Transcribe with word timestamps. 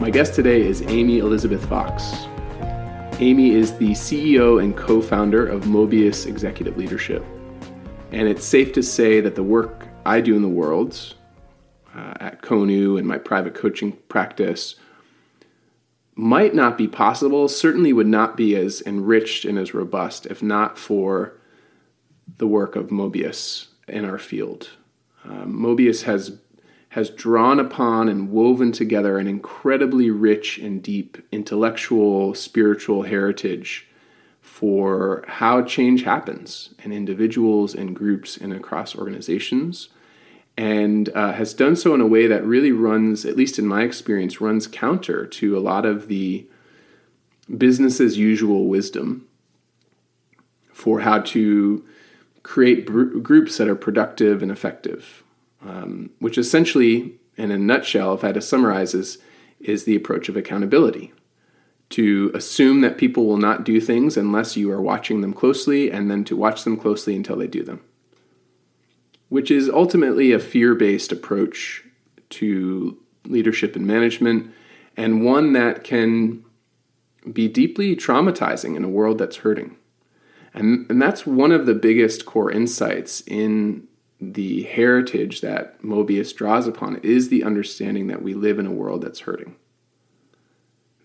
My 0.00 0.08
guest 0.08 0.32
today 0.32 0.62
is 0.62 0.80
Amy 0.86 1.18
Elizabeth 1.18 1.62
Fox. 1.68 2.26
Amy 3.20 3.50
is 3.50 3.74
the 3.74 3.90
CEO 3.90 4.64
and 4.64 4.74
co 4.74 5.02
founder 5.02 5.46
of 5.46 5.64
Mobius 5.64 6.26
Executive 6.26 6.78
Leadership. 6.78 7.22
And 8.10 8.26
it's 8.26 8.46
safe 8.46 8.72
to 8.72 8.82
say 8.82 9.20
that 9.20 9.34
the 9.34 9.42
work 9.42 9.86
I 10.06 10.22
do 10.22 10.34
in 10.34 10.40
the 10.40 10.48
world 10.48 11.16
uh, 11.94 12.14
at 12.18 12.40
Konu 12.40 12.98
and 12.98 13.06
my 13.06 13.18
private 13.18 13.54
coaching 13.54 13.92
practice 14.08 14.76
might 16.14 16.54
not 16.54 16.78
be 16.78 16.88
possible, 16.88 17.46
certainly 17.46 17.92
would 17.92 18.06
not 18.06 18.38
be 18.38 18.56
as 18.56 18.82
enriched 18.86 19.44
and 19.44 19.58
as 19.58 19.74
robust 19.74 20.24
if 20.24 20.42
not 20.42 20.78
for 20.78 21.34
the 22.38 22.46
work 22.46 22.74
of 22.74 22.86
Mobius 22.86 23.66
in 23.86 24.06
our 24.06 24.16
field. 24.16 24.70
Um, 25.26 25.54
Mobius 25.54 26.04
has 26.04 26.38
has 26.90 27.08
drawn 27.08 27.60
upon 27.60 28.08
and 28.08 28.30
woven 28.30 28.72
together 28.72 29.16
an 29.18 29.28
incredibly 29.28 30.10
rich 30.10 30.58
and 30.58 30.82
deep 30.82 31.18
intellectual, 31.30 32.34
spiritual 32.34 33.02
heritage 33.02 33.86
for 34.40 35.24
how 35.28 35.62
change 35.62 36.02
happens 36.02 36.74
in 36.82 36.90
individuals 36.92 37.74
and 37.74 37.94
groups 37.94 38.36
and 38.36 38.52
across 38.52 38.96
organizations, 38.96 39.88
and 40.56 41.08
uh, 41.10 41.32
has 41.32 41.54
done 41.54 41.76
so 41.76 41.94
in 41.94 42.00
a 42.00 42.06
way 42.06 42.26
that 42.26 42.44
really 42.44 42.72
runs, 42.72 43.24
at 43.24 43.36
least 43.36 43.56
in 43.56 43.66
my 43.66 43.82
experience, 43.82 44.40
runs 44.40 44.66
counter 44.66 45.24
to 45.26 45.56
a 45.56 45.60
lot 45.60 45.86
of 45.86 46.08
the 46.08 46.44
business 47.56 48.00
as 48.00 48.18
usual 48.18 48.66
wisdom 48.66 49.26
for 50.72 51.00
how 51.00 51.20
to 51.20 51.84
create 52.42 52.84
groups 52.84 53.58
that 53.58 53.68
are 53.68 53.76
productive 53.76 54.42
and 54.42 54.50
effective, 54.50 55.22
um, 55.64 56.10
which 56.18 56.38
essentially, 56.38 57.14
in 57.36 57.50
a 57.50 57.58
nutshell, 57.58 58.14
if 58.14 58.24
I 58.24 58.28
had 58.28 58.34
to 58.34 58.40
summarize, 58.40 58.94
is, 58.94 59.18
the 59.84 59.96
approach 59.96 60.28
of 60.28 60.36
accountability. 60.36 61.12
To 61.90 62.30
assume 62.34 62.82
that 62.82 62.98
people 62.98 63.26
will 63.26 63.36
not 63.36 63.64
do 63.64 63.80
things 63.80 64.16
unless 64.16 64.56
you 64.56 64.70
are 64.70 64.80
watching 64.80 65.20
them 65.20 65.32
closely, 65.32 65.90
and 65.90 66.10
then 66.10 66.24
to 66.24 66.36
watch 66.36 66.62
them 66.64 66.76
closely 66.76 67.16
until 67.16 67.36
they 67.36 67.48
do 67.48 67.64
them, 67.64 67.80
which 69.28 69.50
is 69.50 69.68
ultimately 69.68 70.32
a 70.32 70.38
fear 70.38 70.74
based 70.74 71.10
approach 71.10 71.84
to 72.30 72.96
leadership 73.24 73.74
and 73.74 73.86
management, 73.86 74.52
and 74.96 75.24
one 75.24 75.52
that 75.52 75.82
can 75.82 76.44
be 77.32 77.48
deeply 77.48 77.96
traumatizing 77.96 78.76
in 78.76 78.84
a 78.84 78.88
world 78.88 79.18
that's 79.18 79.38
hurting. 79.38 79.76
And, 80.54 80.90
and 80.90 81.02
that's 81.02 81.26
one 81.26 81.52
of 81.52 81.66
the 81.66 81.74
biggest 81.74 82.24
core 82.24 82.50
insights 82.50 83.20
in 83.26 83.86
the 84.20 84.64
heritage 84.64 85.40
that 85.40 85.80
Mobius 85.82 86.34
draws 86.34 86.66
upon 86.66 86.96
is 86.96 87.28
the 87.28 87.42
understanding 87.42 88.08
that 88.08 88.22
we 88.22 88.34
live 88.34 88.58
in 88.58 88.66
a 88.66 88.72
world 88.72 89.02
that's 89.02 89.20
hurting. 89.20 89.56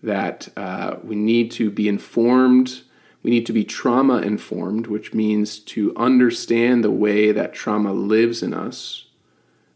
That 0.02 0.48
uh, 0.56 0.96
we 1.02 1.16
need 1.16 1.50
to 1.52 1.70
be 1.70 1.88
informed, 1.88 2.82
we 3.22 3.30
need 3.30 3.46
to 3.46 3.52
be 3.52 3.64
trauma 3.64 4.18
informed, 4.18 4.86
which 4.86 5.14
means 5.14 5.58
to 5.60 5.96
understand 5.96 6.84
the 6.84 6.90
way 6.90 7.32
that 7.32 7.54
trauma 7.54 7.92
lives 7.92 8.42
in 8.42 8.52
us, 8.52 9.06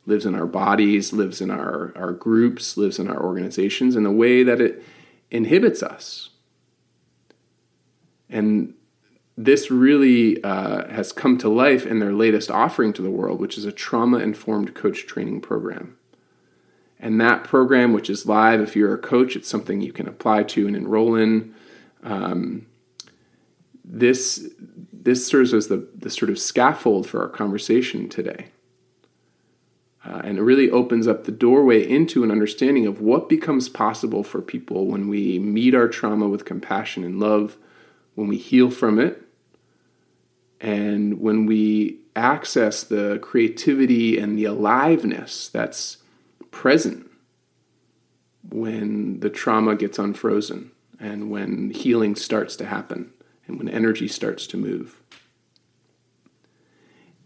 lives 0.04 0.26
in 0.26 0.34
our 0.34 0.46
bodies, 0.46 1.12
lives 1.12 1.40
in 1.40 1.50
our, 1.50 1.92
our 1.96 2.12
groups, 2.12 2.76
lives 2.76 2.98
in 2.98 3.08
our 3.08 3.22
organizations, 3.22 3.96
and 3.96 4.04
the 4.04 4.10
way 4.10 4.42
that 4.42 4.60
it 4.60 4.84
inhibits 5.30 5.82
us. 5.82 6.30
And 8.28 8.74
this 9.44 9.70
really 9.70 10.42
uh, 10.44 10.86
has 10.88 11.12
come 11.12 11.38
to 11.38 11.48
life 11.48 11.86
in 11.86 11.98
their 11.98 12.12
latest 12.12 12.50
offering 12.50 12.92
to 12.92 13.02
the 13.02 13.10
world, 13.10 13.40
which 13.40 13.56
is 13.56 13.64
a 13.64 13.72
trauma 13.72 14.18
informed 14.18 14.74
coach 14.74 15.06
training 15.06 15.40
program. 15.40 15.96
And 16.98 17.18
that 17.20 17.44
program, 17.44 17.94
which 17.94 18.10
is 18.10 18.26
live, 18.26 18.60
if 18.60 18.76
you're 18.76 18.94
a 18.94 18.98
coach, 18.98 19.36
it's 19.36 19.48
something 19.48 19.80
you 19.80 19.92
can 19.92 20.06
apply 20.06 20.42
to 20.44 20.66
and 20.66 20.76
enroll 20.76 21.14
in. 21.14 21.54
Um, 22.02 22.66
this 23.82 24.48
this 24.92 25.26
serves 25.26 25.54
as 25.54 25.68
the, 25.68 25.88
the 25.96 26.10
sort 26.10 26.30
of 26.30 26.38
scaffold 26.38 27.06
for 27.06 27.22
our 27.22 27.28
conversation 27.28 28.10
today. 28.10 28.48
Uh, 30.04 30.20
and 30.24 30.38
it 30.38 30.42
really 30.42 30.70
opens 30.70 31.08
up 31.08 31.24
the 31.24 31.32
doorway 31.32 31.86
into 31.86 32.22
an 32.22 32.30
understanding 32.30 32.86
of 32.86 33.00
what 33.00 33.28
becomes 33.28 33.70
possible 33.70 34.22
for 34.22 34.42
people 34.42 34.86
when 34.86 35.08
we 35.08 35.38
meet 35.38 35.74
our 35.74 35.88
trauma 35.88 36.28
with 36.28 36.44
compassion 36.44 37.02
and 37.02 37.18
love, 37.18 37.56
when 38.14 38.28
we 38.28 38.36
heal 38.36 38.70
from 38.70 38.98
it, 38.98 39.22
and 40.60 41.20
when 41.20 41.46
we 41.46 41.98
access 42.14 42.82
the 42.82 43.18
creativity 43.22 44.18
and 44.18 44.38
the 44.38 44.44
aliveness 44.44 45.48
that's 45.48 45.98
present 46.50 47.10
when 48.48 49.20
the 49.20 49.30
trauma 49.30 49.76
gets 49.76 49.98
unfrozen 49.98 50.70
and 50.98 51.30
when 51.30 51.70
healing 51.70 52.16
starts 52.16 52.56
to 52.56 52.66
happen 52.66 53.12
and 53.46 53.58
when 53.58 53.68
energy 53.68 54.08
starts 54.08 54.46
to 54.48 54.56
move. 54.56 55.00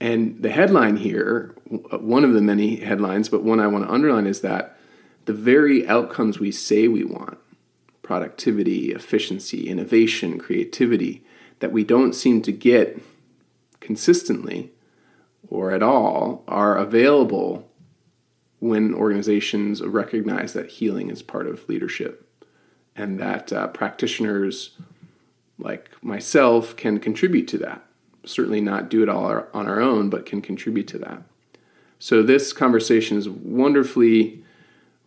And 0.01 0.43
the 0.43 0.51
headline 0.51 0.97
here, 0.97 1.55
one 1.65 2.25
of 2.25 2.35
the 2.35 2.43
many 2.43 2.77
headlines, 2.77 3.29
but 3.29 3.43
one 3.43 3.59
I 3.59 3.67
want 3.67 3.85
to 3.85 3.93
underline 3.93 4.27
is 4.27 4.43
that 4.43 4.79
the 5.25 5.33
very 5.33 5.89
outcomes 5.89 6.39
we 6.39 6.53
say 6.53 6.89
we 6.89 7.05
want 7.05 7.39
productivity, 8.03 8.93
efficiency, 8.93 9.69
innovation, 9.69 10.39
creativity 10.39 11.25
that 11.61 11.73
we 11.73 11.85
don't 11.85 12.13
seem 12.13 12.43
to 12.43 12.53
get 12.53 13.01
consistently 13.85 14.73
or 15.49 15.71
at 15.71 15.83
all 15.83 16.43
are 16.49 16.77
available 16.77 17.69
when 18.59 18.95
organizations 18.95 19.83
recognize 19.83 20.55
that 20.55 20.71
healing 20.71 21.11
is 21.11 21.23
part 21.23 21.47
of 21.47 21.69
leadership 21.69 22.27
and 22.97 23.21
that 23.21 23.53
uh, 23.53 23.67
practitioners 23.69 24.77
like 25.59 25.91
myself 26.03 26.75
can 26.77 26.99
contribute 26.99 27.47
to 27.47 27.59
that. 27.59 27.85
Certainly 28.25 28.63
not 28.63 28.89
do 28.89 29.03
it 29.03 29.09
all 29.09 29.27
on 29.53 29.69
our 29.69 29.81
own, 29.81 30.09
but 30.09 30.25
can 30.25 30.41
contribute 30.41 30.89
to 30.89 30.99
that. 30.99 31.23
So, 31.99 32.23
this 32.23 32.53
conversation 32.53 33.19
is 33.19 33.29
wonderfully 33.29 34.43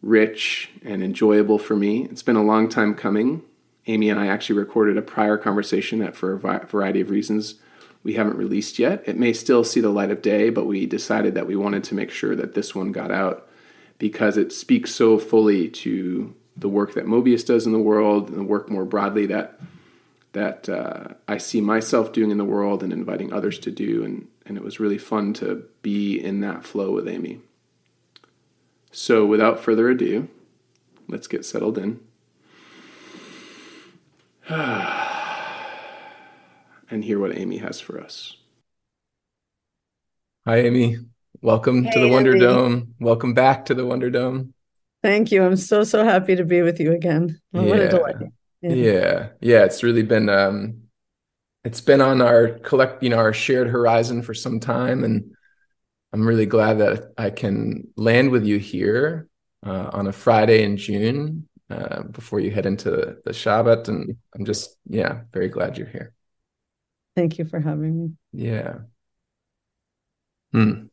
rich 0.04 0.70
and 0.86 1.04
enjoyable 1.04 1.58
for 1.58 1.76
me. 1.76 2.04
It's 2.06 2.24
been 2.24 2.36
a 2.36 2.44
long 2.44 2.70
time 2.70 2.94
coming. 2.94 3.42
Amy 3.88 4.10
and 4.10 4.20
I 4.20 4.28
actually 4.28 4.60
recorded 4.60 4.98
a 4.98 5.02
prior 5.02 5.38
conversation 5.38 6.00
that, 6.00 6.16
for 6.16 6.34
a 6.34 6.66
variety 6.66 7.02
of 7.02 7.10
reasons, 7.10 7.56
we 8.04 8.14
haven't 8.14 8.38
released 8.38 8.80
yet. 8.80 9.04
It 9.06 9.18
may 9.18 9.34
still 9.34 9.64
see 9.64 9.82
the 9.82 9.90
light 9.90 10.12
of 10.12 10.22
day, 10.22 10.50
but 10.50 10.66
we 10.66 10.86
decided 10.86 11.34
that 11.36 11.48
we 11.48 11.56
wanted 11.56 11.84
to 11.86 11.96
make 11.96 12.12
sure 12.12 12.36
that 12.36 12.54
this 12.54 12.74
one 12.74 12.92
got 12.92 13.12
out 13.12 13.48
because 13.98 14.38
it 14.38 14.52
speaks 14.52 14.94
so 14.94 15.18
fully 15.18 15.68
to 15.70 16.34
the 16.56 16.70
work 16.70 16.94
that 16.94 17.06
Mobius 17.06 17.46
does 17.46 17.66
in 17.66 17.72
the 17.72 17.80
world 17.80 18.30
and 18.30 18.38
the 18.38 18.44
work 18.44 18.70
more 18.70 18.86
broadly 18.86 19.26
that 19.28 19.60
that 20.34 20.70
uh, 20.70 21.16
I 21.28 21.40
see 21.40 21.62
myself 21.62 22.14
doing 22.14 22.30
in 22.30 22.38
the 22.38 22.46
world 22.46 22.84
and 22.84 22.94
inviting 22.94 23.34
others 23.34 23.58
to 23.60 23.72
do. 23.72 24.04
And, 24.04 24.28
and 24.46 24.56
it 24.56 24.64
was 24.64 24.80
really 24.80 25.00
fun 25.00 25.34
to 25.36 25.68
be 25.82 26.16
in 26.16 26.42
that 26.42 26.64
flow 26.64 26.92
with 26.92 27.08
Amy. 27.08 27.40
So 28.92 29.26
without 29.26 29.60
further 29.60 29.90
ado, 29.90 30.28
let's 31.08 31.28
get 31.28 31.44
settled 31.44 31.80
in. 31.80 32.02
and 36.90 37.04
hear 37.04 37.20
what 37.20 37.38
Amy 37.38 37.58
has 37.58 37.80
for 37.80 38.00
us. 38.00 38.36
Hi, 40.46 40.60
Amy. 40.60 40.98
Welcome 41.42 41.84
hey, 41.84 41.92
to 41.92 42.00
the 42.00 42.08
Wonder 42.08 42.32
Andy. 42.32 42.46
Dome. 42.46 42.96
Welcome 43.00 43.34
back 43.34 43.66
to 43.66 43.74
the 43.74 43.86
Wonder 43.86 44.10
Dome. 44.10 44.54
Thank 45.04 45.32
you. 45.32 45.44
I'm 45.44 45.58
so 45.58 45.84
so 45.84 46.04
happy 46.04 46.36
to 46.36 46.44
be 46.44 46.62
with 46.62 46.80
you 46.80 46.94
again. 46.94 47.40
Well, 47.52 47.66
yeah. 47.66 47.70
What 47.70 47.80
a 47.80 47.90
delight. 47.90 48.16
Yeah. 48.62 48.74
yeah. 48.74 49.28
Yeah, 49.42 49.64
it's 49.66 49.84
really 49.84 50.04
been 50.04 50.30
um 50.30 50.84
it's 51.64 51.82
been 51.82 52.02
on 52.02 52.22
our 52.22 52.60
collect, 52.60 53.04
you 53.04 53.10
know, 53.10 53.18
our 53.18 53.34
shared 53.34 53.68
horizon 53.68 54.22
for 54.22 54.34
some 54.34 54.60
time 54.60 55.04
and 55.04 55.36
I'm 56.14 56.26
really 56.26 56.46
glad 56.46 56.80
that 56.80 57.14
I 57.18 57.30
can 57.30 57.90
land 57.96 58.32
with 58.32 58.46
you 58.46 58.58
here 58.58 59.28
uh, 59.66 59.90
on 59.92 60.08
a 60.08 60.14
Friday 60.14 60.64
in 60.64 60.78
June 60.78 61.48
uh, 61.70 62.04
before 62.04 62.40
you 62.40 62.50
head 62.50 62.66
into 62.66 63.18
the 63.24 63.32
Shabbat. 63.32 63.90
And 63.90 64.16
I'm 64.34 64.46
just, 64.46 64.78
yeah, 64.88 65.22
very 65.34 65.50
glad 65.50 65.78
you're 65.78 65.88
here. 65.88 66.14
Thank 67.18 67.40
you 67.40 67.46
for 67.46 67.60
having 67.60 68.00
me. 68.00 68.12
Yeah. 68.32 68.76
Hmm. 70.52 70.86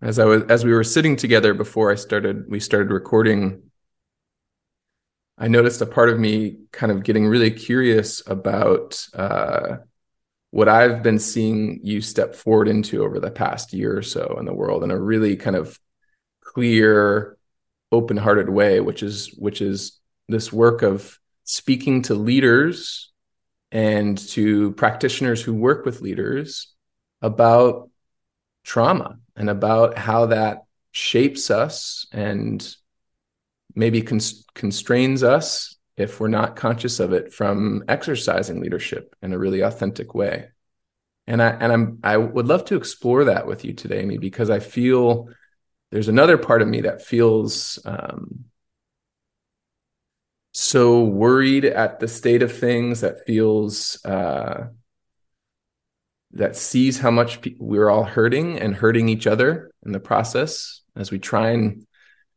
As 0.00 0.20
I 0.20 0.26
was, 0.26 0.44
as 0.44 0.64
we 0.64 0.72
were 0.72 0.84
sitting 0.84 1.16
together 1.16 1.54
before 1.54 1.90
I 1.90 1.96
started, 1.96 2.48
we 2.48 2.60
started 2.60 2.92
recording. 2.92 3.62
I 5.36 5.48
noticed 5.48 5.82
a 5.82 5.86
part 5.86 6.10
of 6.10 6.20
me 6.20 6.58
kind 6.70 6.92
of 6.92 7.02
getting 7.02 7.26
really 7.26 7.50
curious 7.50 8.22
about 8.28 9.04
uh, 9.12 9.78
what 10.52 10.68
I've 10.68 11.02
been 11.02 11.18
seeing 11.18 11.80
you 11.82 12.00
step 12.00 12.36
forward 12.36 12.68
into 12.68 13.02
over 13.02 13.18
the 13.18 13.32
past 13.32 13.72
year 13.72 13.98
or 13.98 14.02
so 14.02 14.36
in 14.38 14.44
the 14.44 14.54
world 14.54 14.84
in 14.84 14.92
a 14.92 15.00
really 15.00 15.34
kind 15.34 15.56
of 15.56 15.80
clear, 16.44 17.36
open-hearted 17.90 18.48
way, 18.48 18.78
which 18.78 19.02
is 19.02 19.34
which 19.36 19.62
is 19.62 19.98
this 20.28 20.52
work 20.52 20.82
of 20.82 21.18
speaking 21.42 22.02
to 22.02 22.14
leaders 22.14 23.07
and 23.70 24.16
to 24.16 24.72
practitioners 24.72 25.42
who 25.42 25.54
work 25.54 25.84
with 25.84 26.00
leaders 26.00 26.74
about 27.20 27.90
trauma 28.64 29.18
and 29.36 29.50
about 29.50 29.98
how 29.98 30.26
that 30.26 30.64
shapes 30.92 31.50
us 31.50 32.06
and 32.12 32.74
maybe 33.74 34.02
cons- 34.02 34.44
constrains 34.54 35.22
us 35.22 35.76
if 35.96 36.20
we're 36.20 36.28
not 36.28 36.56
conscious 36.56 37.00
of 37.00 37.12
it 37.12 37.32
from 37.32 37.84
exercising 37.88 38.60
leadership 38.60 39.14
in 39.22 39.32
a 39.32 39.38
really 39.38 39.60
authentic 39.60 40.14
way. 40.14 40.48
And 41.26 41.42
i 41.42 41.50
and 41.50 41.70
i'm 41.70 41.98
i 42.02 42.16
would 42.16 42.46
love 42.46 42.64
to 42.66 42.76
explore 42.76 43.24
that 43.24 43.46
with 43.46 43.62
you 43.62 43.74
today 43.74 44.00
amy 44.00 44.16
because 44.16 44.48
i 44.48 44.60
feel 44.60 45.28
there's 45.90 46.08
another 46.08 46.38
part 46.38 46.62
of 46.62 46.68
me 46.68 46.80
that 46.82 47.02
feels 47.02 47.78
um, 47.84 48.46
so 50.52 51.04
worried 51.04 51.64
at 51.64 52.00
the 52.00 52.08
state 52.08 52.42
of 52.42 52.56
things 52.56 53.00
that 53.02 53.26
feels 53.26 54.04
uh, 54.04 54.68
that 56.32 56.56
sees 56.56 56.98
how 56.98 57.10
much 57.10 57.40
pe- 57.40 57.54
we're 57.58 57.88
all 57.88 58.04
hurting 58.04 58.58
and 58.58 58.74
hurting 58.74 59.08
each 59.08 59.26
other 59.26 59.70
in 59.84 59.92
the 59.92 60.00
process 60.00 60.82
as 60.96 61.10
we 61.10 61.18
try 61.18 61.50
and 61.50 61.86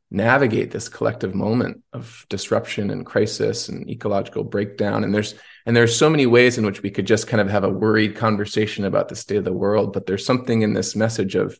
navigate 0.10 0.72
this 0.72 0.90
collective 0.90 1.34
moment 1.34 1.84
of 1.94 2.26
disruption 2.30 2.90
and 2.90 3.06
crisis 3.06 3.70
and 3.70 3.90
ecological 3.90 4.44
breakdown. 4.44 5.04
And 5.04 5.16
there's 5.16 5.36
and 5.66 5.76
there's 5.76 5.96
so 5.96 6.10
many 6.10 6.26
ways 6.26 6.58
in 6.58 6.66
which 6.66 6.82
we 6.82 6.90
could 6.90 7.08
just 7.08 7.28
kind 7.28 7.40
of 7.40 7.50
have 7.50 7.64
a 7.64 7.70
worried 7.70 8.16
conversation 8.16 8.86
about 8.86 9.10
the 9.10 9.16
state 9.16 9.38
of 9.38 9.46
the 9.46 9.54
world 9.54 9.94
but 9.94 10.06
there's 10.06 10.26
something 10.26 10.62
in 10.62 10.74
this 10.74 10.96
message 10.96 11.36
of 11.36 11.60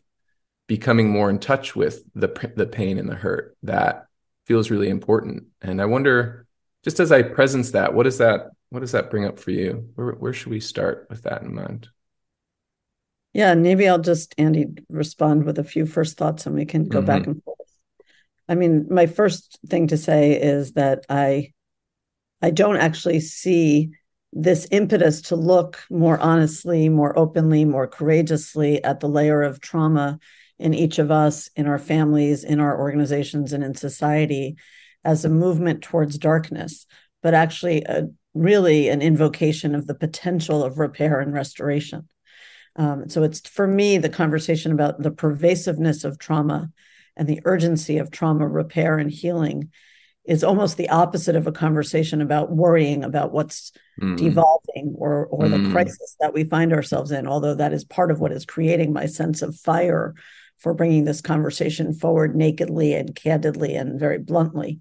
becoming 0.66 1.08
more 1.08 1.30
in 1.30 1.38
touch 1.38 1.74
with 1.74 2.02
the 2.14 2.28
the 2.56 2.66
pain 2.66 2.98
and 2.98 3.08
the 3.08 3.14
hurt 3.14 3.56
that 3.62 4.06
feels 4.46 4.70
really 4.70 4.88
important. 4.88 5.44
And 5.60 5.80
i 5.80 5.84
wonder 5.84 6.46
just 6.84 7.00
as 7.00 7.12
i 7.12 7.22
presence 7.22 7.72
that 7.72 7.94
what 7.94 8.04
does 8.04 8.18
that 8.18 8.50
what 8.70 8.80
does 8.80 8.92
that 8.92 9.10
bring 9.10 9.26
up 9.26 9.38
for 9.38 9.50
you? 9.50 9.90
Where, 9.94 10.12
where 10.12 10.32
should 10.32 10.50
we 10.50 10.60
start 10.60 11.06
with 11.10 11.22
that 11.24 11.42
in 11.42 11.54
mind? 11.54 11.88
Yeah 13.32 13.54
maybe 13.54 13.88
i'll 13.88 13.98
just 13.98 14.34
andy 14.38 14.66
respond 14.88 15.44
with 15.44 15.58
a 15.58 15.64
few 15.64 15.86
first 15.86 16.16
thoughts 16.16 16.46
and 16.46 16.54
we 16.54 16.64
can 16.64 16.88
go 16.88 16.98
mm-hmm. 16.98 17.06
back 17.06 17.26
and 17.26 17.42
forth. 17.42 17.58
I 18.48 18.54
mean, 18.54 18.86
my 18.90 19.06
first 19.06 19.58
thing 19.66 19.86
to 19.88 19.96
say 19.96 20.32
is 20.32 20.72
that 20.72 21.06
I 21.08 21.52
I 22.42 22.50
don't 22.50 22.76
actually 22.76 23.20
see 23.20 23.92
this 24.32 24.66
impetus 24.70 25.22
to 25.22 25.36
look 25.36 25.84
more 25.90 26.18
honestly, 26.18 26.88
more 26.88 27.16
openly, 27.18 27.64
more 27.64 27.86
courageously 27.86 28.82
at 28.82 29.00
the 29.00 29.08
layer 29.08 29.42
of 29.42 29.60
trauma 29.60 30.18
in 30.62 30.74
each 30.74 30.98
of 30.98 31.10
us, 31.10 31.50
in 31.56 31.66
our 31.66 31.78
families, 31.78 32.44
in 32.44 32.60
our 32.60 32.78
organizations, 32.78 33.52
and 33.52 33.64
in 33.64 33.74
society 33.74 34.56
as 35.04 35.24
a 35.24 35.28
movement 35.28 35.82
towards 35.82 36.16
darkness, 36.18 36.86
but 37.22 37.34
actually 37.34 37.82
a, 37.82 38.08
really 38.34 38.88
an 38.88 39.02
invocation 39.02 39.74
of 39.74 39.86
the 39.86 39.94
potential 39.94 40.62
of 40.62 40.78
repair 40.78 41.20
and 41.20 41.34
restoration. 41.34 42.08
Um, 42.76 43.08
so 43.08 43.22
it's 43.22 43.40
for 43.40 43.66
me 43.66 43.98
the 43.98 44.08
conversation 44.08 44.72
about 44.72 45.02
the 45.02 45.10
pervasiveness 45.10 46.04
of 46.04 46.18
trauma 46.18 46.70
and 47.16 47.28
the 47.28 47.40
urgency 47.44 47.98
of 47.98 48.10
trauma 48.10 48.46
repair 48.46 48.96
and 48.96 49.10
healing 49.10 49.70
is 50.24 50.44
almost 50.44 50.76
the 50.76 50.88
opposite 50.88 51.34
of 51.34 51.46
a 51.46 51.52
conversation 51.52 52.22
about 52.22 52.52
worrying 52.52 53.02
about 53.02 53.32
what's 53.32 53.72
mm. 54.00 54.16
devolving 54.16 54.94
or 54.96 55.26
or 55.26 55.46
mm. 55.46 55.50
the 55.64 55.70
crisis 55.70 56.16
that 56.20 56.32
we 56.32 56.44
find 56.44 56.72
ourselves 56.72 57.10
in 57.10 57.26
although 57.26 57.54
that 57.54 57.72
is 57.72 57.84
part 57.84 58.10
of 58.10 58.20
what 58.20 58.32
is 58.32 58.46
creating 58.46 58.92
my 58.92 59.04
sense 59.04 59.42
of 59.42 59.56
fire 59.56 60.14
for 60.62 60.74
bringing 60.74 61.04
this 61.04 61.20
conversation 61.20 61.92
forward 61.92 62.36
nakedly 62.36 62.94
and 62.94 63.14
candidly 63.14 63.74
and 63.74 63.98
very 63.98 64.18
bluntly 64.18 64.80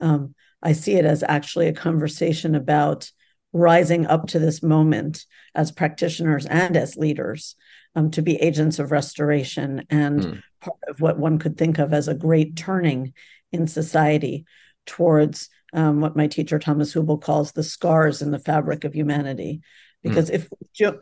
um, 0.00 0.34
i 0.62 0.72
see 0.72 0.94
it 0.94 1.04
as 1.04 1.24
actually 1.26 1.68
a 1.68 1.72
conversation 1.72 2.54
about 2.54 3.10
rising 3.52 4.06
up 4.06 4.28
to 4.28 4.38
this 4.38 4.62
moment 4.62 5.24
as 5.54 5.72
practitioners 5.72 6.46
and 6.46 6.76
as 6.76 6.96
leaders 6.96 7.54
um, 7.94 8.10
to 8.10 8.22
be 8.22 8.36
agents 8.36 8.78
of 8.78 8.90
restoration 8.90 9.84
and 9.90 10.20
mm. 10.20 10.42
part 10.60 10.78
of 10.88 11.00
what 11.00 11.18
one 11.18 11.38
could 11.38 11.58
think 11.58 11.78
of 11.78 11.92
as 11.92 12.08
a 12.08 12.14
great 12.14 12.56
turning 12.56 13.12
in 13.52 13.66
society 13.66 14.46
towards 14.86 15.50
um, 15.72 16.00
what 16.00 16.16
my 16.16 16.26
teacher 16.26 16.58
Thomas 16.58 16.94
Hübl 16.94 17.20
calls 17.20 17.52
the 17.52 17.62
scars 17.62 18.22
in 18.22 18.30
the 18.30 18.38
fabric 18.38 18.84
of 18.84 18.94
humanity. 18.94 19.62
Because 20.02 20.30
mm. 20.30 20.34
if 20.34 20.48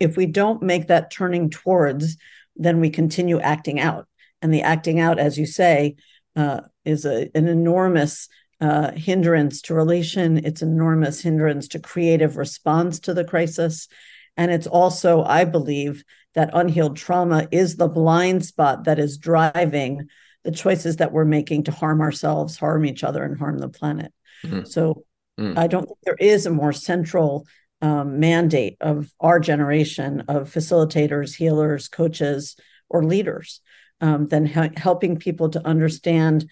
if 0.00 0.16
we 0.16 0.26
don't 0.26 0.62
make 0.62 0.88
that 0.88 1.10
turning 1.10 1.48
towards, 1.48 2.16
then 2.56 2.80
we 2.80 2.90
continue 2.90 3.40
acting 3.40 3.80
out, 3.80 4.06
and 4.42 4.52
the 4.52 4.62
acting 4.62 5.00
out, 5.00 5.18
as 5.18 5.38
you 5.38 5.46
say, 5.46 5.96
uh, 6.36 6.60
is 6.84 7.04
a, 7.04 7.30
an 7.34 7.48
enormous 7.48 8.28
uh, 8.60 8.92
hindrance 8.92 9.62
to 9.62 9.74
relation. 9.74 10.44
It's 10.44 10.62
an 10.62 10.70
enormous 10.70 11.20
hindrance 11.20 11.68
to 11.68 11.78
creative 11.78 12.36
response 12.36 13.00
to 13.00 13.14
the 13.14 13.24
crisis, 13.24 13.88
and 14.36 14.50
it's 14.50 14.66
also, 14.66 15.22
I 15.22 15.44
believe, 15.44 16.04
that 16.34 16.50
unhealed 16.52 16.96
trauma 16.96 17.48
is 17.50 17.76
the 17.76 17.88
blind 17.88 18.44
spot 18.44 18.84
that 18.84 18.98
is 18.98 19.18
driving 19.18 20.08
the 20.44 20.52
choices 20.52 20.96
that 20.96 21.12
we're 21.12 21.24
making 21.24 21.64
to 21.64 21.72
harm 21.72 22.00
ourselves, 22.00 22.56
harm 22.56 22.84
each 22.84 23.04
other, 23.04 23.24
and 23.24 23.38
harm 23.38 23.58
the 23.58 23.68
planet. 23.68 24.12
Mm-hmm. 24.44 24.64
So 24.64 25.04
mm-hmm. 25.38 25.58
I 25.58 25.66
don't 25.66 25.86
think 25.86 25.98
there 26.02 26.16
is 26.18 26.46
a 26.46 26.50
more 26.50 26.72
central 26.72 27.46
um, 27.82 28.20
mandate 28.20 28.76
of 28.80 29.12
our 29.20 29.40
generation 29.40 30.24
of 30.28 30.50
facilitators, 30.50 31.34
healers, 31.34 31.88
coaches, 31.88 32.56
or 32.88 33.04
leaders 33.04 33.60
um, 34.00 34.26
than 34.28 34.46
ha- 34.46 34.70
helping 34.76 35.16
people 35.16 35.48
to 35.50 35.66
understand 35.66 36.48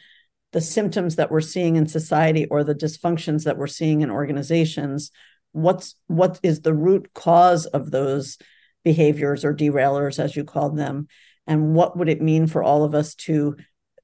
the 0.53 0.61
symptoms 0.61 1.17
that 1.17 1.31
we're 1.31 1.41
seeing 1.41 1.77
in 1.77 1.87
society 1.87 2.47
or 2.47 2.65
the 2.65 2.75
dysfunctions 2.75 3.45
that 3.45 3.59
we're 3.59 3.67
seeing 3.67 4.01
in 4.01 4.11
organizations. 4.11 5.11
What's 5.53 5.95
what 6.07 6.41
is 6.43 6.61
the 6.61 6.75
root 6.75 7.11
cause 7.15 7.67
of 7.67 7.91
those 7.91 8.39
behaviors 8.85 9.45
or 9.45 9.55
derailers, 9.55 10.19
as 10.19 10.37
you 10.37 10.45
called 10.45 10.77
them, 10.77 11.09
and 11.47 11.75
what 11.75 11.97
would 11.97 12.09
it 12.09 12.23
mean 12.23 12.47
for 12.47 12.63
all 12.63 12.85
of 12.85 12.95
us 12.95 13.15
to 13.15 13.57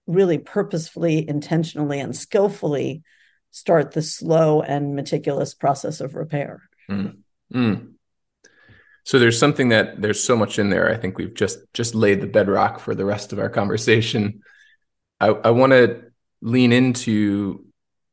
really 0.06 0.38
purposefully, 0.38 1.26
intentionally, 1.26 2.00
and 2.00 2.14
skillfully 2.14 3.02
start 3.50 3.92
the 3.92 4.02
slow 4.02 4.60
and 4.60 4.94
meticulous 4.94 5.54
process 5.54 6.00
of 6.00 6.14
repair. 6.14 6.68
Mm. 6.90 7.18
Mm. 7.54 7.93
So 9.04 9.18
there's 9.18 9.38
something 9.38 9.68
that 9.68 10.00
there's 10.00 10.22
so 10.22 10.36
much 10.36 10.58
in 10.58 10.70
there. 10.70 10.90
I 10.90 10.96
think 10.96 11.18
we've 11.18 11.34
just 11.34 11.58
just 11.74 11.94
laid 11.94 12.20
the 12.20 12.26
bedrock 12.26 12.80
for 12.80 12.94
the 12.94 13.04
rest 13.04 13.32
of 13.32 13.38
our 13.38 13.50
conversation. 13.50 14.42
I, 15.20 15.28
I 15.28 15.50
want 15.50 15.72
to 15.72 16.04
lean 16.40 16.72
into 16.72 17.66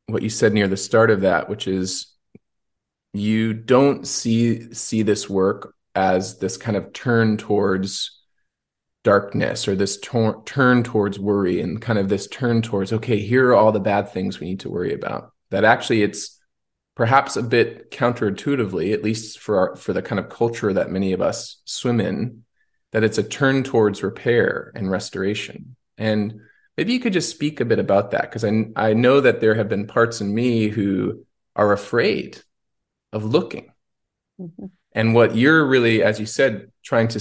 what 0.06 0.22
you 0.22 0.28
said 0.28 0.52
near 0.52 0.68
the 0.68 0.76
start 0.76 1.10
of 1.10 1.22
that, 1.22 1.48
which 1.48 1.66
is 1.66 2.12
you 3.14 3.52
don't 3.54 4.06
see 4.06 4.72
see 4.74 5.02
this 5.02 5.28
work 5.28 5.74
as 5.94 6.38
this 6.38 6.56
kind 6.56 6.76
of 6.76 6.92
turn 6.92 7.36
towards 7.36 8.22
darkness 9.04 9.66
or 9.66 9.74
this 9.74 9.98
tor- 9.98 10.42
turn 10.46 10.82
towards 10.82 11.18
worry 11.18 11.60
and 11.60 11.82
kind 11.82 11.98
of 11.98 12.08
this 12.08 12.26
turn 12.28 12.62
towards 12.62 12.92
okay 12.92 13.18
here 13.18 13.48
are 13.48 13.54
all 13.54 13.72
the 13.72 13.80
bad 13.80 14.08
things 14.08 14.38
we 14.38 14.46
need 14.46 14.60
to 14.60 14.70
worry 14.70 14.94
about 14.94 15.32
that 15.50 15.64
actually 15.64 16.02
it's 16.02 16.40
perhaps 16.94 17.36
a 17.36 17.42
bit 17.42 17.90
counterintuitively 17.90 18.92
at 18.92 19.02
least 19.02 19.38
for 19.38 19.58
our, 19.58 19.76
for 19.76 19.92
the 19.92 20.02
kind 20.02 20.18
of 20.18 20.28
culture 20.28 20.72
that 20.72 20.90
many 20.90 21.12
of 21.12 21.20
us 21.20 21.62
swim 21.64 22.00
in 22.00 22.44
that 22.92 23.04
it's 23.04 23.18
a 23.18 23.22
turn 23.22 23.62
towards 23.62 24.02
repair 24.02 24.70
and 24.74 24.90
restoration. 24.90 25.76
And 25.96 26.40
maybe 26.76 26.92
you 26.92 27.00
could 27.00 27.14
just 27.14 27.30
speak 27.30 27.60
a 27.60 27.64
bit 27.64 27.78
about 27.78 28.10
that 28.10 28.22
because 28.22 28.44
I, 28.44 28.66
I 28.76 28.92
know 28.92 29.20
that 29.20 29.40
there 29.40 29.54
have 29.54 29.68
been 29.68 29.86
parts 29.86 30.20
in 30.20 30.34
me 30.34 30.68
who 30.68 31.24
are 31.56 31.72
afraid 31.72 32.38
of 33.12 33.24
looking. 33.24 33.72
Mm-hmm. 34.40 34.66
And 34.92 35.14
what 35.14 35.34
you're 35.34 35.66
really, 35.66 36.02
as 36.02 36.20
you 36.20 36.26
said, 36.26 36.70
trying 36.84 37.08
to 37.08 37.20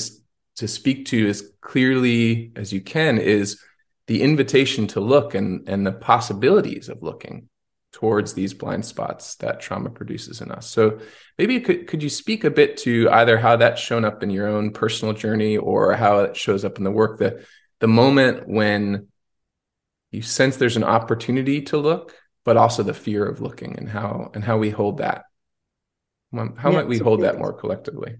to 0.57 0.67
speak 0.67 1.05
to 1.05 1.29
as 1.29 1.49
clearly 1.61 2.51
as 2.57 2.73
you 2.73 2.81
can 2.81 3.17
is 3.17 3.59
the 4.07 4.21
invitation 4.21 4.87
to 4.87 4.99
look 4.99 5.33
and 5.33 5.67
and 5.69 5.87
the 5.87 5.93
possibilities 5.93 6.89
of 6.89 7.01
looking 7.01 7.47
towards 7.91 8.33
these 8.33 8.53
blind 8.53 8.85
spots 8.85 9.35
that 9.35 9.59
trauma 9.59 9.89
produces 9.89 10.41
in 10.41 10.51
us. 10.51 10.69
So 10.69 10.99
maybe 11.37 11.53
you 11.53 11.61
could 11.61 11.87
could 11.87 12.01
you 12.01 12.09
speak 12.09 12.43
a 12.43 12.49
bit 12.49 12.77
to 12.77 13.09
either 13.11 13.37
how 13.37 13.57
that's 13.57 13.81
shown 13.81 14.05
up 14.05 14.23
in 14.23 14.29
your 14.29 14.47
own 14.47 14.71
personal 14.71 15.13
journey 15.13 15.57
or 15.57 15.93
how 15.93 16.19
it 16.19 16.37
shows 16.37 16.63
up 16.63 16.77
in 16.77 16.83
the 16.83 16.91
work 16.91 17.19
the 17.19 17.45
the 17.79 17.87
moment 17.87 18.47
when 18.47 19.07
you 20.11 20.21
sense 20.21 20.57
there's 20.57 20.77
an 20.77 20.83
opportunity 20.83 21.61
to 21.61 21.77
look 21.77 22.15
but 22.43 22.57
also 22.57 22.83
the 22.83 22.93
fear 22.93 23.25
of 23.25 23.41
looking 23.41 23.77
and 23.77 23.89
how 23.89 24.31
and 24.33 24.43
how 24.43 24.57
we 24.57 24.69
hold 24.69 24.97
that. 24.97 25.25
How 26.33 26.69
yeah, 26.69 26.77
might 26.77 26.87
we 26.87 26.97
hold 26.97 27.21
that 27.23 27.37
more 27.37 27.53
collectively? 27.53 28.15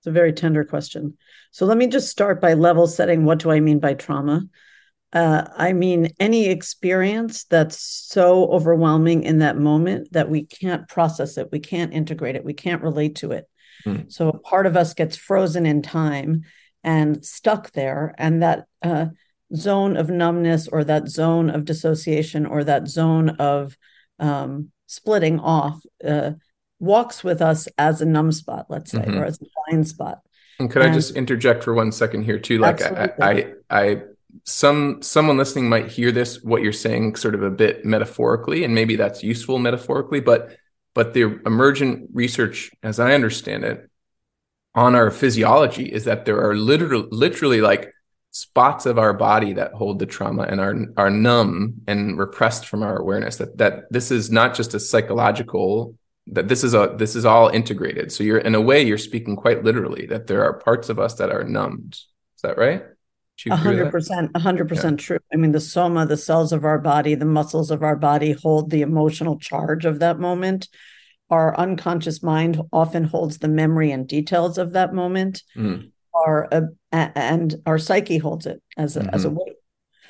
It's 0.00 0.06
a 0.06 0.12
very 0.12 0.32
tender 0.32 0.64
question. 0.64 1.18
So 1.50 1.66
let 1.66 1.76
me 1.76 1.86
just 1.88 2.08
start 2.08 2.40
by 2.40 2.54
level 2.54 2.86
setting 2.86 3.24
what 3.24 3.38
do 3.38 3.50
i 3.50 3.60
mean 3.60 3.80
by 3.80 3.94
trauma 3.94 4.46
uh, 5.12 5.44
I 5.56 5.72
mean, 5.72 6.12
any 6.20 6.46
experience 6.46 7.44
that's 7.44 7.80
so 7.80 8.48
overwhelming 8.50 9.24
in 9.24 9.38
that 9.38 9.58
moment 9.58 10.12
that 10.12 10.30
we 10.30 10.44
can't 10.44 10.88
process 10.88 11.36
it, 11.36 11.50
we 11.50 11.58
can't 11.58 11.92
integrate 11.92 12.36
it, 12.36 12.44
we 12.44 12.54
can't 12.54 12.82
relate 12.82 13.16
to 13.16 13.32
it. 13.32 13.48
Mm. 13.84 14.12
So 14.12 14.32
part 14.32 14.66
of 14.66 14.76
us 14.76 14.94
gets 14.94 15.16
frozen 15.16 15.66
in 15.66 15.82
time 15.82 16.42
and 16.84 17.24
stuck 17.24 17.72
there. 17.72 18.14
And 18.18 18.42
that 18.42 18.66
uh, 18.82 19.06
zone 19.54 19.96
of 19.96 20.10
numbness 20.10 20.68
or 20.68 20.84
that 20.84 21.08
zone 21.08 21.50
of 21.50 21.64
dissociation 21.64 22.46
or 22.46 22.62
that 22.64 22.86
zone 22.86 23.30
of 23.30 23.76
um, 24.18 24.70
splitting 24.86 25.40
off 25.40 25.82
uh, 26.06 26.32
walks 26.78 27.24
with 27.24 27.42
us 27.42 27.68
as 27.78 28.00
a 28.00 28.06
numb 28.06 28.32
spot, 28.32 28.66
let's 28.68 28.92
say, 28.92 28.98
mm-hmm. 28.98 29.18
or 29.18 29.24
as 29.24 29.40
a 29.40 29.46
blind 29.68 29.88
spot. 29.88 30.20
And 30.58 30.70
could 30.70 30.82
and, 30.82 30.92
I 30.92 30.94
just 30.94 31.16
interject 31.16 31.64
for 31.64 31.74
one 31.74 31.90
second 31.90 32.22
here 32.22 32.38
too? 32.38 32.58
Like 32.58 32.82
I, 32.82 33.10
I, 33.20 33.46
I 33.70 34.02
some 34.44 35.02
someone 35.02 35.36
listening 35.36 35.68
might 35.68 35.88
hear 35.88 36.12
this 36.12 36.42
what 36.42 36.62
you're 36.62 36.72
saying 36.72 37.16
sort 37.16 37.34
of 37.34 37.42
a 37.42 37.50
bit 37.50 37.84
metaphorically 37.84 38.64
and 38.64 38.74
maybe 38.74 38.96
that's 38.96 39.22
useful 39.22 39.58
metaphorically 39.58 40.20
but 40.20 40.56
but 40.94 41.14
the 41.14 41.40
emergent 41.46 42.08
research 42.12 42.70
as 42.82 42.98
i 43.00 43.12
understand 43.12 43.64
it 43.64 43.88
on 44.74 44.94
our 44.94 45.10
physiology 45.10 45.84
is 45.84 46.04
that 46.04 46.24
there 46.24 46.40
are 46.40 46.56
literally 46.56 47.08
literally 47.10 47.60
like 47.60 47.92
spots 48.32 48.86
of 48.86 48.98
our 48.98 49.12
body 49.12 49.54
that 49.54 49.72
hold 49.72 49.98
the 49.98 50.06
trauma 50.06 50.42
and 50.42 50.60
are 50.60 50.76
are 50.96 51.10
numb 51.10 51.74
and 51.86 52.18
repressed 52.18 52.66
from 52.66 52.82
our 52.82 52.96
awareness 52.96 53.36
that 53.36 53.58
that 53.58 53.90
this 53.90 54.10
is 54.10 54.30
not 54.30 54.54
just 54.54 54.74
a 54.74 54.80
psychological 54.80 55.96
that 56.26 56.48
this 56.48 56.62
is 56.62 56.74
a 56.74 56.94
this 56.96 57.16
is 57.16 57.24
all 57.24 57.48
integrated. 57.48 58.12
So 58.12 58.22
you're 58.22 58.38
in 58.38 58.54
a 58.54 58.60
way 58.60 58.82
you're 58.82 58.98
speaking 58.98 59.36
quite 59.36 59.64
literally 59.64 60.06
that 60.06 60.26
there 60.26 60.44
are 60.44 60.54
parts 60.54 60.88
of 60.88 60.98
us 60.98 61.14
that 61.14 61.30
are 61.30 61.44
numbed. 61.44 61.94
Is 61.94 62.42
that 62.42 62.56
right 62.56 62.84
a 63.48 63.56
hundred 63.56 63.90
percent, 63.90 64.30
a 64.34 64.38
hundred 64.38 64.68
percent 64.68 65.00
true. 65.00 65.18
I 65.32 65.36
mean, 65.36 65.52
the 65.52 65.60
soma, 65.60 66.06
the 66.06 66.16
cells 66.16 66.52
of 66.52 66.64
our 66.64 66.78
body, 66.78 67.14
the 67.14 67.24
muscles 67.24 67.70
of 67.70 67.82
our 67.82 67.96
body 67.96 68.32
hold 68.32 68.70
the 68.70 68.82
emotional 68.82 69.38
charge 69.38 69.84
of 69.84 70.00
that 70.00 70.18
moment. 70.18 70.68
Our 71.30 71.56
unconscious 71.56 72.22
mind 72.22 72.60
often 72.72 73.04
holds 73.04 73.38
the 73.38 73.48
memory 73.48 73.92
and 73.92 74.06
details 74.06 74.58
of 74.58 74.72
that 74.72 74.92
moment. 74.92 75.42
Mm. 75.56 75.92
Our 76.12 76.48
uh, 76.52 76.62
and 76.92 77.54
our 77.66 77.78
psyche 77.78 78.18
holds 78.18 78.46
it 78.46 78.60
as 78.76 78.96
a, 78.96 79.00
mm-hmm. 79.00 79.14
as 79.14 79.24
a 79.24 79.28
mm-hmm. 79.28 79.36
weight. 79.38 79.56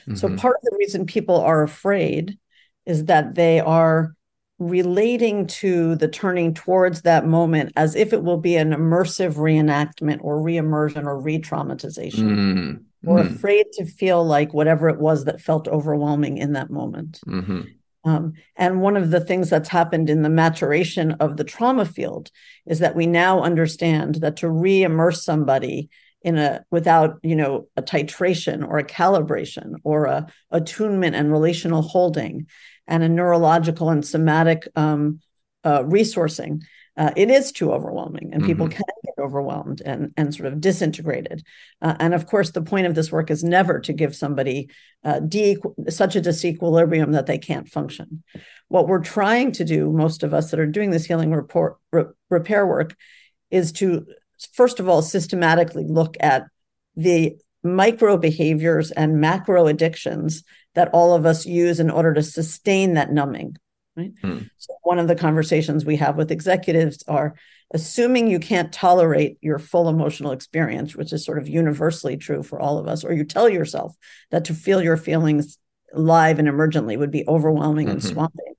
Mm-hmm. 0.02 0.14
So 0.14 0.34
part 0.36 0.56
of 0.56 0.62
the 0.62 0.76
reason 0.78 1.04
people 1.04 1.36
are 1.36 1.62
afraid 1.62 2.38
is 2.86 3.04
that 3.04 3.34
they 3.34 3.60
are 3.60 4.14
relating 4.58 5.46
to 5.46 5.94
the 5.96 6.08
turning 6.08 6.52
towards 6.52 7.02
that 7.02 7.26
moment 7.26 7.72
as 7.76 7.94
if 7.94 8.12
it 8.12 8.22
will 8.22 8.38
be 8.38 8.56
an 8.56 8.72
immersive 8.72 9.34
reenactment 9.34 10.18
or 10.22 10.36
reimmersion 10.38 11.04
or 11.04 11.18
re-traumatization. 11.18 12.18
Mm 12.18 12.84
or 13.06 13.18
mm-hmm. 13.18 13.34
afraid 13.34 13.66
to 13.72 13.84
feel 13.84 14.24
like 14.24 14.52
whatever 14.52 14.88
it 14.88 15.00
was 15.00 15.24
that 15.24 15.40
felt 15.40 15.68
overwhelming 15.68 16.38
in 16.38 16.52
that 16.52 16.70
moment. 16.70 17.20
Mm-hmm. 17.26 17.60
Um, 18.04 18.32
and 18.56 18.80
one 18.80 18.96
of 18.96 19.10
the 19.10 19.20
things 19.20 19.50
that's 19.50 19.68
happened 19.68 20.08
in 20.08 20.22
the 20.22 20.30
maturation 20.30 21.12
of 21.12 21.36
the 21.36 21.44
trauma 21.44 21.84
field 21.84 22.30
is 22.66 22.78
that 22.78 22.96
we 22.96 23.06
now 23.06 23.42
understand 23.42 24.16
that 24.16 24.36
to 24.38 24.48
re-immerse 24.48 25.24
somebody 25.24 25.90
in 26.22 26.36
a 26.36 26.62
without 26.70 27.18
you 27.22 27.34
know 27.34 27.66
a 27.76 27.82
titration 27.82 28.66
or 28.66 28.78
a 28.78 28.84
calibration 28.84 29.74
or 29.84 30.04
a 30.04 30.26
attunement 30.50 31.16
and 31.16 31.32
relational 31.32 31.82
holding 31.82 32.46
and 32.86 33.02
a 33.02 33.08
neurological 33.08 33.88
and 33.88 34.06
somatic 34.06 34.68
um, 34.76 35.20
uh, 35.64 35.82
resourcing 35.82 36.62
uh, 37.00 37.10
it 37.16 37.30
is 37.30 37.50
too 37.50 37.72
overwhelming 37.72 38.28
and 38.34 38.44
people 38.44 38.66
mm-hmm. 38.66 38.76
can 38.76 38.84
get 39.06 39.14
overwhelmed 39.18 39.80
and, 39.80 40.12
and 40.18 40.34
sort 40.34 40.52
of 40.52 40.60
disintegrated. 40.60 41.42
Uh, 41.80 41.94
and 41.98 42.12
of 42.12 42.26
course, 42.26 42.50
the 42.50 42.60
point 42.60 42.86
of 42.86 42.94
this 42.94 43.10
work 43.10 43.30
is 43.30 43.42
never 43.42 43.80
to 43.80 43.94
give 43.94 44.14
somebody 44.14 44.68
uh, 45.02 45.18
de- 45.20 45.56
such 45.88 46.14
a 46.14 46.20
disequilibrium 46.20 47.12
that 47.12 47.24
they 47.24 47.38
can't 47.38 47.70
function. 47.70 48.22
What 48.68 48.86
we're 48.86 49.02
trying 49.02 49.52
to 49.52 49.64
do, 49.64 49.90
most 49.90 50.22
of 50.22 50.34
us 50.34 50.50
that 50.50 50.60
are 50.60 50.66
doing 50.66 50.90
this 50.90 51.06
healing 51.06 51.32
report, 51.32 51.78
re- 51.90 52.04
repair 52.28 52.66
work, 52.66 52.94
is 53.50 53.72
to, 53.72 54.04
first 54.52 54.78
of 54.78 54.86
all, 54.86 55.00
systematically 55.00 55.86
look 55.88 56.18
at 56.20 56.48
the 56.96 57.38
micro 57.62 58.18
behaviors 58.18 58.90
and 58.90 59.22
macro 59.22 59.68
addictions 59.68 60.44
that 60.74 60.90
all 60.92 61.14
of 61.14 61.24
us 61.24 61.46
use 61.46 61.80
in 61.80 61.88
order 61.88 62.12
to 62.12 62.22
sustain 62.22 62.92
that 62.92 63.10
numbing 63.10 63.56
right? 64.00 64.12
Hmm. 64.22 64.38
so 64.56 64.74
one 64.82 64.98
of 64.98 65.08
the 65.08 65.14
conversations 65.14 65.84
we 65.84 65.96
have 65.96 66.16
with 66.16 66.30
executives 66.30 67.04
are 67.06 67.34
assuming 67.72 68.28
you 68.28 68.40
can't 68.40 68.72
tolerate 68.72 69.38
your 69.40 69.58
full 69.58 69.88
emotional 69.88 70.32
experience 70.32 70.96
which 70.96 71.12
is 71.12 71.24
sort 71.24 71.38
of 71.38 71.48
universally 71.48 72.16
true 72.16 72.42
for 72.42 72.60
all 72.60 72.78
of 72.78 72.88
us 72.88 73.04
or 73.04 73.12
you 73.12 73.24
tell 73.24 73.48
yourself 73.48 73.94
that 74.30 74.46
to 74.46 74.54
feel 74.54 74.82
your 74.82 74.96
feelings 74.96 75.58
live 75.92 76.38
and 76.38 76.48
emergently 76.48 76.98
would 76.98 77.10
be 77.10 77.26
overwhelming 77.26 77.86
mm-hmm. 77.86 77.94
and 77.94 78.04
swamping. 78.04 78.54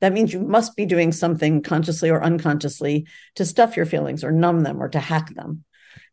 That 0.00 0.12
means 0.12 0.32
you 0.32 0.40
must 0.40 0.76
be 0.76 0.86
doing 0.86 1.10
something 1.10 1.62
consciously 1.62 2.10
or 2.10 2.22
unconsciously 2.22 3.06
to 3.34 3.44
stuff 3.44 3.76
your 3.76 3.86
feelings 3.86 4.22
or 4.22 4.30
numb 4.30 4.60
them 4.62 4.80
or 4.80 4.88
to 4.88 5.00
hack 5.00 5.34
them. 5.34 5.64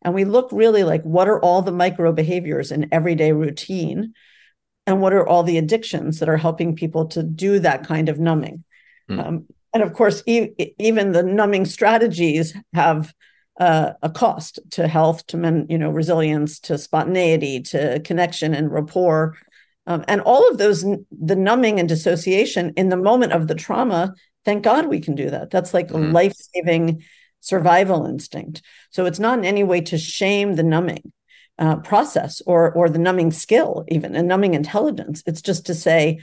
And 0.02 0.12
we 0.14 0.24
look 0.24 0.50
really 0.50 0.82
like 0.82 1.02
what 1.02 1.28
are 1.28 1.40
all 1.40 1.62
the 1.62 1.72
micro 1.72 2.12
behaviors 2.12 2.72
in 2.72 2.88
everyday 2.92 3.32
routine? 3.32 4.14
And 4.88 5.00
what 5.00 5.12
are 5.12 5.26
all 5.26 5.42
the 5.42 5.58
addictions 5.58 6.20
that 6.20 6.28
are 6.28 6.36
helping 6.36 6.76
people 6.76 7.06
to 7.08 7.22
do 7.22 7.58
that 7.60 7.86
kind 7.86 8.08
of 8.08 8.20
numbing 8.20 8.64
mm. 9.10 9.24
um, 9.24 9.46
and 9.72 9.82
of 9.82 9.92
course 9.92 10.22
e- 10.26 10.50
even 10.78 11.12
the 11.12 11.22
numbing 11.22 11.64
strategies 11.64 12.54
have 12.72 13.12
uh, 13.58 13.92
a 14.02 14.10
cost 14.10 14.58
to 14.70 14.86
health 14.86 15.26
to 15.26 15.36
men 15.36 15.66
you 15.68 15.78
know 15.78 15.90
resilience 15.90 16.58
to 16.60 16.76
spontaneity 16.78 17.60
to 17.60 18.00
connection 18.00 18.54
and 18.54 18.70
rapport 18.70 19.36
um, 19.86 20.04
and 20.08 20.20
all 20.22 20.48
of 20.50 20.58
those 20.58 20.84
the 21.10 21.36
numbing 21.36 21.78
and 21.78 21.88
dissociation 21.88 22.72
in 22.76 22.88
the 22.88 22.96
moment 22.96 23.32
of 23.32 23.48
the 23.48 23.54
trauma 23.54 24.14
thank 24.44 24.62
god 24.62 24.86
we 24.86 25.00
can 25.00 25.14
do 25.14 25.30
that 25.30 25.50
that's 25.50 25.72
like 25.72 25.88
mm. 25.88 25.94
a 25.94 26.12
life-saving 26.12 27.02
survival 27.40 28.06
instinct 28.06 28.62
so 28.90 29.06
it's 29.06 29.18
not 29.18 29.38
in 29.38 29.44
any 29.44 29.64
way 29.64 29.80
to 29.80 29.96
shame 29.96 30.54
the 30.54 30.62
numbing 30.62 31.12
uh, 31.58 31.76
process 31.76 32.42
or 32.46 32.70
or 32.72 32.90
the 32.90 32.98
numbing 32.98 33.30
skill 33.30 33.84
even 33.88 34.14
a 34.14 34.22
numbing 34.22 34.52
intelligence 34.52 35.22
it's 35.26 35.40
just 35.40 35.64
to 35.64 35.74
say 35.74 36.18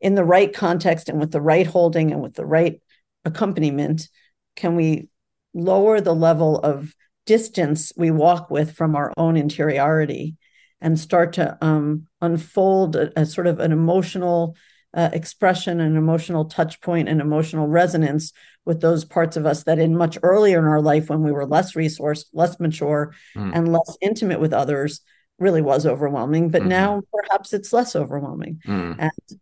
in 0.00 0.14
the 0.14 0.24
right 0.24 0.54
context 0.54 1.08
and 1.08 1.18
with 1.18 1.32
the 1.32 1.40
right 1.40 1.66
holding 1.66 2.12
and 2.12 2.22
with 2.22 2.34
the 2.34 2.46
right 2.46 2.80
accompaniment 3.24 4.08
can 4.56 4.76
we 4.76 5.08
lower 5.54 6.00
the 6.00 6.14
level 6.14 6.58
of 6.58 6.94
distance 7.26 7.92
we 7.96 8.10
walk 8.10 8.50
with 8.50 8.74
from 8.74 8.96
our 8.96 9.12
own 9.16 9.36
interiority 9.36 10.36
and 10.80 10.98
start 10.98 11.34
to 11.34 11.58
um, 11.60 12.06
unfold 12.20 12.96
a, 12.96 13.20
a, 13.20 13.26
sort 13.26 13.46
of 13.46 13.58
an 13.58 13.72
emotional 13.72 14.56
uh, 14.94 15.10
expression, 15.12 15.80
an 15.80 15.96
emotional 15.96 16.46
touch 16.46 16.80
point, 16.80 17.08
an 17.08 17.20
emotional 17.20 17.66
resonance 17.66 18.32
with 18.64 18.80
those 18.80 19.04
parts 19.04 19.36
of 19.36 19.46
us 19.46 19.64
that 19.64 19.78
in 19.78 19.96
much 19.96 20.18
earlier 20.22 20.58
in 20.58 20.64
our 20.64 20.80
life 20.80 21.08
when 21.08 21.22
we 21.22 21.32
were 21.32 21.46
less 21.46 21.72
resourced 21.72 22.26
less 22.32 22.60
mature 22.60 23.14
mm. 23.34 23.50
and 23.54 23.72
less 23.72 23.96
intimate 24.02 24.40
with 24.40 24.52
others 24.52 25.00
really 25.38 25.62
was 25.62 25.86
overwhelming 25.86 26.50
but 26.50 26.60
mm-hmm. 26.60 26.68
now 26.68 27.02
perhaps 27.10 27.54
it's 27.54 27.72
less 27.72 27.96
overwhelming 27.96 28.60
mm. 28.66 28.94
and 28.98 29.40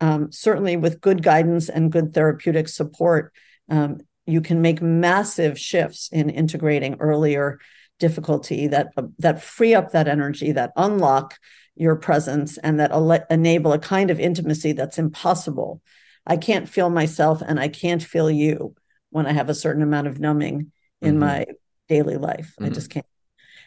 um, 0.00 0.32
certainly 0.32 0.76
with 0.76 1.00
good 1.00 1.22
guidance 1.22 1.68
and 1.68 1.92
good 1.92 2.14
therapeutic 2.14 2.68
support 2.68 3.32
um, 3.68 3.98
you 4.26 4.40
can 4.40 4.60
make 4.60 4.80
massive 4.80 5.58
shifts 5.58 6.08
in 6.12 6.30
integrating 6.30 6.96
earlier 7.00 7.58
difficulty 7.98 8.66
that 8.66 8.88
uh, 8.96 9.02
that 9.18 9.42
free 9.42 9.74
up 9.74 9.92
that 9.92 10.08
energy 10.08 10.52
that 10.52 10.72
unlock 10.76 11.38
your 11.76 11.96
presence 11.96 12.58
and 12.58 12.80
that 12.80 12.90
ele- 12.90 13.26
enable 13.30 13.72
a 13.72 13.78
kind 13.78 14.10
of 14.10 14.20
intimacy 14.20 14.72
that's 14.72 14.98
impossible 14.98 15.80
I 16.26 16.36
can't 16.36 16.68
feel 16.68 16.90
myself 16.90 17.42
and 17.42 17.58
I 17.58 17.68
can't 17.68 18.02
feel 18.02 18.30
you 18.30 18.74
when 19.10 19.26
I 19.26 19.32
have 19.32 19.48
a 19.48 19.54
certain 19.54 19.82
amount 19.82 20.06
of 20.06 20.20
numbing 20.20 20.72
in 21.00 21.12
mm-hmm. 21.12 21.20
my 21.20 21.46
daily 21.88 22.16
life. 22.16 22.54
Mm-hmm. 22.54 22.64
I 22.66 22.68
just 22.70 22.90
can't. 22.90 23.06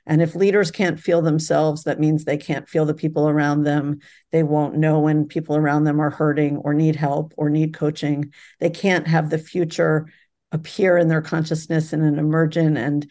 And 0.06 0.22
if 0.22 0.36
leaders 0.36 0.72
can't 0.72 1.00
feel 1.00 1.22
themselves, 1.22 1.84
that 1.84 2.00
means 2.00 2.24
they 2.24 2.38
can't 2.38 2.68
feel 2.68 2.86
the 2.86 2.94
people 2.94 3.30
around 3.30 3.64
them. 3.64 4.00
They 4.32 4.44
won't 4.44 4.76
know 4.76 5.00
when 5.00 5.26
people 5.26 5.56
around 5.56 5.86
them 5.86 6.02
are 6.02 6.10
hurting 6.10 6.58
or 6.58 6.74
need 6.74 6.96
help 6.96 7.34
or 7.38 7.50
need 7.50 7.74
coaching. 7.74 8.34
They 8.60 8.70
can't 8.70 9.08
have 9.08 9.30
the 9.30 9.38
future 9.38 10.08
appear 10.52 10.98
in 10.98 11.08
their 11.08 11.22
consciousness 11.22 11.94
in 11.94 12.02
an 12.02 12.20
emergent 12.20 12.78
and 12.78 13.10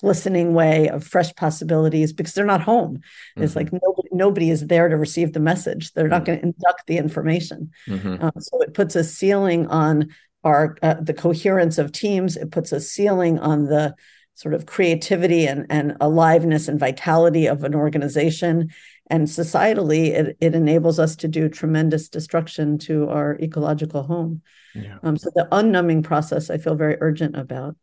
glistening 0.00 0.54
way 0.54 0.88
of 0.88 1.04
fresh 1.04 1.34
possibilities 1.34 2.12
because 2.12 2.34
they're 2.34 2.44
not 2.44 2.60
home. 2.60 2.96
Mm-hmm. 2.96 3.42
It's 3.42 3.56
like 3.56 3.72
nobody, 3.72 4.08
nobody 4.12 4.50
is 4.50 4.66
there 4.66 4.88
to 4.88 4.96
receive 4.96 5.32
the 5.32 5.40
message. 5.40 5.92
They're 5.92 6.08
not 6.08 6.24
mm-hmm. 6.24 6.26
going 6.26 6.38
to 6.40 6.44
induct 6.46 6.86
the 6.86 6.98
information. 6.98 7.70
Mm-hmm. 7.88 8.24
Uh, 8.24 8.40
so 8.40 8.60
it 8.60 8.74
puts 8.74 8.96
a 8.96 9.04
ceiling 9.04 9.66
on 9.68 10.10
our 10.42 10.76
uh, 10.82 10.96
the 11.00 11.14
coherence 11.14 11.78
of 11.78 11.92
teams. 11.92 12.36
It 12.36 12.50
puts 12.50 12.72
a 12.72 12.80
ceiling 12.80 13.38
on 13.38 13.64
the 13.64 13.94
sort 14.34 14.54
of 14.54 14.66
creativity 14.66 15.46
and, 15.46 15.66
and 15.70 15.96
aliveness 16.00 16.68
and 16.68 16.78
vitality 16.80 17.46
of 17.46 17.62
an 17.64 17.74
organization. 17.74 18.70
And 19.08 19.26
societally, 19.26 20.08
it, 20.08 20.36
it 20.40 20.54
enables 20.54 20.98
us 20.98 21.16
to 21.16 21.28
do 21.28 21.48
tremendous 21.48 22.08
destruction 22.08 22.78
to 22.78 23.08
our 23.08 23.38
ecological 23.40 24.02
home. 24.02 24.42
Yeah. 24.74 24.98
Um, 25.02 25.16
so 25.16 25.30
the 25.34 25.46
unnumbing 25.52 26.02
process, 26.02 26.50
I 26.50 26.58
feel 26.58 26.74
very 26.74 26.96
urgent 27.00 27.36
about. 27.36 27.76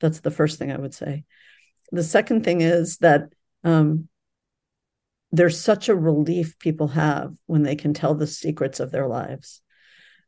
That's 0.00 0.20
the 0.20 0.32
first 0.32 0.58
thing 0.58 0.72
I 0.72 0.78
would 0.78 0.94
say. 0.94 1.24
The 1.92 2.02
second 2.02 2.42
thing 2.42 2.62
is 2.62 2.98
that 2.98 3.32
um, 3.62 4.08
there's 5.30 5.60
such 5.60 5.88
a 5.88 5.94
relief 5.94 6.58
people 6.58 6.88
have 6.88 7.34
when 7.46 7.62
they 7.62 7.76
can 7.76 7.94
tell 7.94 8.14
the 8.14 8.26
secrets 8.26 8.80
of 8.80 8.90
their 8.90 9.06
lives. 9.06 9.60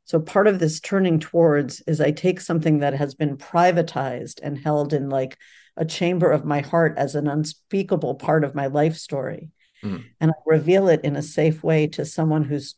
So 0.05 0.21
part 0.21 0.47
of 0.47 0.59
this 0.59 0.81
turning 0.81 1.19
towards 1.19 1.81
is 1.87 2.01
I 2.01 2.11
take 2.11 2.41
something 2.41 2.81
that 2.81 2.95
has 2.95 3.15
been 3.15 3.39
privatized 3.39 4.41
and 4.43 4.59
held 4.59 4.93
in 4.93 5.09
like 5.09 5.39
a 5.77 5.85
chamber 5.85 6.31
of 6.31 6.45
my 6.45 6.61
heart 6.61 6.95
as 6.97 7.15
an 7.15 7.27
unspeakable 7.27 8.15
part 8.15 8.45
of 8.45 8.55
my 8.55 8.67
life 8.67 8.97
story. 8.97 9.51
Mm. 9.83 10.05
And 10.21 10.31
I 10.31 10.35
reveal 10.47 10.89
it 10.89 11.01
in 11.05 11.17
a 11.17 11.23
safe 11.23 11.63
way 11.63 11.87
to 11.89 12.05
someone 12.05 12.45
who's 12.45 12.75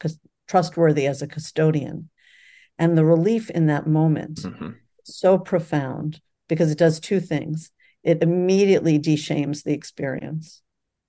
trustworthy 0.49 1.07
as 1.07 1.23
a 1.23 1.27
custodian. 1.27 2.09
And 2.79 2.97
the 2.97 3.05
relief 3.05 3.51
in 3.51 3.67
that 3.67 3.87
moment, 3.87 4.43
mm-hmm. 4.43 4.71
so 5.05 5.39
profound 5.39 6.21
because 6.49 6.71
it 6.71 6.79
does 6.79 7.01
two 7.01 7.21
things. 7.21 7.71
It 8.03 8.23
immediately 8.23 8.99
deshames 8.99 9.63
the 9.63 9.73
experience, 9.73 10.63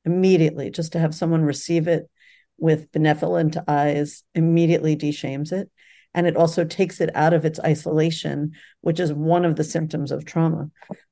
immediately, 0.05 0.71
just 0.71 0.93
to 0.93 0.99
have 0.99 1.13
someone 1.13 1.43
receive 1.43 1.87
it 1.87 2.09
with 2.57 2.91
benevolent 2.91 3.55
eyes, 3.67 4.23
immediately 4.33 4.95
deshames 4.95 5.51
it 5.51 5.69
and 6.13 6.25
it 6.25 6.35
also 6.35 6.63
takes 6.63 6.99
it 7.01 7.15
out 7.15 7.33
of 7.33 7.45
its 7.45 7.59
isolation 7.59 8.53
which 8.81 8.99
is 8.99 9.13
one 9.13 9.45
of 9.45 9.55
the 9.55 9.63
symptoms 9.63 10.11
of 10.11 10.25
trauma. 10.25 10.69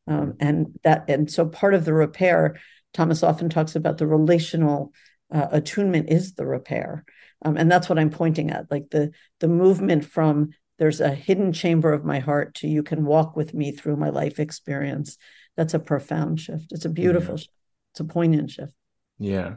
Um, 0.07 0.35
and 0.39 0.79
that 0.83 1.09
and 1.09 1.29
so 1.29 1.47
part 1.47 1.73
of 1.73 1.85
the 1.85 1.93
repair 1.93 2.57
thomas 2.93 3.23
often 3.23 3.49
talks 3.49 3.75
about 3.75 3.97
the 3.97 4.07
relational 4.07 4.93
uh, 5.33 5.47
attunement 5.51 6.09
is 6.09 6.33
the 6.33 6.45
repair. 6.45 7.03
Um, 7.43 7.57
and 7.57 7.71
that's 7.71 7.89
what 7.89 7.99
i'm 7.99 8.09
pointing 8.09 8.51
at 8.51 8.71
like 8.71 8.89
the 8.89 9.11
the 9.39 9.47
movement 9.47 10.05
from 10.05 10.51
there's 10.77 10.99
a 10.99 11.09
hidden 11.09 11.53
chamber 11.53 11.93
of 11.93 12.03
my 12.03 12.19
heart 12.19 12.55
to 12.55 12.67
you 12.67 12.83
can 12.83 13.05
walk 13.05 13.35
with 13.35 13.53
me 13.53 13.71
through 13.71 13.95
my 13.95 14.09
life 14.09 14.39
experience. 14.39 15.17
That's 15.55 15.73
a 15.73 15.79
profound 15.79 16.39
shift. 16.39 16.71
It's 16.71 16.85
a 16.85 16.89
beautiful 16.89 17.35
yeah. 17.35 17.39
shift. 17.39 17.53
It's 17.93 17.99
a 18.01 18.05
poignant 18.05 18.51
shift. 18.51 18.73
Yeah. 19.17 19.55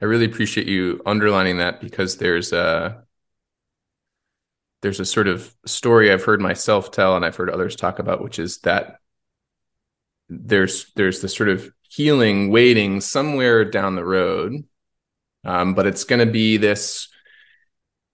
I 0.00 0.04
really 0.04 0.26
appreciate 0.26 0.66
you 0.66 1.00
underlining 1.06 1.58
that 1.58 1.80
because 1.80 2.18
there's 2.18 2.52
a 2.52 3.04
there's 4.82 5.00
a 5.00 5.04
sort 5.04 5.28
of 5.28 5.54
story 5.64 6.12
I've 6.12 6.24
heard 6.24 6.40
myself 6.40 6.90
tell 6.90 7.16
and 7.16 7.24
I've 7.24 7.36
heard 7.36 7.50
others 7.50 7.76
talk 7.76 7.98
about, 7.98 8.22
which 8.22 8.38
is 8.38 8.58
that 8.58 8.96
there's 10.28 10.92
there's 10.96 11.20
this 11.20 11.34
sort 11.34 11.48
of 11.48 11.72
healing 11.88 12.50
waiting 12.50 13.00
somewhere 13.00 13.64
down 13.64 13.94
the 13.94 14.04
road, 14.04 14.64
um, 15.44 15.74
but 15.74 15.86
it's 15.86 16.04
going 16.04 16.24
to 16.24 16.30
be 16.30 16.56
this 16.56 17.08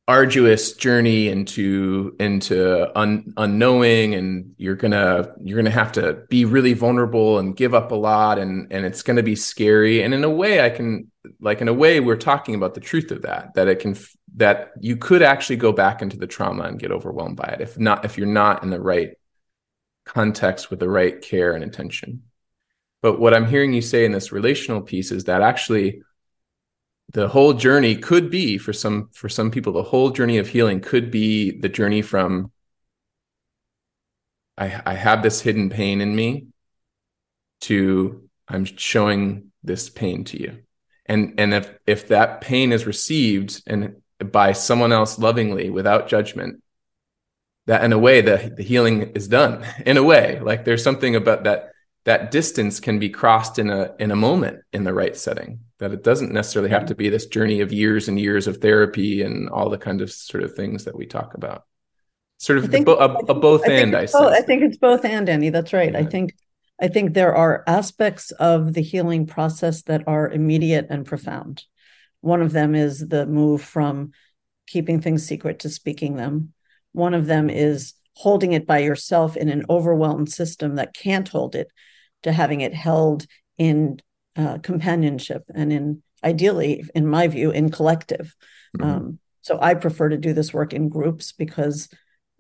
arduous 0.09 0.73
journey 0.73 1.29
into 1.29 2.17
into 2.19 2.99
un, 2.99 3.31
unknowing 3.37 4.15
and 4.15 4.55
you're 4.57 4.75
gonna 4.75 5.35
you're 5.43 5.59
gonna 5.59 5.71
have 5.71 5.93
to 5.93 6.15
be 6.31 6.47
really 6.47 6.73
vulnerable 6.73 7.39
and 7.39 7.55
give 7.55 7.75
up 7.75 7.93
a 7.93 7.95
lot 7.95 8.39
and 8.39 8.73
and 8.73 8.87
it's 8.87 9.03
gonna 9.03 9.23
be 9.23 9.37
scary. 9.37 10.03
And 10.03 10.15
in 10.15 10.25
a 10.25 10.31
way 10.31 10.65
i 10.65 10.71
can 10.71 11.13
like 11.43 11.61
in 11.61 11.69
a 11.69 11.75
way 11.75 12.01
we're 12.01 12.17
talking 12.17 12.55
about 12.55 12.73
the 12.73 12.81
truth 12.81 13.11
of 13.11 13.23
that 13.23 13.53
that 13.53 13.69
it 13.69 13.81
can 13.81 13.95
that 14.39 14.73
you 14.81 14.97
could 14.97 15.23
actually 15.23 15.57
go 15.57 15.73
back 15.73 16.03
into 16.03 16.17
the 16.17 16.27
trauma 16.27 16.65
and 16.65 16.79
get 16.79 16.91
overwhelmed 16.91 17.37
by 17.37 17.45
it 17.45 17.61
if 17.61 17.79
not 17.79 18.05
if 18.05 18.17
you're 18.17 18.27
not 18.27 18.63
in 18.63 18.71
the 18.71 18.81
right 18.81 19.11
context 20.05 20.71
with 20.71 20.81
the 20.81 20.89
right 20.89 21.21
care 21.21 21.53
and 21.53 21.63
attention. 21.63 22.23
But 23.03 23.21
what 23.21 23.35
i'm 23.35 23.47
hearing 23.47 23.73
you 23.73 23.83
say 23.83 24.05
in 24.05 24.13
this 24.13 24.33
relational 24.33 24.81
piece 24.81 25.13
is 25.13 25.25
that 25.25 25.43
actually 25.43 26.03
the 27.13 27.29
whole 27.29 27.55
journey 27.55 27.97
could 27.97 28.31
be 28.31 28.59
for 28.59 28.73
some 28.73 29.09
for 29.13 29.29
some 29.29 29.51
people 29.51 29.73
the 29.73 29.83
whole 29.83 30.11
journey 30.11 30.39
of 30.39 30.49
healing 30.49 30.81
could 30.81 31.11
be 31.11 31.53
the 31.59 31.69
journey 31.69 32.03
from 32.03 32.51
i 34.57 34.83
i 34.85 34.95
have 34.95 35.23
this 35.23 35.41
hidden 35.41 35.71
pain 35.71 36.01
in 36.01 36.15
me 36.15 36.49
to 37.61 38.29
i'm 38.49 38.65
showing 38.65 39.49
this 39.63 39.89
pain 39.89 40.25
to 40.25 40.41
you. 40.41 40.59
And 41.07 41.35
and 41.39 41.55
if 41.55 41.73
if 41.87 42.09
that 42.09 42.41
pain 42.41 42.73
is 42.73 42.87
received 42.87 43.63
and 43.67 44.03
by 44.19 44.53
someone 44.53 44.93
else 44.93 45.19
lovingly 45.19 45.71
without 45.71 46.09
judgment 46.09 46.63
that 47.67 47.85
in 47.85 47.93
a 47.93 47.99
way 47.99 48.21
the, 48.21 48.53
the 48.57 48.63
healing 48.63 49.13
is 49.15 49.29
done. 49.29 49.65
In 49.87 49.97
a 49.97 50.03
way 50.03 50.41
like 50.41 50.65
there's 50.65 50.83
something 50.83 51.15
about 51.15 51.45
that 51.45 51.73
that 52.05 52.31
distance 52.31 52.81
can 52.81 52.99
be 52.99 53.11
crossed 53.11 53.59
in 53.59 53.71
a 53.71 53.95
in 53.99 54.11
a 54.11 54.17
moment 54.17 54.61
in 54.73 54.85
the 54.85 54.95
right 54.95 55.17
setting 55.17 55.61
that 55.79 55.93
it 55.93 56.03
doesn't 56.03 56.33
necessarily 56.33 56.71
have 56.71 56.87
to 56.87 56.95
be 56.95 57.09
this 57.09 57.27
journey 57.27 57.61
of 57.61 57.73
years 57.73 58.09
and 58.09 58.19
years 58.19 58.47
of 58.47 58.57
therapy 58.57 59.23
and 59.23 59.49
all 59.51 59.69
the 59.69 59.79
kind 59.79 60.01
of 60.01 60.11
sort 60.11 60.43
of 60.43 60.55
things 60.55 60.85
that 60.85 60.97
we 60.97 61.07
talk 61.07 61.35
about. 61.35 61.65
Sort 62.39 62.59
of 62.59 62.71
think, 62.71 62.89
a, 62.89 62.93
a, 62.93 63.15
a, 63.15 63.35
both 63.35 63.69
I 63.69 63.73
and 63.73 63.95
I, 63.95 64.07
both, 64.07 64.33
I 64.33 64.43
think 64.43 64.63
it's 64.63 64.77
both 64.77 65.05
and 65.05 65.29
Andy 65.29 65.51
that's 65.51 65.73
right. 65.73 65.93
Yeah. 65.93 65.99
I 65.99 66.05
think 66.05 66.35
I 66.81 66.89
think 66.89 67.15
there 67.15 67.35
are 67.35 67.65
aspects 67.67 68.31
of 68.33 68.75
the 68.75 68.83
healing 68.83 69.27
process 69.27 69.83
that 69.83 70.07
are 70.07 70.31
immediate 70.31 70.87
and 70.89 71.05
profound 71.05 71.65
one 72.21 72.43
of 72.43 72.53
them 72.53 72.75
is 72.75 73.09
the 73.09 73.27
move 73.27 73.63
from 73.63 74.13
keeping 74.67 75.01
things 75.01 75.27
secret 75.27 75.61
to 75.61 75.71
speaking 75.71 76.17
them. 76.17 76.53
One 76.93 77.15
of 77.15 77.27
them 77.27 77.49
is 77.49 77.95
holding 78.15 78.53
it 78.53 78.67
by 78.67 78.79
yourself 78.79 79.37
in 79.37 79.49
an 79.49 79.65
overwhelmed 79.71 80.31
system 80.31 80.75
that 80.75 80.95
can't 80.95 81.29
hold 81.29 81.55
it 81.55 81.69
to 82.25 82.33
having 82.33 82.61
it 82.61 82.75
held 82.75 83.27
in 83.59 83.99
uh, 84.37 84.59
companionship 84.59 85.45
and 85.55 85.73
in 85.73 86.03
ideally 86.25 86.85
in 86.95 87.07
my 87.07 87.29
view 87.29 87.51
in 87.51 87.71
collective 87.71 88.35
mm-hmm. 88.77 88.89
um, 88.89 89.19
so 89.41 89.59
i 89.61 89.73
prefer 89.75 90.09
to 90.09 90.17
do 90.17 90.33
this 90.33 90.53
work 90.53 90.73
in 90.73 90.89
groups 90.89 91.33
because 91.33 91.89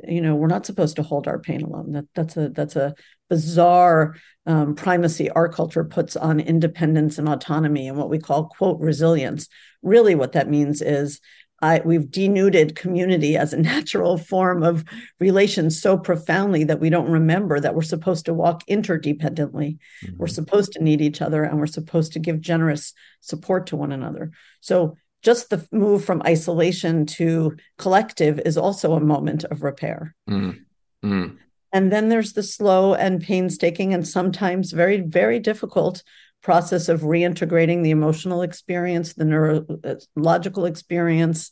you 0.06 0.20
know 0.20 0.34
we're 0.34 0.48
not 0.48 0.66
supposed 0.66 0.96
to 0.96 1.02
hold 1.02 1.28
our 1.28 1.38
pain 1.38 1.62
alone 1.62 1.92
that 1.92 2.04
that's 2.14 2.36
a 2.36 2.48
that's 2.48 2.76
a 2.76 2.94
bizarre 3.28 4.16
um, 4.46 4.74
primacy 4.74 5.30
our 5.30 5.48
culture 5.48 5.84
puts 5.84 6.16
on 6.16 6.40
independence 6.40 7.18
and 7.18 7.28
autonomy 7.28 7.88
and 7.88 7.98
what 7.98 8.10
we 8.10 8.18
call 8.18 8.46
quote 8.46 8.80
resilience 8.80 9.48
really 9.82 10.14
what 10.14 10.32
that 10.32 10.48
means 10.48 10.80
is 10.80 11.20
I, 11.60 11.82
we've 11.84 12.10
denuded 12.10 12.76
community 12.76 13.36
as 13.36 13.52
a 13.52 13.60
natural 13.60 14.16
form 14.16 14.62
of 14.62 14.84
relations 15.18 15.80
so 15.80 15.98
profoundly 15.98 16.64
that 16.64 16.80
we 16.80 16.90
don't 16.90 17.10
remember 17.10 17.58
that 17.58 17.74
we're 17.74 17.82
supposed 17.82 18.26
to 18.26 18.34
walk 18.34 18.64
interdependently. 18.66 19.78
Mm-hmm. 20.04 20.16
We're 20.18 20.28
supposed 20.28 20.72
to 20.72 20.82
need 20.82 21.00
each 21.00 21.20
other 21.20 21.42
and 21.42 21.58
we're 21.58 21.66
supposed 21.66 22.12
to 22.12 22.18
give 22.18 22.40
generous 22.40 22.92
support 23.20 23.66
to 23.68 23.76
one 23.76 23.92
another. 23.92 24.30
So, 24.60 24.96
just 25.20 25.50
the 25.50 25.66
move 25.72 26.04
from 26.04 26.22
isolation 26.24 27.04
to 27.04 27.56
collective 27.76 28.38
is 28.46 28.56
also 28.56 28.92
a 28.92 29.00
moment 29.00 29.42
of 29.42 29.64
repair. 29.64 30.14
Mm-hmm. 30.30 31.34
And 31.72 31.92
then 31.92 32.08
there's 32.08 32.32
the 32.32 32.42
slow 32.42 32.94
and 32.94 33.22
painstaking 33.22 33.92
and 33.92 34.06
sometimes 34.06 34.72
very, 34.72 35.00
very 35.00 35.38
difficult 35.38 36.02
process 36.42 36.88
of 36.88 37.02
reintegrating 37.02 37.82
the 37.82 37.90
emotional 37.90 38.42
experience, 38.42 39.14
the 39.14 39.24
neurological 39.24 40.64
experience, 40.64 41.50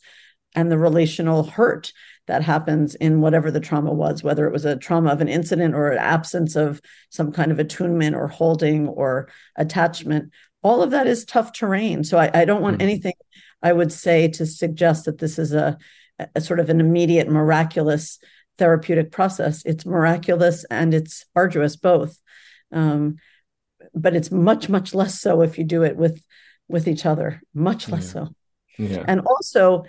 and 0.55 0.71
the 0.71 0.77
relational 0.77 1.43
hurt 1.43 1.91
that 2.25 2.41
happens 2.41 2.95
in 2.95 3.21
whatever 3.21 3.51
the 3.51 3.59
trauma 3.59 3.93
was, 3.93 4.23
whether 4.23 4.47
it 4.47 4.53
was 4.53 4.65
a 4.65 4.75
trauma 4.75 5.11
of 5.11 5.21
an 5.21 5.27
incident 5.27 5.75
or 5.75 5.91
an 5.91 5.99
absence 5.99 6.55
of 6.55 6.81
some 7.09 7.31
kind 7.31 7.51
of 7.51 7.59
attunement 7.59 8.15
or 8.15 8.27
holding 8.27 8.87
or 8.87 9.29
attachment. 9.55 10.31
All 10.63 10.81
of 10.81 10.91
that 10.91 11.05
is 11.05 11.25
tough 11.25 11.53
terrain. 11.53 12.03
So 12.03 12.17
I, 12.17 12.31
I 12.33 12.45
don't 12.45 12.61
want 12.61 12.77
mm-hmm. 12.77 12.89
anything 12.89 13.13
I 13.61 13.71
would 13.71 13.91
say 13.91 14.29
to 14.29 14.45
suggest 14.45 15.05
that 15.05 15.19
this 15.19 15.37
is 15.37 15.53
a, 15.53 15.77
a 16.33 16.41
sort 16.41 16.59
of 16.59 16.69
an 16.69 16.79
immediate 16.79 17.29
miraculous 17.29 18.19
therapeutic 18.57 19.11
process. 19.11 19.63
It's 19.65 19.85
miraculous 19.85 20.65
and 20.65 20.93
it's 20.93 21.25
arduous 21.35 21.75
both. 21.75 22.19
Um, 22.71 23.17
but 23.93 24.15
it's 24.15 24.31
much 24.31 24.69
much 24.69 24.93
less 24.93 25.19
so 25.19 25.41
if 25.41 25.57
you 25.57 25.63
do 25.63 25.83
it 25.83 25.97
with 25.97 26.23
with 26.67 26.87
each 26.87 27.05
other 27.05 27.41
much 27.53 27.89
less 27.89 28.05
yeah. 28.07 28.11
so 28.11 28.29
yeah. 28.77 29.03
and 29.07 29.21
also 29.21 29.83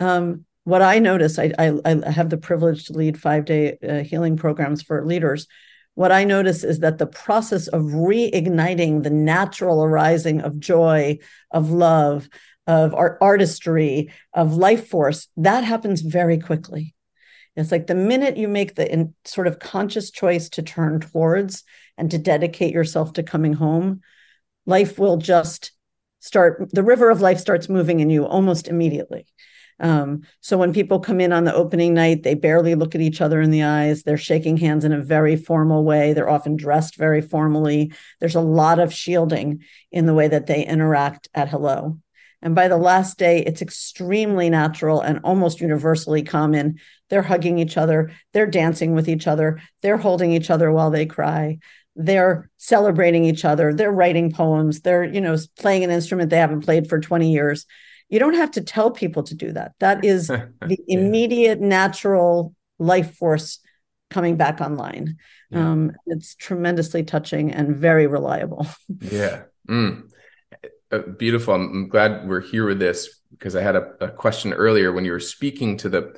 um, 0.00 0.44
what 0.64 0.82
i 0.82 0.98
notice 0.98 1.38
I, 1.38 1.52
I, 1.58 1.78
I 1.84 2.10
have 2.10 2.30
the 2.30 2.36
privilege 2.36 2.86
to 2.86 2.92
lead 2.92 3.20
five 3.20 3.44
day 3.44 3.78
uh, 3.86 4.02
healing 4.02 4.36
programs 4.36 4.82
for 4.82 5.04
leaders 5.04 5.46
what 5.94 6.12
i 6.12 6.24
notice 6.24 6.64
is 6.64 6.80
that 6.80 6.98
the 6.98 7.06
process 7.06 7.68
of 7.68 7.82
reigniting 7.82 9.02
the 9.02 9.10
natural 9.10 9.84
arising 9.84 10.40
of 10.40 10.58
joy 10.58 11.18
of 11.50 11.70
love 11.70 12.28
of 12.66 12.94
art, 12.94 13.18
artistry 13.20 14.10
of 14.32 14.56
life 14.56 14.88
force 14.88 15.28
that 15.36 15.64
happens 15.64 16.00
very 16.00 16.38
quickly 16.38 16.93
It's 17.56 17.70
like 17.70 17.86
the 17.86 17.94
minute 17.94 18.36
you 18.36 18.48
make 18.48 18.74
the 18.74 18.90
in, 18.90 19.14
sort 19.24 19.46
of 19.46 19.58
conscious 19.58 20.10
choice 20.10 20.48
to 20.50 20.62
turn 20.62 21.00
towards 21.00 21.62
and 21.96 22.10
to 22.10 22.18
dedicate 22.18 22.74
yourself 22.74 23.12
to 23.14 23.22
coming 23.22 23.52
home, 23.52 24.00
life 24.66 24.98
will 24.98 25.18
just 25.18 25.72
start, 26.20 26.70
the 26.72 26.82
river 26.82 27.10
of 27.10 27.20
life 27.20 27.38
starts 27.38 27.68
moving 27.68 28.00
in 28.00 28.10
you 28.10 28.26
almost 28.26 28.66
immediately. 28.66 29.26
Um, 29.80 30.22
so 30.40 30.56
when 30.56 30.72
people 30.72 31.00
come 31.00 31.20
in 31.20 31.32
on 31.32 31.44
the 31.44 31.54
opening 31.54 31.94
night, 31.94 32.22
they 32.22 32.34
barely 32.34 32.74
look 32.74 32.94
at 32.94 33.00
each 33.00 33.20
other 33.20 33.40
in 33.40 33.50
the 33.50 33.64
eyes. 33.64 34.02
They're 34.02 34.16
shaking 34.16 34.56
hands 34.56 34.84
in 34.84 34.92
a 34.92 35.02
very 35.02 35.36
formal 35.36 35.84
way. 35.84 36.12
They're 36.12 36.30
often 36.30 36.56
dressed 36.56 36.96
very 36.96 37.20
formally. 37.20 37.92
There's 38.20 38.36
a 38.36 38.40
lot 38.40 38.78
of 38.78 38.92
shielding 38.92 39.64
in 39.90 40.06
the 40.06 40.14
way 40.14 40.28
that 40.28 40.46
they 40.46 40.64
interact 40.64 41.28
at 41.34 41.48
hello. 41.48 41.98
And 42.44 42.54
by 42.54 42.68
the 42.68 42.76
last 42.76 43.18
day, 43.18 43.40
it's 43.40 43.62
extremely 43.62 44.48
natural 44.48 45.00
and 45.00 45.18
almost 45.24 45.60
universally 45.60 46.22
common. 46.22 46.78
They're 47.10 47.22
hugging 47.22 47.58
each 47.58 47.76
other, 47.76 48.12
they're 48.32 48.46
dancing 48.46 48.94
with 48.94 49.08
each 49.08 49.26
other, 49.26 49.60
they're 49.82 49.96
holding 49.96 50.30
each 50.30 50.50
other 50.50 50.70
while 50.70 50.92
they 50.92 51.06
cry. 51.06 51.58
They're 51.96 52.50
celebrating 52.56 53.24
each 53.24 53.44
other. 53.44 53.72
They're 53.72 53.92
writing 53.92 54.32
poems. 54.32 54.80
They're, 54.80 55.04
you 55.04 55.20
know, 55.20 55.36
playing 55.58 55.84
an 55.84 55.90
instrument 55.90 56.30
they 56.30 56.38
haven't 56.38 56.62
played 56.62 56.88
for 56.88 57.00
20 57.00 57.32
years 57.32 57.66
you 58.08 58.18
don't 58.18 58.34
have 58.34 58.52
to 58.52 58.60
tell 58.60 58.90
people 58.90 59.22
to 59.24 59.34
do 59.34 59.52
that. 59.52 59.72
That 59.80 60.04
is 60.04 60.28
the 60.28 60.78
immediate 60.86 61.60
natural 61.60 62.54
life 62.78 63.16
force 63.16 63.60
coming 64.10 64.36
back 64.36 64.60
online. 64.60 65.16
Yeah. 65.50 65.70
Um, 65.70 65.92
it's 66.06 66.34
tremendously 66.34 67.04
touching 67.04 67.52
and 67.52 67.76
very 67.76 68.06
reliable. 68.06 68.66
yeah. 69.00 69.42
Mm. 69.68 70.08
Uh, 70.94 70.98
beautiful. 71.18 71.54
I'm 71.54 71.88
glad 71.88 72.28
we're 72.28 72.40
here 72.40 72.66
with 72.66 72.78
this 72.78 73.20
because 73.32 73.56
I 73.56 73.62
had 73.62 73.74
a, 73.74 73.94
a 74.00 74.10
question 74.10 74.52
earlier 74.52 74.92
when 74.92 75.04
you 75.04 75.10
were 75.10 75.18
speaking 75.18 75.76
to 75.78 75.88
the 75.88 76.14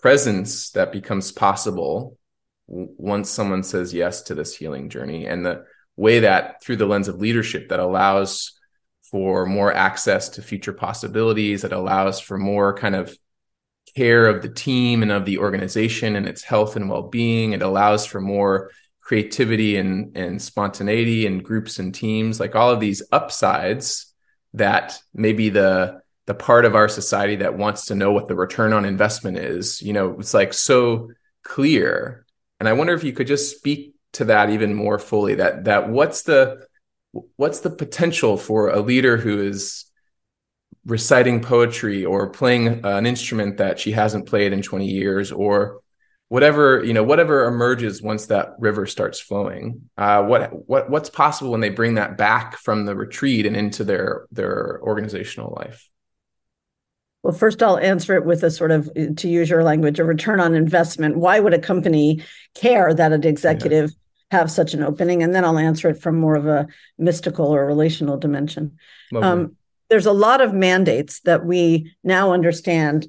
presence 0.00 0.70
that 0.70 0.92
becomes 0.92 1.32
possible 1.32 2.16
once 2.68 3.28
someone 3.28 3.64
says 3.64 3.92
yes 3.92 4.22
to 4.22 4.36
this 4.36 4.54
healing 4.54 4.90
journey 4.90 5.26
and 5.26 5.44
the 5.44 5.64
way 5.96 6.20
that 6.20 6.62
through 6.62 6.76
the 6.76 6.86
lens 6.86 7.08
of 7.08 7.16
leadership 7.16 7.68
that 7.70 7.80
allows 7.80 8.52
for 9.10 9.44
more 9.44 9.74
access 9.74 10.28
to 10.28 10.42
future 10.42 10.72
possibilities. 10.72 11.62
that 11.62 11.72
allows 11.72 12.20
for 12.20 12.38
more 12.38 12.76
kind 12.76 12.94
of 12.94 13.16
care 13.96 14.28
of 14.28 14.40
the 14.40 14.48
team 14.48 15.02
and 15.02 15.10
of 15.10 15.24
the 15.24 15.38
organization 15.38 16.14
and 16.14 16.28
its 16.28 16.44
health 16.44 16.76
and 16.76 16.88
well-being. 16.88 17.54
It 17.54 17.62
allows 17.62 18.06
for 18.06 18.20
more 18.20 18.70
creativity 19.00 19.78
and, 19.78 20.16
and 20.16 20.40
spontaneity 20.40 21.26
in 21.26 21.40
groups 21.40 21.80
and 21.80 21.92
teams, 21.92 22.38
like 22.38 22.54
all 22.54 22.70
of 22.70 22.78
these 22.78 23.02
upsides 23.10 24.11
that 24.54 24.98
maybe 25.14 25.48
the 25.48 26.02
the 26.26 26.34
part 26.34 26.64
of 26.64 26.76
our 26.76 26.88
society 26.88 27.36
that 27.36 27.58
wants 27.58 27.86
to 27.86 27.94
know 27.94 28.12
what 28.12 28.28
the 28.28 28.34
return 28.34 28.72
on 28.72 28.84
investment 28.84 29.36
is, 29.36 29.82
you 29.82 29.92
know, 29.92 30.16
it's 30.20 30.34
like 30.34 30.54
so 30.54 31.10
clear. 31.42 32.24
And 32.60 32.68
I 32.68 32.74
wonder 32.74 32.94
if 32.94 33.02
you 33.02 33.12
could 33.12 33.26
just 33.26 33.56
speak 33.56 33.96
to 34.12 34.26
that 34.26 34.50
even 34.50 34.74
more 34.74 34.98
fully. 34.98 35.34
That 35.34 35.64
that 35.64 35.88
what's 35.88 36.22
the 36.22 36.66
what's 37.36 37.60
the 37.60 37.70
potential 37.70 38.36
for 38.36 38.70
a 38.70 38.80
leader 38.80 39.16
who 39.16 39.42
is 39.42 39.86
reciting 40.84 41.40
poetry 41.40 42.04
or 42.04 42.30
playing 42.30 42.84
an 42.84 43.06
instrument 43.06 43.58
that 43.58 43.78
she 43.78 43.92
hasn't 43.92 44.26
played 44.26 44.52
in 44.52 44.62
20 44.62 44.86
years 44.86 45.30
or 45.30 45.81
whatever 46.32 46.82
you 46.82 46.94
know 46.94 47.02
whatever 47.02 47.44
emerges 47.44 48.00
once 48.00 48.24
that 48.24 48.54
river 48.58 48.86
starts 48.86 49.20
flowing 49.20 49.82
uh, 49.98 50.22
what 50.22 50.50
what 50.66 50.88
what's 50.88 51.10
possible 51.10 51.50
when 51.50 51.60
they 51.60 51.68
bring 51.68 51.96
that 51.96 52.16
back 52.16 52.56
from 52.56 52.86
the 52.86 52.96
retreat 52.96 53.44
and 53.44 53.54
into 53.54 53.84
their 53.84 54.26
their 54.32 54.80
organizational 54.82 55.54
life? 55.58 55.90
Well 57.22 57.34
first 57.34 57.62
i'll 57.62 57.76
answer 57.76 58.16
it 58.16 58.24
with 58.24 58.42
a 58.44 58.50
sort 58.50 58.70
of 58.70 58.90
to 58.94 59.28
use 59.28 59.50
your 59.50 59.62
language 59.62 60.00
a 60.00 60.04
return 60.04 60.40
on 60.40 60.54
investment. 60.54 61.18
Why 61.18 61.38
would 61.38 61.52
a 61.52 61.58
company 61.58 62.24
care 62.54 62.94
that 62.94 63.12
an 63.12 63.26
executive 63.26 63.90
yeah 63.90 63.96
have 64.30 64.50
such 64.50 64.72
an 64.72 64.82
opening, 64.82 65.22
and 65.22 65.34
then 65.34 65.44
I'll 65.44 65.58
answer 65.58 65.90
it 65.90 66.00
from 66.00 66.18
more 66.18 66.36
of 66.36 66.46
a 66.46 66.66
mystical 66.96 67.48
or 67.48 67.66
relational 67.66 68.16
dimension. 68.16 68.78
There's 69.92 70.06
a 70.06 70.12
lot 70.12 70.40
of 70.40 70.54
mandates 70.54 71.20
that 71.26 71.44
we 71.44 71.94
now 72.02 72.32
understand 72.32 73.08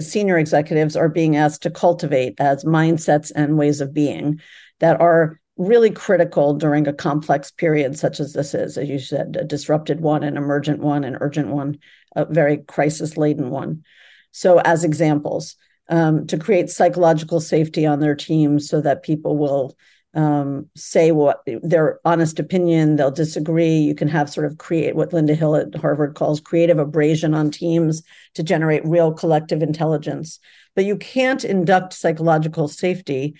senior 0.00 0.38
executives 0.38 0.96
are 0.96 1.10
being 1.10 1.36
asked 1.36 1.62
to 1.64 1.70
cultivate 1.70 2.40
as 2.40 2.64
mindsets 2.64 3.30
and 3.36 3.58
ways 3.58 3.82
of 3.82 3.92
being 3.92 4.40
that 4.80 4.98
are 4.98 5.38
really 5.58 5.90
critical 5.90 6.54
during 6.54 6.88
a 6.88 6.92
complex 6.94 7.50
period 7.50 7.98
such 7.98 8.18
as 8.18 8.32
this 8.32 8.54
is 8.54 8.78
as 8.78 8.88
you 8.88 8.98
said 8.98 9.36
a 9.38 9.44
disrupted 9.44 10.00
one 10.00 10.22
an 10.22 10.38
emergent 10.38 10.80
one 10.80 11.04
an 11.04 11.18
urgent 11.20 11.48
one 11.48 11.78
a 12.16 12.24
very 12.24 12.56
crisis 12.56 13.18
laden 13.18 13.50
one. 13.50 13.84
So 14.30 14.58
as 14.60 14.84
examples 14.84 15.56
um, 15.90 16.26
to 16.28 16.38
create 16.38 16.70
psychological 16.70 17.40
safety 17.40 17.84
on 17.84 18.00
their 18.00 18.14
teams 18.14 18.70
so 18.70 18.80
that 18.80 19.02
people 19.02 19.36
will 19.36 19.76
um, 20.14 20.68
say 20.76 21.12
what 21.12 21.42
their 21.62 22.00
honest 22.04 22.38
opinion. 22.38 22.96
They'll 22.96 23.10
disagree. 23.10 23.76
You 23.76 23.94
can 23.94 24.08
have 24.08 24.30
sort 24.30 24.46
of 24.46 24.58
create 24.58 24.94
what 24.94 25.12
Linda 25.12 25.34
Hill 25.34 25.56
at 25.56 25.74
Harvard 25.74 26.14
calls 26.14 26.40
creative 26.40 26.78
abrasion 26.78 27.34
on 27.34 27.50
teams 27.50 28.02
to 28.34 28.42
generate 28.42 28.84
real 28.84 29.12
collective 29.12 29.62
intelligence. 29.62 30.38
But 30.74 30.84
you 30.84 30.96
can't 30.96 31.44
induct 31.44 31.92
psychological 31.94 32.68
safety 32.68 33.34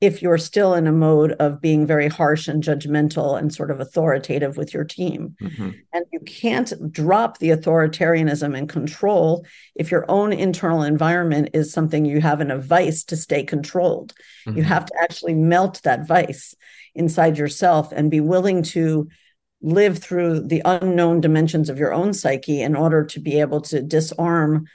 if 0.00 0.22
you're 0.22 0.38
still 0.38 0.74
in 0.74 0.86
a 0.86 0.92
mode 0.92 1.32
of 1.32 1.60
being 1.60 1.84
very 1.84 2.06
harsh 2.06 2.46
and 2.46 2.62
judgmental 2.62 3.36
and 3.36 3.52
sort 3.52 3.70
of 3.70 3.80
authoritative 3.80 4.56
with 4.56 4.72
your 4.72 4.84
team. 4.84 5.34
Mm-hmm. 5.42 5.70
And 5.92 6.04
you 6.12 6.20
can't 6.20 6.72
drop 6.92 7.38
the 7.38 7.50
authoritarianism 7.50 8.56
and 8.56 8.68
control 8.68 9.44
if 9.74 9.90
your 9.90 10.08
own 10.08 10.32
internal 10.32 10.82
environment 10.82 11.50
is 11.52 11.72
something 11.72 12.04
you 12.04 12.20
have 12.20 12.40
in 12.40 12.52
a 12.52 12.58
vice 12.58 13.02
to 13.04 13.16
stay 13.16 13.42
controlled. 13.42 14.14
Mm-hmm. 14.46 14.58
You 14.58 14.62
have 14.64 14.86
to 14.86 14.94
actually 15.02 15.34
melt 15.34 15.80
that 15.82 16.06
vice 16.06 16.54
inside 16.94 17.36
yourself 17.36 17.90
and 17.90 18.08
be 18.08 18.20
willing 18.20 18.62
to 18.62 19.08
live 19.60 19.98
through 19.98 20.46
the 20.46 20.62
unknown 20.64 21.20
dimensions 21.20 21.68
of 21.68 21.78
your 21.78 21.92
own 21.92 22.14
psyche 22.14 22.62
in 22.62 22.76
order 22.76 23.04
to 23.04 23.18
be 23.18 23.40
able 23.40 23.60
to 23.62 23.82
disarm 23.82 24.66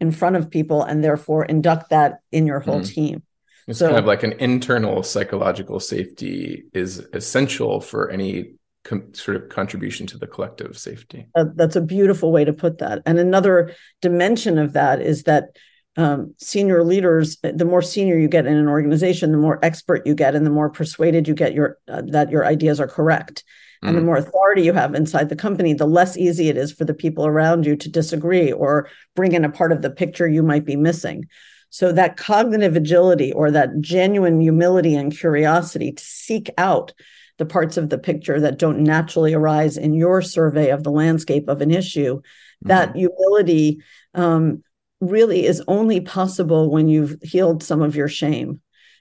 in 0.00 0.10
front 0.10 0.36
of 0.36 0.50
people 0.50 0.82
and 0.82 1.04
therefore 1.04 1.44
induct 1.44 1.90
that 1.90 2.20
in 2.32 2.46
your 2.46 2.60
whole 2.60 2.80
mm-hmm. 2.80 2.94
team. 2.94 3.22
It's 3.66 3.78
so, 3.78 3.88
kind 3.88 3.98
of 3.98 4.06
like 4.06 4.22
an 4.22 4.32
internal 4.32 5.02
psychological 5.02 5.80
safety 5.80 6.64
is 6.72 7.06
essential 7.12 7.80
for 7.80 8.10
any 8.10 8.54
com- 8.84 9.14
sort 9.14 9.36
of 9.36 9.48
contribution 9.48 10.06
to 10.08 10.18
the 10.18 10.26
collective 10.26 10.78
safety. 10.78 11.26
Uh, 11.34 11.46
that's 11.54 11.76
a 11.76 11.80
beautiful 11.80 12.32
way 12.32 12.44
to 12.44 12.52
put 12.52 12.78
that. 12.78 13.02
And 13.06 13.18
another 13.18 13.74
dimension 14.00 14.58
of 14.58 14.72
that 14.72 15.00
is 15.00 15.24
that 15.24 15.56
um, 15.96 16.34
senior 16.38 16.84
leaders, 16.84 17.38
the 17.42 17.64
more 17.64 17.82
senior 17.82 18.16
you 18.16 18.28
get 18.28 18.46
in 18.46 18.56
an 18.56 18.68
organization, 18.68 19.32
the 19.32 19.38
more 19.38 19.58
expert 19.62 20.06
you 20.06 20.14
get, 20.14 20.34
and 20.34 20.46
the 20.46 20.50
more 20.50 20.70
persuaded 20.70 21.26
you 21.26 21.34
get 21.34 21.52
your 21.52 21.78
uh, 21.88 22.02
that 22.06 22.30
your 22.30 22.46
ideas 22.46 22.80
are 22.80 22.88
correct. 22.88 23.44
And 23.82 23.96
the 23.96 24.02
mm. 24.02 24.06
more 24.06 24.16
authority 24.16 24.62
you 24.62 24.74
have 24.74 24.94
inside 24.94 25.30
the 25.30 25.36
company, 25.36 25.72
the 25.72 25.86
less 25.86 26.16
easy 26.16 26.48
it 26.48 26.56
is 26.58 26.70
for 26.70 26.84
the 26.84 26.92
people 26.92 27.26
around 27.26 27.64
you 27.64 27.76
to 27.76 27.88
disagree 27.88 28.52
or 28.52 28.90
bring 29.16 29.32
in 29.32 29.44
a 29.44 29.50
part 29.50 29.72
of 29.72 29.80
the 29.80 29.90
picture 29.90 30.28
you 30.28 30.42
might 30.42 30.66
be 30.66 30.76
missing. 30.76 31.26
So 31.70 31.92
that 31.92 32.16
cognitive 32.16 32.76
agility 32.76 33.32
or 33.32 33.50
that 33.52 33.80
genuine 33.80 34.40
humility 34.40 34.94
and 34.94 35.16
curiosity 35.16 35.92
to 35.92 36.04
seek 36.04 36.50
out 36.58 36.92
the 37.38 37.46
parts 37.46 37.76
of 37.76 37.88
the 37.88 37.98
picture 37.98 38.38
that 38.40 38.58
don't 38.58 38.80
naturally 38.80 39.32
arise 39.32 39.76
in 39.78 39.94
your 39.94 40.20
survey 40.20 40.70
of 40.70 40.82
the 40.82 40.90
landscape 40.90 41.48
of 41.48 41.62
an 41.62 41.70
issue, 41.70 42.16
mm-hmm. 42.16 42.68
that 42.68 42.94
humility 42.94 43.80
um, 44.14 44.62
really 45.00 45.46
is 45.46 45.62
only 45.66 46.00
possible 46.00 46.70
when 46.70 46.88
you've 46.88 47.16
healed 47.22 47.62
some 47.62 47.80
of 47.80 47.96
your 47.96 48.08
shame, 48.08 48.60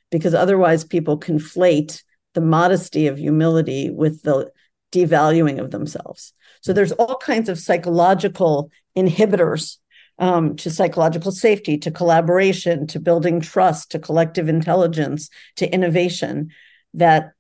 because 0.10 0.34
otherwise 0.34 0.84
people 0.84 1.20
conflate 1.20 2.02
the 2.34 2.42
modesty 2.42 3.08
of 3.08 3.18
humility 3.18 3.90
with 3.90 4.22
the 4.24 4.50
devaluing 4.92 5.60
of 5.60 5.72
themselves. 5.72 6.34
So 6.62 6.72
there's 6.72 6.94
all 6.94 7.18
kinds 7.18 7.50
of 7.50 7.60
psychological 7.60 8.72
inhibitors 8.96 9.78
um, 10.20 10.56
to 10.58 10.70
psychological 10.70 11.32
safety, 11.32 11.78
to 11.78 11.92
collaboration, 11.92 12.86
to 12.88 13.00
building 13.00 13.40
trust, 13.40 13.92
to 13.92 14.00
collective 14.00 14.50
intelligence, 14.50 15.30
to 15.56 15.74
innovation, 15.74 16.52
that 16.94 17.32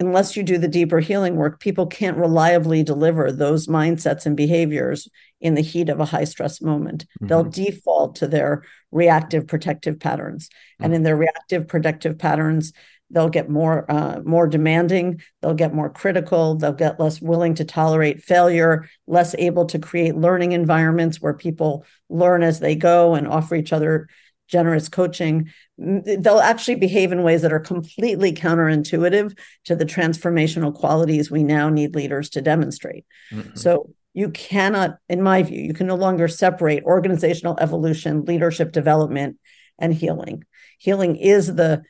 unless 0.00 0.36
you 0.36 0.44
do 0.44 0.58
the 0.58 0.68
deeper 0.68 1.00
healing 1.00 1.34
work, 1.34 1.58
people 1.58 1.86
can't 1.86 2.16
reliably 2.16 2.84
deliver 2.84 3.32
those 3.32 3.66
mindsets 3.66 4.26
and 4.26 4.36
behaviors 4.36 5.08
in 5.40 5.54
the 5.54 5.60
heat 5.60 5.88
of 5.88 5.98
a 5.98 6.04
high 6.04 6.24
stress 6.24 6.62
moment. 6.62 7.04
Mm-hmm. 7.04 7.26
They'll 7.26 7.44
default 7.44 8.16
to 8.16 8.28
their 8.28 8.62
reactive 8.92 9.46
protective 9.48 9.98
patterns. 9.98 10.48
Mm-hmm. 10.48 10.84
And 10.84 10.94
in 10.94 11.02
their 11.02 11.16
reactive 11.16 11.66
protective 11.66 12.18
patterns, 12.18 12.72
they'll 13.10 13.28
get 13.28 13.48
more 13.48 13.90
uh, 13.90 14.20
more 14.24 14.46
demanding. 14.46 15.20
They'll 15.40 15.54
get 15.54 15.74
more 15.74 15.90
critical. 15.90 16.56
They'll 16.56 16.72
get 16.72 17.00
less 17.00 17.20
willing 17.20 17.54
to 17.54 17.64
tolerate 17.64 18.22
failure 18.22 18.88
less 19.06 19.34
able 19.38 19.66
to 19.66 19.78
create 19.78 20.16
learning 20.16 20.52
environments 20.52 21.20
where 21.20 21.34
people 21.34 21.84
learn 22.08 22.42
as 22.42 22.60
they 22.60 22.74
go 22.74 23.14
and 23.14 23.26
offer 23.26 23.54
each 23.54 23.72
other 23.72 24.08
generous 24.46 24.88
coaching. 24.88 25.50
They'll 25.76 26.40
actually 26.40 26.76
behave 26.76 27.12
in 27.12 27.22
ways 27.22 27.42
that 27.42 27.52
are 27.52 27.60
completely 27.60 28.32
counterintuitive 28.32 29.38
to 29.64 29.76
the 29.76 29.84
transformational 29.84 30.74
qualities 30.74 31.30
we 31.30 31.44
now 31.44 31.68
need 31.68 31.94
leaders 31.94 32.30
to 32.30 32.42
demonstrate. 32.42 33.04
Mm-hmm. 33.32 33.56
so 33.56 33.90
you 34.14 34.30
cannot 34.30 34.96
in 35.08 35.22
my 35.22 35.42
view 35.42 35.60
you 35.60 35.74
can 35.74 35.86
no 35.86 35.94
longer 35.94 36.26
separate 36.28 36.82
organizational 36.84 37.58
evolution 37.60 38.24
leadership 38.24 38.72
development 38.72 39.38
and 39.78 39.94
healing. 39.94 40.44
Healing 40.78 41.16
is 41.16 41.54
the 41.54 41.82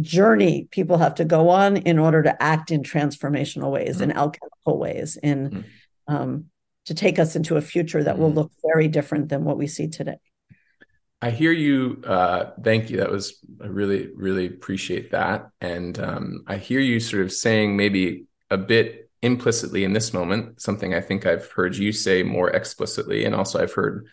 journey 0.00 0.68
people 0.70 0.98
have 0.98 1.16
to 1.16 1.24
go 1.24 1.48
on 1.48 1.76
in 1.78 1.98
order 1.98 2.22
to 2.22 2.42
act 2.42 2.70
in 2.70 2.82
transformational 2.82 3.70
ways, 3.70 3.96
mm-hmm. 3.96 4.10
in 4.10 4.16
alchemical 4.16 4.78
ways, 4.78 5.16
in 5.16 5.50
mm-hmm. 5.50 6.14
um, 6.14 6.44
to 6.86 6.94
take 6.94 7.18
us 7.18 7.36
into 7.36 7.56
a 7.56 7.60
future 7.60 8.02
that 8.02 8.14
mm-hmm. 8.14 8.22
will 8.22 8.32
look 8.32 8.52
very 8.62 8.88
different 8.88 9.28
than 9.28 9.44
what 9.44 9.58
we 9.58 9.66
see 9.66 9.88
today. 9.88 10.18
I 11.22 11.30
hear 11.30 11.52
you. 11.52 12.02
Uh, 12.06 12.52
thank 12.62 12.88
you. 12.88 12.98
That 12.98 13.10
was 13.10 13.44
I 13.62 13.66
really, 13.66 14.08
really 14.14 14.46
appreciate 14.46 15.10
that. 15.10 15.50
And 15.60 15.98
um, 15.98 16.44
I 16.46 16.56
hear 16.56 16.80
you 16.80 16.98
sort 16.98 17.22
of 17.22 17.32
saying 17.32 17.76
maybe 17.76 18.24
a 18.48 18.56
bit 18.56 19.10
implicitly 19.22 19.84
in 19.84 19.92
this 19.92 20.14
moment 20.14 20.62
something 20.62 20.94
I 20.94 21.02
think 21.02 21.26
I've 21.26 21.50
heard 21.52 21.76
you 21.76 21.92
say 21.92 22.22
more 22.22 22.50
explicitly, 22.50 23.24
and 23.24 23.34
also 23.34 23.62
I've 23.62 23.74
heard 23.74 24.06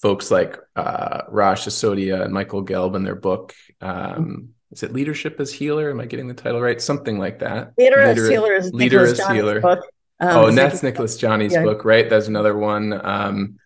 folks 0.00 0.30
like 0.30 0.56
uh, 0.76 1.22
Raj 1.28 1.60
Sisodia 1.60 2.22
and 2.22 2.32
Michael 2.32 2.64
Gelb 2.64 2.96
in 2.96 3.04
their 3.04 3.14
book. 3.14 3.52
Um, 3.82 4.50
is 4.72 4.82
it 4.82 4.92
Leadership 4.92 5.40
as 5.40 5.52
Healer? 5.52 5.90
Am 5.90 6.00
I 6.00 6.06
getting 6.06 6.28
the 6.28 6.34
title 6.34 6.60
right? 6.60 6.80
Something 6.80 7.18
like 7.18 7.40
that. 7.40 7.72
Leader, 7.76 7.96
Leader 8.06 8.22
as 8.22 8.28
Healer 8.28 8.54
is 8.54 8.72
Leader 8.72 9.00
Nicholas 9.00 9.20
as 9.20 9.28
Healer. 9.28 9.60
Book. 9.60 9.80
Um, 10.20 10.28
oh, 10.36 10.46
and 10.48 10.58
that's 10.58 10.82
Nicholas 10.82 11.20
Janni's 11.20 11.54
yeah. 11.54 11.62
book, 11.62 11.84
right? 11.84 12.08
That's 12.08 12.28
another 12.28 12.56
one. 12.56 12.92
Um, 12.92 13.58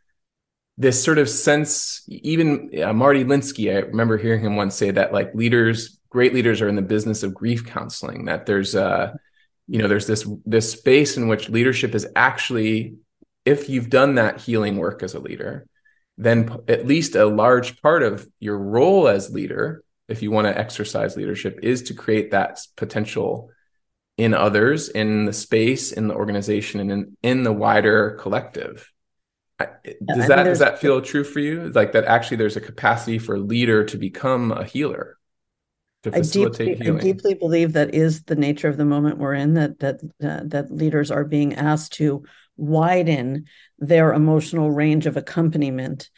this 0.77 1.03
sort 1.03 1.19
of 1.19 1.29
sense, 1.29 2.05
even 2.09 2.71
uh, 2.83 2.93
Marty 2.93 3.25
Linsky, 3.25 3.75
I 3.75 3.81
remember 3.81 4.17
hearing 4.17 4.41
him 4.41 4.57
once 4.57 4.75
say 4.75 4.91
that 4.91 5.13
like 5.13 5.35
leaders, 5.35 5.99
great 6.11 6.33
leaders 6.33 6.61
are 6.61 6.69
in 6.69 6.77
the 6.77 6.83
business 6.83 7.23
of 7.23 7.35
grief 7.35 7.67
counseling, 7.67 8.25
that 8.27 8.47
there's 8.47 8.75
uh, 8.75 9.13
you 9.67 9.79
know, 9.79 9.89
there's 9.89 10.07
this 10.07 10.29
this 10.45 10.73
space 10.73 11.17
in 11.17 11.29
which 11.29 11.49
leadership 11.49 11.95
is 11.95 12.07
actually, 12.17 12.97
if 13.45 13.69
you've 13.69 13.91
done 13.91 14.17
that 14.17 14.41
healing 14.41 14.77
work 14.77 15.03
as 15.03 15.15
a 15.15 15.21
leader, 15.21 15.67
then 16.19 16.59
at 16.69 16.87
least 16.87 17.15
a 17.15 17.27
large 17.27 17.81
part 17.81 18.03
of 18.03 18.29
your 18.41 18.59
role 18.59 19.09
as 19.09 19.31
leader, 19.31 19.83
if 20.09 20.23
you 20.23 20.31
want 20.31 20.47
to 20.47 20.59
exercise 20.59 21.17
leadership, 21.17 21.61
is 21.63 21.83
to 21.85 21.95
create 21.95 22.31
that 22.33 22.61
potential 22.77 23.51
in 24.17 24.35
others, 24.35 24.89
in 24.89 25.25
the 25.25 25.33
space, 25.33 25.93
in 25.93 26.09
the 26.09 26.15
organization, 26.15 26.81
and 26.81 26.91
in, 26.91 27.17
in 27.23 27.43
the 27.43 27.53
wider 27.53 28.13
collective. 28.21 28.91
Does 29.59 30.29
that 30.29 30.45
does 30.45 30.59
that 30.59 30.81
feel 30.81 31.01
true 31.01 31.25
for 31.25 31.39
you? 31.39 31.71
Like 31.71 31.93
that 31.93 32.05
actually 32.05 32.39
there's 32.39 32.57
a 32.57 32.61
capacity 32.61 33.19
for 33.19 33.37
a 33.37 33.41
leader 33.41 33.85
to 33.85 33.97
become 33.97 34.51
a 34.51 34.65
healer, 34.65 35.17
to 36.03 36.11
facilitate 36.11 36.69
I 36.69 36.71
deeply, 36.73 36.85
healing. 36.85 37.01
I 37.01 37.03
deeply 37.03 37.35
believe 37.35 37.73
that 37.75 37.95
is 37.95 38.25
the 38.25 38.35
nature 38.35 38.69
of 38.69 38.77
the 38.77 38.85
moment 38.85 39.19
we're 39.19 39.35
in. 39.35 39.55
That 39.55 39.79
that 39.79 40.01
uh, 40.23 40.41
that 40.47 40.73
leaders 40.73 41.11
are 41.11 41.25
being 41.25 41.55
asked 41.55 41.95
to 41.95 42.25
widen 42.57 43.47
their 43.79 44.13
emotional 44.13 44.71
range 44.71 45.07
of 45.07 45.17
accompaniment 45.17 46.11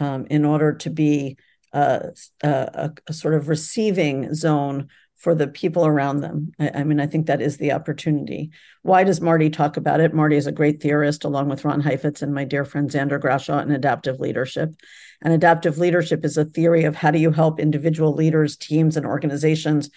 um, 0.00 0.26
in 0.30 0.44
order 0.44 0.74
to 0.74 0.90
be 0.90 1.36
a, 1.72 2.10
a, 2.42 2.92
a, 3.06 3.12
sort 3.12 3.34
of 3.34 3.48
receiving 3.48 4.34
zone 4.34 4.88
for 5.16 5.34
the 5.34 5.48
people 5.48 5.84
around 5.84 6.20
them. 6.20 6.52
I, 6.58 6.70
I, 6.76 6.84
mean, 6.84 7.00
I 7.00 7.06
think 7.06 7.26
that 7.26 7.42
is 7.42 7.56
the 7.56 7.72
opportunity. 7.72 8.50
Why 8.82 9.04
does 9.04 9.20
Marty 9.20 9.50
talk 9.50 9.76
about 9.76 10.00
it? 10.00 10.14
Marty 10.14 10.36
is 10.36 10.46
a 10.46 10.52
great 10.52 10.80
theorist, 10.80 11.24
along 11.24 11.48
with 11.48 11.64
Ron 11.64 11.80
Heifetz 11.80 12.22
and 12.22 12.32
my 12.32 12.44
dear 12.44 12.64
friend 12.64 12.88
Xander 12.88 13.20
Grashow 13.20 13.60
in 13.62 13.70
adaptive 13.70 14.20
leadership. 14.20 14.74
And 15.20 15.32
adaptive 15.32 15.78
leadership 15.78 16.24
is 16.24 16.36
a 16.36 16.44
theory 16.44 16.84
of 16.84 16.94
how 16.94 17.10
do 17.10 17.18
you 17.18 17.32
help 17.32 17.58
individual 17.58 18.12
leaders, 18.14 18.56
teams, 18.56 18.96
and 18.96 19.04
organizations 19.04 19.90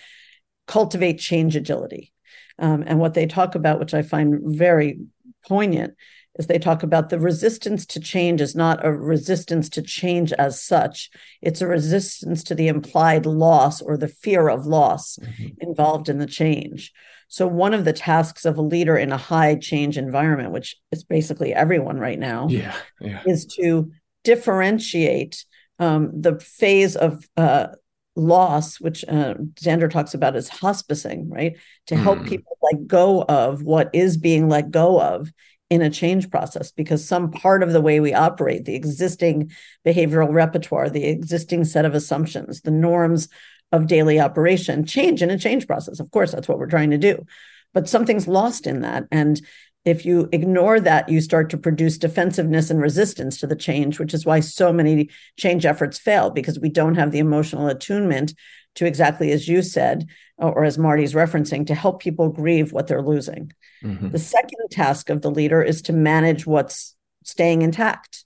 cultivate 0.68 1.20
change 1.20 1.56
agility. 1.56 2.12
Um, 2.58 2.84
and 2.86 3.00
what 3.00 3.14
they 3.14 3.28
talk 3.28 3.56
about, 3.56 3.80
which 3.80 3.94
I 3.94 4.02
find 4.02 4.40
very 4.58 5.02
poignant, 5.48 5.96
is 6.39 6.48
they 6.48 6.60
talk 6.60 6.84
about 6.84 7.10
the 7.10 7.20
resistance 7.20 7.86
to 7.86 8.00
change 8.00 8.39
is 8.41 8.56
not 8.56 8.86
a 8.86 8.91
resistance 8.91 9.70
to 9.70 9.82
change 9.82 10.32
as 10.34 10.62
such. 10.62 11.10
It's 11.41 11.62
a 11.62 11.67
resistance 11.67 12.44
to 12.46 12.56
the 12.56 12.67
implied 12.67 13.26
loss 13.26 13.82
or 13.82 13.98
the 13.98 14.08
fear 14.08 14.50
of 14.50 14.65
loss 14.65 15.17
mm-hmm. 15.22 15.48
involved 15.60 16.08
in 16.10 16.20
the 16.20 16.26
change. 16.26 16.94
So, 17.28 17.48
one 17.48 17.74
of 17.74 17.86
the 17.86 17.94
tasks 17.94 18.46
of 18.46 18.58
a 18.58 18.62
leader 18.62 18.98
in 18.98 19.12
a 19.12 19.17
high 19.17 19.56
change 19.56 19.98
environment, 19.98 20.52
which 20.52 20.76
is 20.91 21.04
basically 21.04 21.54
everyone 21.54 21.98
right 21.98 22.20
now, 22.20 22.48
yeah, 22.50 22.76
yeah. 23.00 23.22
is 23.26 23.46
to 23.58 23.91
differentiate 24.24 25.46
um, 25.80 26.12
the 26.22 26.39
phase 26.39 26.96
of 26.96 27.28
uh, 27.38 27.67
loss, 28.15 28.80
which 28.80 29.04
uh, 29.08 29.36
Xander 29.60 29.89
talks 29.89 30.13
about 30.13 30.36
as 30.36 30.50
hospicing, 30.50 31.26
right? 31.30 31.58
To 31.88 31.96
help 31.96 32.20
mm. 32.20 32.28
people 32.28 32.58
let 32.62 32.88
go 32.88 33.24
of 33.24 33.63
what 33.63 33.89
is 33.94 34.17
being 34.17 34.50
let 34.50 34.70
go 34.72 35.02
of 35.02 35.32
in 35.72 35.82
a 35.82 35.90
change 35.90 36.30
process 36.30 36.70
because 36.70 37.08
some 37.08 37.32
part 37.32 37.64
of 37.64 37.72
the 37.72 37.80
way 37.80 38.02
we 38.02 38.14
operate, 38.14 38.66
the 38.66 38.76
existing 38.76 39.50
behavioral 39.88 40.32
repertoire, 40.32 40.90
the 40.90 41.06
existing 41.06 41.64
set 41.64 41.86
of 41.86 41.96
assumptions, 41.96 42.60
the 42.60 42.70
norms 42.70 43.30
of 43.72 43.88
daily 43.88 44.20
operation 44.20 44.86
change 44.86 45.24
in 45.24 45.30
a 45.30 45.40
change 45.40 45.66
process. 45.66 46.02
Of 46.02 46.12
course, 46.12 46.34
that's 46.34 46.50
what 46.50 46.60
we're 46.60 46.68
trying 46.68 46.92
to 46.92 46.98
do. 46.98 47.26
But 47.74 47.88
something's 47.88 48.28
lost 48.28 48.68
in 48.68 48.82
that. 48.82 49.06
And 49.14 49.42
if 49.86 50.06
you 50.06 50.28
ignore 50.34 50.82
that, 50.82 51.08
you 51.08 51.22
start 51.22 51.50
to 51.52 51.58
produce 51.58 51.98
defensiveness 51.98 52.70
and 52.70 52.82
resistance 52.82 53.40
to 53.40 53.48
the 53.48 53.56
change, 53.56 53.98
which 53.98 54.14
is 54.14 54.26
why 54.26 54.42
so 54.42 54.74
many 54.74 55.10
change 55.40 55.66
efforts 55.66 55.98
fail 55.98 56.32
because 56.32 56.60
we 56.60 56.68
don't 56.68 56.96
have 56.96 57.14
the 57.14 57.20
emotional 57.20 57.70
attunement 57.70 58.34
to 58.76 58.86
exactly 58.86 59.32
as 59.32 59.48
you 59.48 59.62
said, 59.62 60.08
or 60.38 60.64
as 60.64 60.78
Marty's 60.78 61.14
referencing, 61.14 61.68
to 61.68 61.76
help 61.76 62.02
people 62.02 62.30
grieve 62.30 62.72
what 62.72 62.88
they're 62.88 63.02
losing. 63.02 63.52
Mm-hmm. 63.84 64.10
The 64.10 64.20
second 64.20 64.60
task 64.72 65.10
of 65.10 65.22
the 65.22 65.32
leader 65.32 65.62
is 65.62 65.82
to 65.84 65.94
manage 65.94 66.46
what's 66.46 66.96
staying 67.24 67.62
intact. 67.62 68.26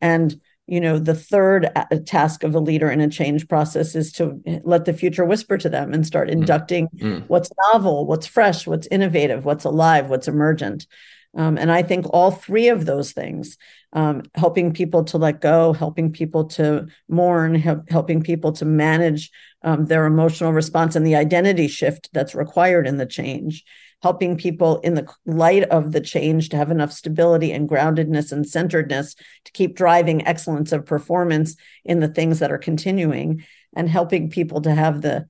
And 0.00 0.40
you 0.66 0.80
know 0.80 0.98
the 0.98 1.14
third 1.14 1.70
uh, 1.76 1.84
task 2.06 2.42
of 2.42 2.54
a 2.54 2.60
leader 2.60 2.90
in 2.90 3.00
a 3.00 3.08
change 3.08 3.48
process 3.48 3.94
is 3.94 4.12
to 4.12 4.40
let 4.64 4.84
the 4.84 4.92
future 4.92 5.24
whisper 5.24 5.58
to 5.58 5.68
them 5.68 5.92
and 5.92 6.06
start 6.06 6.28
mm-hmm. 6.28 6.40
inducting 6.40 6.88
mm-hmm. 6.96 7.26
what's 7.26 7.50
novel 7.72 8.06
what's 8.06 8.26
fresh 8.26 8.66
what's 8.66 8.86
innovative 8.88 9.44
what's 9.44 9.64
alive 9.64 10.08
what's 10.08 10.28
emergent 10.28 10.86
um, 11.36 11.58
and 11.58 11.70
i 11.70 11.82
think 11.82 12.06
all 12.10 12.30
three 12.30 12.68
of 12.68 12.86
those 12.86 13.12
things 13.12 13.56
um, 13.92 14.22
helping 14.34 14.72
people 14.72 15.04
to 15.04 15.18
let 15.18 15.40
go 15.40 15.72
helping 15.72 16.10
people 16.10 16.44
to 16.44 16.86
mourn 17.08 17.54
help, 17.54 17.88
helping 17.90 18.22
people 18.22 18.52
to 18.52 18.64
manage 18.64 19.30
um, 19.62 19.86
their 19.86 20.04
emotional 20.04 20.52
response 20.52 20.96
and 20.96 21.06
the 21.06 21.16
identity 21.16 21.68
shift 21.68 22.08
that's 22.12 22.34
required 22.34 22.86
in 22.86 22.96
the 22.96 23.06
change 23.06 23.64
helping 24.04 24.36
people 24.36 24.80
in 24.80 24.92
the 24.92 25.10
light 25.24 25.62
of 25.70 25.92
the 25.92 26.00
change 26.00 26.50
to 26.50 26.58
have 26.58 26.70
enough 26.70 26.92
stability 26.92 27.50
and 27.52 27.70
groundedness 27.70 28.32
and 28.32 28.46
centeredness 28.46 29.14
to 29.46 29.52
keep 29.52 29.74
driving 29.74 30.26
excellence 30.26 30.72
of 30.72 30.84
performance 30.84 31.56
in 31.86 32.00
the 32.00 32.08
things 32.08 32.38
that 32.38 32.52
are 32.52 32.58
continuing 32.58 33.42
and 33.74 33.88
helping 33.88 34.28
people 34.28 34.60
to 34.60 34.74
have 34.74 35.00
the 35.00 35.26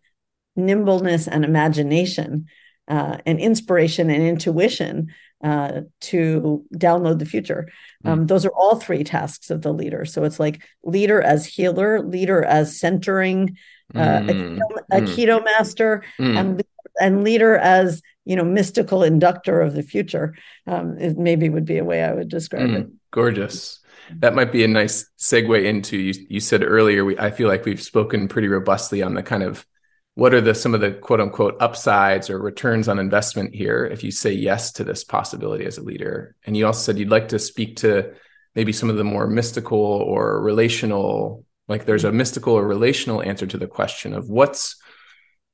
nimbleness 0.56 1.28
and 1.28 1.44
imagination 1.44 2.46
uh, 2.88 3.18
and 3.26 3.38
inspiration 3.40 4.10
and 4.10 4.22
intuition 4.22 5.12
uh, 5.42 5.82
to 6.00 6.64
download 6.74 7.18
the 7.18 7.26
future. 7.26 7.68
Hmm. 8.02 8.08
Um, 8.08 8.26
Those 8.26 8.46
are 8.46 8.52
all 8.54 8.76
three 8.76 9.04
tasks 9.04 9.50
of 9.50 9.62
the 9.62 9.72
leader. 9.72 10.04
So 10.04 10.24
it's 10.24 10.40
like 10.40 10.62
leader 10.82 11.20
as 11.20 11.46
healer, 11.46 12.02
leader 12.02 12.42
as 12.44 12.78
centering, 12.78 13.58
uh, 13.94 13.98
mm. 13.98 14.30
a, 14.30 14.32
aikido, 14.32 14.60
a 14.90 15.00
mm. 15.00 15.06
aikido 15.06 15.44
master, 15.44 16.02
mm. 16.18 16.38
and 16.38 16.62
and 17.00 17.24
leader 17.24 17.56
as 17.56 18.02
you 18.24 18.36
know 18.36 18.44
mystical 18.44 19.02
inductor 19.02 19.60
of 19.60 19.74
the 19.74 19.82
future 19.82 20.34
um, 20.66 20.96
it 20.98 21.18
maybe 21.18 21.48
would 21.48 21.64
be 21.64 21.78
a 21.78 21.84
way 21.84 22.02
i 22.02 22.12
would 22.12 22.28
describe 22.28 22.68
mm, 22.68 22.80
it 22.80 22.88
gorgeous 23.10 23.80
that 24.16 24.34
might 24.34 24.52
be 24.52 24.64
a 24.64 24.68
nice 24.68 25.10
segue 25.18 25.64
into 25.64 25.96
you 25.96 26.14
you 26.28 26.40
said 26.40 26.62
earlier 26.62 27.04
we, 27.04 27.18
i 27.18 27.30
feel 27.30 27.48
like 27.48 27.64
we've 27.64 27.82
spoken 27.82 28.28
pretty 28.28 28.48
robustly 28.48 29.02
on 29.02 29.14
the 29.14 29.22
kind 29.22 29.42
of 29.42 29.66
what 30.14 30.33
are 30.33 30.40
the 30.40 30.55
some 30.55 30.74
of 30.74 30.81
the 30.81 30.92
quote 30.92 31.20
unquote 31.20 31.57
upsides 31.61 32.31
or 32.31 32.38
returns 32.38 32.88
on 32.88 32.98
investment 32.98 33.55
here 33.55 33.85
if 33.85 34.05
you 34.05 34.11
say 34.11 34.33
yes 34.33 34.72
to 34.72 34.85
this 34.85 35.05
possibility 35.05 35.64
as 35.64 35.79
a 35.79 35.83
leader? 35.83 36.37
And 36.44 36.57
you 36.57 36.66
also 36.66 36.81
said 36.81 36.98
you'd 36.98 37.11
like 37.11 37.29
to 37.29 37.38
speak 37.38 37.77
to 37.77 38.14
maybe 38.55 38.72
some 38.72 38.90
of 38.90 38.96
the 38.96 39.05
more 39.05 39.27
mystical 39.27 39.79
or 39.79 40.40
relational 40.40 41.44
like 41.66 41.87
there's 41.87 42.05
a 42.05 42.12
mystical 42.12 42.55
or 42.55 42.66
relational 42.66 43.22
answer 43.22 43.46
to 43.46 43.59
the 43.59 43.66
question 43.66 44.14
of 44.14 44.29
what's 44.29 44.77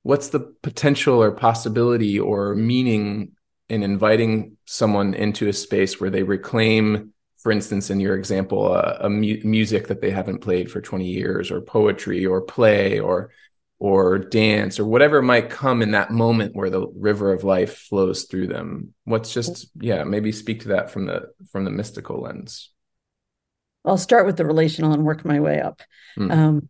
what's 0.02 0.28
the 0.28 0.40
potential 0.62 1.22
or 1.22 1.30
possibility 1.30 2.18
or 2.18 2.54
meaning 2.54 3.32
in 3.68 3.82
inviting 3.82 4.56
someone 4.64 5.14
into 5.14 5.48
a 5.48 5.52
space 5.52 6.00
where 6.00 6.10
they 6.10 6.22
reclaim 6.22 7.12
for 7.38 7.52
instance 7.52 7.90
in 7.90 8.00
your 8.00 8.16
example 8.16 8.74
a, 8.74 9.08
mu- 9.08 9.40
music 9.44 9.88
that 9.88 10.00
they 10.00 10.10
haven't 10.10 10.40
played 10.40 10.70
for 10.70 10.80
20 10.80 11.06
years 11.06 11.50
or 11.50 11.60
poetry 11.60 12.26
or 12.26 12.42
play 12.42 12.98
or 12.98 13.30
or 13.80 14.18
dance 14.18 14.78
or 14.78 14.84
whatever 14.84 15.22
might 15.22 15.48
come 15.48 15.80
in 15.80 15.92
that 15.92 16.10
moment 16.10 16.54
where 16.54 16.68
the 16.68 16.86
river 16.94 17.32
of 17.32 17.44
life 17.44 17.76
flows 17.76 18.24
through 18.24 18.46
them. 18.46 18.92
What's 19.04 19.32
just 19.32 19.70
yeah 19.80 20.04
maybe 20.04 20.30
speak 20.30 20.60
to 20.60 20.68
that 20.68 20.90
from 20.90 21.06
the 21.06 21.32
from 21.50 21.64
the 21.64 21.70
mystical 21.70 22.20
lens. 22.20 22.70
I'll 23.84 23.98
start 23.98 24.26
with 24.26 24.36
the 24.36 24.44
relational 24.44 24.92
and 24.92 25.04
work 25.04 25.24
my 25.24 25.40
way 25.40 25.60
up. 25.60 25.82
Mm. 26.16 26.30
um, 26.30 26.68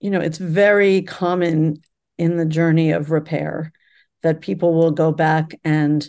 you 0.00 0.10
know 0.10 0.20
it's 0.20 0.38
very 0.38 1.02
common 1.02 1.82
in 2.18 2.36
the 2.36 2.46
journey 2.46 2.90
of 2.90 3.12
repair 3.12 3.72
that 4.22 4.40
people 4.40 4.74
will 4.74 4.90
go 4.90 5.12
back 5.12 5.54
and 5.62 6.08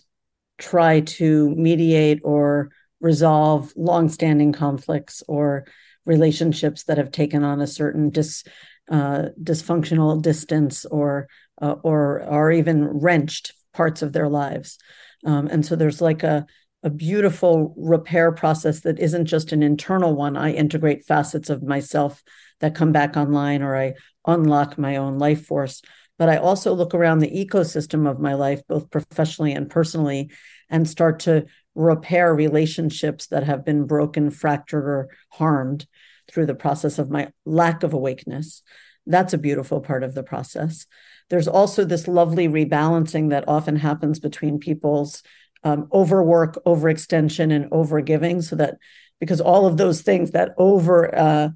try 0.57 1.01
to 1.01 1.49
mediate 1.51 2.19
or 2.23 2.71
resolve 2.99 3.71
longstanding 3.75 4.51
conflicts 4.53 5.23
or 5.27 5.65
relationships 6.05 6.85
that 6.85 6.97
have 6.97 7.11
taken 7.11 7.43
on 7.43 7.61
a 7.61 7.67
certain 7.67 8.09
dis 8.09 8.43
uh, 8.89 9.30
dysfunctional 9.41 10.21
distance 10.21 10.86
or 10.86 11.28
uh, 11.62 11.75
or 11.84 12.23
or 12.23 12.52
even 12.52 12.86
wrenched 12.86 13.54
parts 13.73 14.02
of 14.02 14.13
their 14.13 14.28
lives. 14.28 14.78
Um, 15.25 15.47
and 15.47 15.65
so 15.65 15.75
there's 15.75 16.02
like 16.02 16.23
a 16.23 16.45
a 16.84 16.89
beautiful 16.89 17.73
repair 17.78 18.32
process 18.32 18.82
that 18.82 18.99
isn't 18.99 19.25
just 19.25 19.52
an 19.52 19.62
internal 19.62 20.15
one. 20.15 20.38
I 20.38 20.54
integrate 20.54 21.06
facets 21.06 21.49
of 21.49 21.62
myself 21.62 22.23
that 22.62 22.75
come 22.75 22.91
back 22.91 23.17
online 23.17 23.62
or 23.62 23.75
i 23.75 23.93
unlock 24.25 24.78
my 24.78 24.97
own 24.97 25.17
life 25.17 25.45
force. 25.45 25.82
But 26.17 26.30
i 26.30 26.38
also 26.38 26.73
look 26.73 26.93
around 26.93 27.19
the 27.19 27.45
ecosystem 27.45 28.10
of 28.10 28.19
my 28.19 28.34
life 28.34 28.62
both 28.67 28.89
professionally 28.89 29.54
and 29.54 29.69
personally 29.69 30.32
and 30.69 30.88
start 30.88 31.19
to 31.21 31.45
repair 31.75 32.34
relationships 32.34 33.28
that 33.28 33.43
have 33.43 33.63
been 33.63 33.86
broken 33.86 34.30
fractured 34.30 34.84
or 34.84 35.10
harmed 35.30 35.88
through 36.29 36.45
the 36.45 36.55
process 36.55 36.99
of 36.99 37.09
my 37.09 37.31
lack 37.45 37.83
of 37.83 37.93
awakeness. 37.93 38.61
That's 39.05 39.33
a 39.33 39.37
beautiful 39.37 39.81
part 39.81 40.03
of 40.03 40.13
the 40.13 40.23
process. 40.23 40.85
There's 41.29 41.47
also 41.47 41.83
this 41.85 42.07
lovely 42.07 42.47
rebalancing 42.47 43.29
that 43.29 43.47
often 43.47 43.75
happens 43.75 44.19
between 44.19 44.59
people's 44.59 45.23
um, 45.63 45.87
overwork, 45.91 46.63
overextension, 46.65 47.53
and 47.53 47.69
overgiving. 47.71 48.43
So 48.43 48.55
that 48.55 48.77
because 49.19 49.41
all 49.41 49.65
of 49.65 49.77
those 49.77 50.01
things 50.01 50.31
that 50.31 50.53
over 50.57 51.13
uh, 51.15 51.49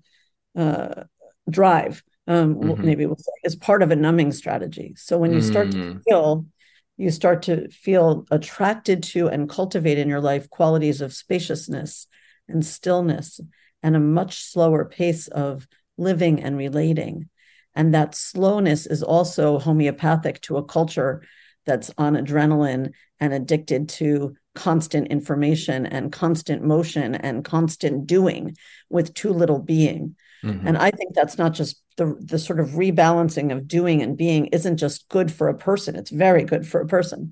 uh, 0.58 1.04
drive, 1.50 2.04
um, 2.28 2.56
mm-hmm. 2.56 2.86
maybe 2.86 3.06
we'll 3.06 3.18
say, 3.18 3.32
is 3.44 3.56
part 3.56 3.82
of 3.82 3.92
a 3.92 3.96
numbing 3.96 4.32
strategy. 4.32 4.94
So 4.98 5.18
when 5.18 5.34
you 5.34 5.42
start 5.42 5.72
to 5.72 5.78
mm. 5.78 6.02
feel, 6.04 6.46
you 6.98 7.10
start 7.10 7.44
to 7.44 7.70
feel 7.70 8.26
attracted 8.32 9.04
to 9.04 9.28
and 9.28 9.50
cultivate 9.50 9.98
in 9.98 10.10
your 10.10 10.22
life 10.22 10.50
qualities 10.50 11.02
of 11.02 11.14
spaciousness 11.14 12.08
and 12.48 12.66
stillness 12.66 13.40
and 13.84 13.96
a 13.96 14.00
much 14.00 14.44
slower 14.44 14.86
pace 14.86 15.28
of 15.28 15.68
living 15.98 16.42
and 16.42 16.58
relating. 16.58 17.30
And 17.76 17.94
that 17.94 18.16
slowness 18.16 18.86
is 18.86 19.04
also 19.04 19.60
homeopathic 19.60 20.42
to 20.42 20.58
a 20.58 20.64
culture 20.64 21.24
that's 21.66 21.92
on 21.98 22.16
adrenaline 22.16 22.92
and 23.20 23.34
addicted 23.34 23.90
to 23.90 24.36
constant 24.56 25.08
information 25.08 25.86
and 25.86 26.12
constant 26.12 26.64
motion 26.64 27.16
and 27.16 27.44
constant 27.44 28.06
doing 28.06 28.56
with 28.90 29.14
too 29.14 29.32
little 29.32 29.60
being. 29.60 30.16
Mm-hmm. 30.44 30.68
And 30.68 30.78
I 30.78 30.92
think 30.92 31.14
that's 31.14 31.38
not 31.38 31.54
just 31.54 31.82
the, 31.98 32.16
the 32.20 32.38
sort 32.38 32.60
of 32.60 32.72
rebalancing 32.72 33.52
of 33.52 33.68
doing 33.68 34.02
and 34.02 34.18
being 34.18 34.48
isn't 34.48 34.78
just 34.78 35.08
good 35.10 35.32
for 35.32 35.48
a 35.48 35.58
person, 35.58 35.96
it's 35.96 36.12
very 36.12 36.44
good 36.44 36.68
for 36.68 36.82
a 36.82 36.88
person 36.88 37.32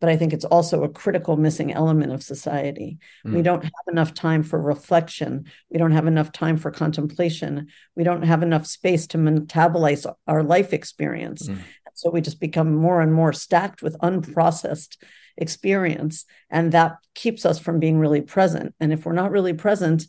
but 0.00 0.08
I 0.08 0.16
think 0.16 0.32
it's 0.32 0.46
also 0.46 0.82
a 0.82 0.88
critical 0.88 1.36
missing 1.36 1.72
element 1.72 2.12
of 2.12 2.22
society. 2.22 2.98
Mm. 3.26 3.34
We 3.36 3.42
don't 3.42 3.62
have 3.62 3.72
enough 3.88 4.14
time 4.14 4.42
for 4.42 4.60
reflection. 4.60 5.44
We 5.70 5.78
don't 5.78 5.92
have 5.92 6.06
enough 6.06 6.32
time 6.32 6.56
for 6.56 6.70
contemplation. 6.70 7.68
We 7.94 8.04
don't 8.04 8.22
have 8.22 8.42
enough 8.42 8.66
space 8.66 9.06
to 9.08 9.18
metabolize 9.18 10.12
our 10.26 10.42
life 10.42 10.72
experience. 10.72 11.48
Mm. 11.48 11.58
So 11.94 12.10
we 12.10 12.22
just 12.22 12.40
become 12.40 12.74
more 12.74 13.02
and 13.02 13.12
more 13.12 13.34
stacked 13.34 13.82
with 13.82 13.98
unprocessed 13.98 14.96
experience. 15.36 16.24
And 16.48 16.72
that 16.72 16.96
keeps 17.14 17.44
us 17.44 17.58
from 17.58 17.78
being 17.78 17.98
really 17.98 18.22
present. 18.22 18.74
And 18.80 18.92
if 18.92 19.04
we're 19.04 19.12
not 19.12 19.30
really 19.30 19.52
present, 19.52 20.06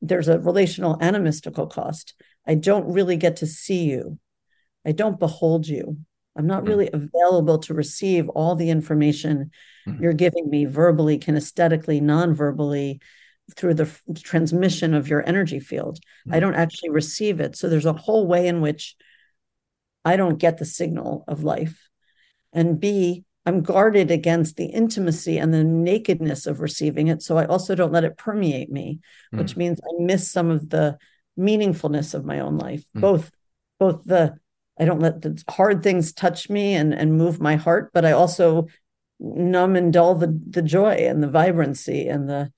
there's 0.00 0.28
a 0.28 0.38
relational 0.38 0.96
and 1.00 1.16
a 1.16 1.20
mystical 1.20 1.66
cost. 1.66 2.14
I 2.46 2.54
don't 2.54 2.92
really 2.92 3.16
get 3.16 3.36
to 3.36 3.46
see 3.46 3.84
you. 3.84 4.18
I 4.86 4.92
don't 4.92 5.18
behold 5.18 5.68
you. 5.68 5.98
I'm 6.36 6.46
not 6.46 6.66
really 6.66 6.88
available 6.92 7.58
to 7.60 7.74
receive 7.74 8.28
all 8.28 8.54
the 8.54 8.70
information 8.70 9.50
mm-hmm. 9.86 10.02
you're 10.02 10.12
giving 10.12 10.48
me 10.48 10.64
verbally, 10.64 11.18
kinesthetically, 11.18 12.00
non-verbally 12.00 13.00
through 13.56 13.74
the 13.74 13.84
f- 13.84 14.02
transmission 14.22 14.94
of 14.94 15.08
your 15.08 15.26
energy 15.28 15.60
field. 15.60 15.98
Mm-hmm. 15.98 16.34
I 16.34 16.40
don't 16.40 16.54
actually 16.54 16.90
receive 16.90 17.40
it. 17.40 17.56
So 17.56 17.68
there's 17.68 17.86
a 17.86 17.92
whole 17.92 18.26
way 18.26 18.46
in 18.46 18.60
which 18.60 18.96
I 20.04 20.16
don't 20.16 20.38
get 20.38 20.58
the 20.58 20.64
signal 20.64 21.24
of 21.26 21.42
life. 21.42 21.88
And 22.52 22.80
B, 22.80 23.24
I'm 23.44 23.62
guarded 23.62 24.10
against 24.10 24.56
the 24.56 24.66
intimacy 24.66 25.38
and 25.38 25.52
the 25.52 25.64
nakedness 25.64 26.46
of 26.46 26.60
receiving 26.60 27.08
it. 27.08 27.22
So 27.22 27.36
I 27.36 27.46
also 27.46 27.74
don't 27.74 27.92
let 27.92 28.04
it 28.04 28.16
permeate 28.16 28.70
me, 28.70 29.00
mm-hmm. 29.32 29.38
which 29.38 29.56
means 29.56 29.80
I 29.82 30.02
miss 30.02 30.30
some 30.30 30.50
of 30.50 30.68
the 30.68 30.98
meaningfulness 31.38 32.14
of 32.14 32.24
my 32.24 32.40
own 32.40 32.58
life, 32.58 32.84
mm. 32.96 33.00
both 33.00 33.30
both 33.78 34.04
the 34.04 34.36
I 34.80 34.86
don't 34.86 35.00
let 35.00 35.20
the 35.20 35.42
hard 35.48 35.82
things 35.82 36.12
touch 36.12 36.48
me 36.48 36.74
and, 36.74 36.94
and 36.94 37.18
move 37.18 37.38
my 37.38 37.56
heart, 37.56 37.90
but 37.92 38.06
I 38.06 38.12
also 38.12 38.66
numb 39.20 39.76
and 39.76 39.92
dull 39.92 40.14
the, 40.14 40.40
the 40.48 40.62
joy 40.62 40.94
and 40.94 41.22
the 41.22 41.28
vibrancy 41.28 42.08
and 42.08 42.28
the 42.28 42.50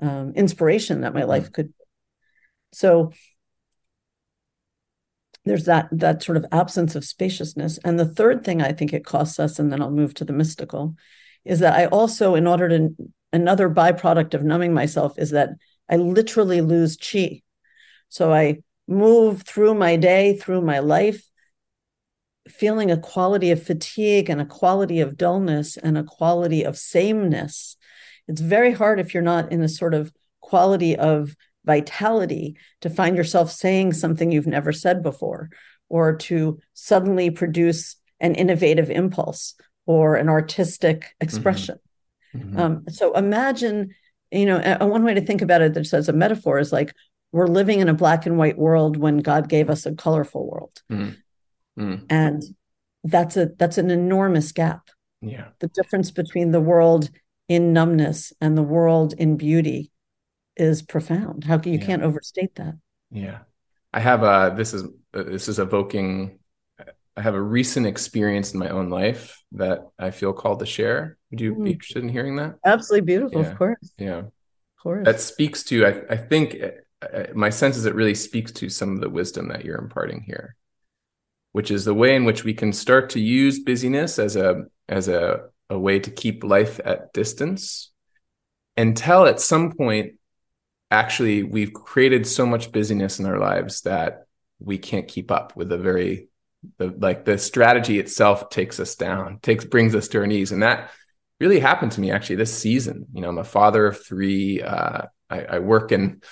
um, 0.00 0.34
inspiration 0.36 1.00
that 1.00 1.14
my 1.14 1.24
life 1.24 1.50
could. 1.50 1.72
So 2.72 3.12
there's 5.44 5.64
that 5.64 5.88
that 5.92 6.22
sort 6.22 6.36
of 6.36 6.44
absence 6.52 6.94
of 6.94 7.04
spaciousness. 7.04 7.78
And 7.84 7.98
the 7.98 8.06
third 8.06 8.44
thing 8.44 8.60
I 8.60 8.72
think 8.72 8.92
it 8.92 9.04
costs 9.04 9.40
us, 9.40 9.58
and 9.58 9.72
then 9.72 9.80
I'll 9.80 9.90
move 9.90 10.14
to 10.14 10.24
the 10.24 10.32
mystical, 10.32 10.94
is 11.44 11.60
that 11.60 11.74
I 11.74 11.86
also, 11.86 12.34
in 12.34 12.46
order 12.46 12.68
to 12.68 12.94
another 13.32 13.70
byproduct 13.70 14.34
of 14.34 14.44
numbing 14.44 14.74
myself 14.74 15.18
is 15.18 15.30
that 15.30 15.50
I 15.88 15.96
literally 15.96 16.60
lose 16.60 16.96
chi. 16.96 17.42
So 18.08 18.32
I 18.32 18.58
move 18.86 19.42
through 19.42 19.74
my 19.74 19.96
day, 19.96 20.36
through 20.36 20.60
my 20.60 20.80
life, 20.80 21.26
feeling 22.48 22.90
a 22.90 22.96
quality 22.96 23.50
of 23.50 23.62
fatigue 23.62 24.28
and 24.28 24.40
a 24.40 24.46
quality 24.46 25.00
of 25.00 25.16
dullness 25.16 25.76
and 25.76 25.96
a 25.96 26.04
quality 26.04 26.64
of 26.64 26.76
sameness. 26.76 27.76
It's 28.28 28.40
very 28.40 28.72
hard 28.72 29.00
if 29.00 29.14
you're 29.14 29.22
not 29.22 29.52
in 29.52 29.62
a 29.62 29.68
sort 29.68 29.94
of 29.94 30.12
quality 30.40 30.96
of 30.96 31.36
vitality 31.64 32.56
to 32.80 32.90
find 32.90 33.16
yourself 33.16 33.50
saying 33.50 33.92
something 33.92 34.32
you've 34.32 34.46
never 34.46 34.72
said 34.72 35.02
before 35.02 35.50
or 35.88 36.16
to 36.16 36.58
suddenly 36.74 37.30
produce 37.30 37.96
an 38.18 38.34
innovative 38.34 38.90
impulse 38.90 39.54
or 39.86 40.16
an 40.16 40.28
artistic 40.28 41.14
expression. 41.20 41.76
Mm-hmm. 41.76 41.82
Mm-hmm. 42.34 42.58
Um, 42.58 42.84
so 42.88 43.14
imagine, 43.14 43.94
you 44.30 44.46
know, 44.46 44.56
a, 44.56 44.84
a 44.84 44.86
one 44.86 45.04
way 45.04 45.14
to 45.14 45.20
think 45.20 45.42
about 45.42 45.60
it 45.60 45.74
that 45.74 45.92
as 45.92 46.08
a 46.08 46.12
metaphor 46.12 46.58
is 46.58 46.72
like 46.72 46.94
we're 47.30 47.46
living 47.46 47.80
in 47.80 47.88
a 47.88 47.94
black 47.94 48.26
and 48.26 48.38
white 48.38 48.58
world 48.58 48.96
when 48.96 49.18
God 49.18 49.48
gave 49.48 49.70
us 49.70 49.86
a 49.86 49.94
colorful 49.94 50.48
world. 50.48 50.82
Mm-hmm. 50.90 51.10
Mm. 51.78 52.06
And 52.10 52.42
that's 53.04 53.36
a 53.36 53.50
that's 53.58 53.78
an 53.78 53.90
enormous 53.90 54.52
gap. 54.52 54.88
Yeah. 55.20 55.48
The 55.60 55.68
difference 55.68 56.10
between 56.10 56.52
the 56.52 56.60
world 56.60 57.10
in 57.48 57.72
numbness 57.72 58.32
and 58.40 58.56
the 58.56 58.62
world 58.62 59.14
in 59.18 59.36
beauty 59.36 59.90
is 60.56 60.82
profound. 60.82 61.44
How 61.44 61.58
can 61.58 61.72
you 61.72 61.78
yeah. 61.78 61.86
can't 61.86 62.02
overstate 62.02 62.54
that. 62.56 62.74
Yeah. 63.10 63.38
I 63.92 64.00
have 64.00 64.22
a 64.22 64.54
this 64.56 64.74
is 64.74 64.84
this 65.12 65.48
is 65.48 65.58
evoking 65.58 66.38
I 67.14 67.20
have 67.20 67.34
a 67.34 67.42
recent 67.42 67.86
experience 67.86 68.54
in 68.54 68.58
my 68.58 68.70
own 68.70 68.88
life 68.88 69.42
that 69.52 69.80
I 69.98 70.10
feel 70.12 70.32
called 70.32 70.60
to 70.60 70.66
share. 70.66 71.18
Would 71.30 71.40
you 71.40 71.54
mm. 71.54 71.64
be 71.64 71.72
interested 71.72 72.02
in 72.02 72.08
hearing 72.08 72.36
that? 72.36 72.54
Absolutely 72.64 73.04
beautiful, 73.04 73.42
yeah. 73.42 73.50
of 73.50 73.58
course. 73.58 73.92
Yeah. 73.98 74.18
Of 74.18 74.82
course. 74.82 75.04
That 75.04 75.20
speaks 75.20 75.62
to 75.64 75.86
I 75.86 76.02
I 76.10 76.16
think 76.16 76.56
uh, 77.02 77.24
my 77.34 77.50
sense 77.50 77.76
is 77.76 77.84
it 77.84 77.94
really 77.94 78.14
speaks 78.14 78.52
to 78.52 78.68
some 78.68 78.94
of 78.94 79.00
the 79.00 79.10
wisdom 79.10 79.48
that 79.48 79.64
you're 79.64 79.78
imparting 79.78 80.22
here 80.22 80.56
which 81.52 81.70
is 81.70 81.84
the 81.84 81.94
way 81.94 82.16
in 82.16 82.24
which 82.24 82.44
we 82.44 82.54
can 82.54 82.72
start 82.72 83.10
to 83.10 83.20
use 83.20 83.60
busyness 83.60 84.18
as 84.18 84.36
a 84.36 84.64
as 84.88 85.08
a, 85.08 85.48
a 85.70 85.78
way 85.78 85.98
to 85.98 86.10
keep 86.10 86.44
life 86.44 86.80
at 86.84 87.12
distance 87.12 87.92
until 88.76 89.26
at 89.26 89.40
some 89.40 89.72
point 89.72 90.14
actually 90.90 91.42
we've 91.42 91.72
created 91.72 92.26
so 92.26 92.44
much 92.44 92.72
busyness 92.72 93.18
in 93.18 93.26
our 93.26 93.38
lives 93.38 93.82
that 93.82 94.26
we 94.58 94.78
can't 94.78 95.08
keep 95.08 95.30
up 95.30 95.56
with 95.56 95.68
the 95.68 95.78
very 95.78 96.28
the 96.78 96.94
like 96.98 97.24
the 97.24 97.38
strategy 97.38 97.98
itself 97.98 98.50
takes 98.50 98.78
us 98.78 98.94
down 98.94 99.38
takes 99.40 99.64
brings 99.64 99.94
us 99.94 100.08
to 100.08 100.18
our 100.18 100.26
knees. 100.26 100.52
And 100.52 100.62
that 100.62 100.90
really 101.40 101.58
happened 101.58 101.92
to 101.92 102.00
me 102.00 102.12
actually 102.12 102.36
this 102.36 102.56
season. 102.56 103.06
You 103.12 103.22
know 103.22 103.28
i'm 103.28 103.38
a 103.38 103.44
father 103.44 103.86
of 103.86 104.04
three 104.04 104.62
uh, 104.62 105.02
I, 105.28 105.40
I 105.44 105.58
work 105.58 105.92
in 105.92 106.22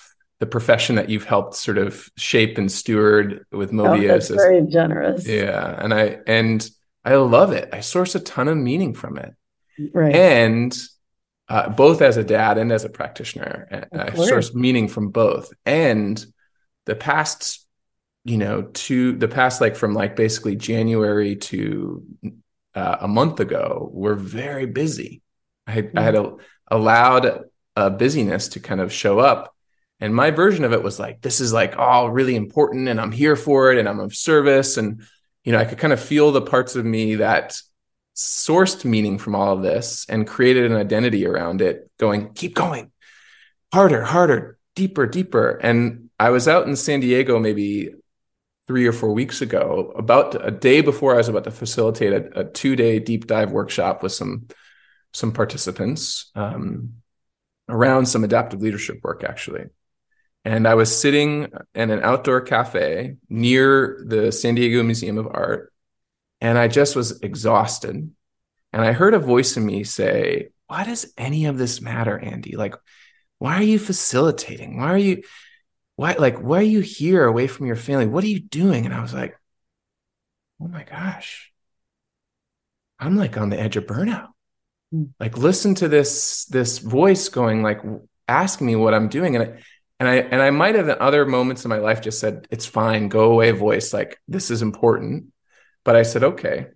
the 0.40 0.46
profession 0.46 0.96
that 0.96 1.10
you've 1.10 1.26
helped 1.26 1.54
sort 1.54 1.78
of 1.78 2.08
shape 2.16 2.58
and 2.58 2.72
steward 2.72 3.44
with 3.52 3.70
Mobius. 3.72 4.04
Oh, 4.04 4.08
that's 4.08 4.28
very 4.30 4.66
generous. 4.66 5.26
Yeah, 5.26 5.78
and 5.78 5.94
I 5.94 6.18
and 6.26 6.68
I 7.04 7.16
love 7.16 7.52
it. 7.52 7.68
I 7.72 7.80
source 7.80 8.14
a 8.14 8.20
ton 8.20 8.48
of 8.48 8.56
meaning 8.56 8.94
from 8.94 9.18
it, 9.18 9.34
right? 9.92 10.14
And 10.14 10.76
uh, 11.48 11.68
both 11.68 12.00
as 12.00 12.16
a 12.16 12.24
dad 12.24 12.56
and 12.58 12.72
as 12.72 12.84
a 12.84 12.88
practitioner, 12.88 13.86
I 13.92 14.14
source 14.14 14.54
meaning 14.54 14.88
from 14.88 15.10
both. 15.10 15.52
And 15.66 16.24
the 16.86 16.94
past, 16.94 17.66
you 18.24 18.38
know, 18.38 18.62
to 18.62 19.12
the 19.12 19.28
past, 19.28 19.60
like 19.60 19.76
from 19.76 19.92
like 19.92 20.16
basically 20.16 20.56
January 20.56 21.36
to 21.36 22.02
uh, 22.74 22.96
a 23.00 23.08
month 23.08 23.40
ago, 23.40 23.90
we're 23.92 24.14
very 24.14 24.66
busy. 24.66 25.22
I, 25.66 25.82
mm-hmm. 25.82 25.98
I 25.98 26.02
had 26.02 26.14
a, 26.14 26.36
allowed 26.68 27.44
a 27.76 27.90
busyness 27.90 28.48
to 28.48 28.60
kind 28.60 28.80
of 28.80 28.92
show 28.92 29.18
up 29.18 29.54
and 30.00 30.14
my 30.14 30.30
version 30.30 30.64
of 30.64 30.72
it 30.72 30.82
was 30.82 30.98
like, 30.98 31.20
this 31.20 31.40
is 31.40 31.52
like 31.52 31.76
all 31.76 32.10
really 32.10 32.34
important 32.34 32.88
and 32.88 33.00
I'm 33.00 33.12
here 33.12 33.36
for 33.36 33.70
it 33.70 33.78
and 33.78 33.88
I'm 33.88 34.00
of 34.00 34.14
service. 34.14 34.76
And, 34.78 35.02
you 35.44 35.52
know, 35.52 35.58
I 35.58 35.66
could 35.66 35.78
kind 35.78 35.92
of 35.92 36.00
feel 36.00 36.32
the 36.32 36.40
parts 36.40 36.74
of 36.74 36.84
me 36.84 37.16
that 37.16 37.60
sourced 38.16 38.84
meaning 38.84 39.18
from 39.18 39.34
all 39.34 39.56
of 39.56 39.62
this 39.62 40.06
and 40.08 40.26
created 40.26 40.70
an 40.70 40.76
identity 40.76 41.26
around 41.26 41.60
it, 41.60 41.90
going, 41.98 42.32
keep 42.32 42.54
going, 42.54 42.90
harder, 43.72 44.02
harder, 44.02 44.58
deeper, 44.74 45.06
deeper. 45.06 45.50
And 45.62 46.08
I 46.18 46.30
was 46.30 46.48
out 46.48 46.66
in 46.66 46.76
San 46.76 47.00
Diego 47.00 47.38
maybe 47.38 47.90
three 48.66 48.86
or 48.86 48.92
four 48.92 49.12
weeks 49.12 49.42
ago, 49.42 49.92
about 49.96 50.46
a 50.46 50.50
day 50.50 50.80
before 50.80 51.14
I 51.14 51.16
was 51.16 51.28
about 51.28 51.42
to 51.44 51.50
facilitate 51.50 52.12
a, 52.12 52.40
a 52.40 52.44
two 52.44 52.76
day 52.76 53.00
deep 53.00 53.26
dive 53.26 53.50
workshop 53.50 54.00
with 54.00 54.12
some 54.12 54.46
some 55.12 55.32
participants 55.32 56.30
um, 56.36 56.92
around 57.68 58.06
some 58.06 58.22
adaptive 58.22 58.62
leadership 58.62 59.00
work, 59.02 59.24
actually. 59.24 59.64
And 60.44 60.66
I 60.66 60.74
was 60.74 60.98
sitting 60.98 61.48
in 61.74 61.90
an 61.90 62.02
outdoor 62.02 62.40
cafe 62.40 63.16
near 63.28 64.02
the 64.06 64.32
San 64.32 64.54
Diego 64.54 64.82
Museum 64.82 65.18
of 65.18 65.26
Art, 65.26 65.72
and 66.40 66.56
I 66.56 66.68
just 66.68 66.96
was 66.96 67.20
exhausted. 67.20 68.10
And 68.72 68.82
I 68.82 68.92
heard 68.92 69.14
a 69.14 69.18
voice 69.18 69.56
in 69.56 69.66
me 69.66 69.84
say, 69.84 70.48
Why 70.66 70.84
does 70.84 71.12
any 71.18 71.46
of 71.46 71.58
this 71.58 71.82
matter, 71.82 72.18
Andy? 72.18 72.56
Like, 72.56 72.74
why 73.38 73.56
are 73.56 73.62
you 73.62 73.78
facilitating? 73.78 74.78
Why 74.78 74.92
are 74.92 74.98
you, 74.98 75.22
why, 75.96 76.14
like, 76.18 76.38
why 76.38 76.58
are 76.58 76.62
you 76.62 76.80
here 76.80 77.24
away 77.24 77.46
from 77.46 77.66
your 77.66 77.76
family? 77.76 78.06
What 78.06 78.24
are 78.24 78.28
you 78.28 78.40
doing? 78.40 78.86
And 78.86 78.94
I 78.94 79.02
was 79.02 79.12
like, 79.12 79.36
Oh 80.62 80.68
my 80.68 80.84
gosh, 80.84 81.50
I'm 82.98 83.16
like 83.16 83.38
on 83.38 83.48
the 83.48 83.58
edge 83.58 83.76
of 83.76 83.86
burnout. 83.86 84.28
Hmm. 84.92 85.04
Like, 85.18 85.38
listen 85.38 85.74
to 85.76 85.88
this, 85.88 86.44
this 86.46 86.78
voice 86.78 87.28
going, 87.28 87.62
like, 87.62 87.80
ask 88.28 88.60
me 88.60 88.76
what 88.76 88.92
I'm 88.92 89.08
doing. 89.08 89.36
And 89.36 89.44
I, 89.44 89.62
and 90.00 90.08
I 90.08 90.16
and 90.16 90.42
I 90.42 90.50
might 90.50 90.74
have 90.76 90.88
in 90.88 90.96
other 90.98 91.26
moments 91.26 91.64
in 91.64 91.68
my 91.68 91.78
life 91.78 92.00
just 92.00 92.18
said, 92.20 92.48
"It's 92.50 92.66
fine, 92.66 93.08
go 93.08 93.32
away, 93.32 93.52
voice. 93.52 93.92
Like 93.92 94.18
this 94.26 94.50
is 94.50 94.62
important." 94.62 95.26
But 95.84 95.96
I 95.96 96.02
said, 96.02 96.24
"Okay, 96.24 96.66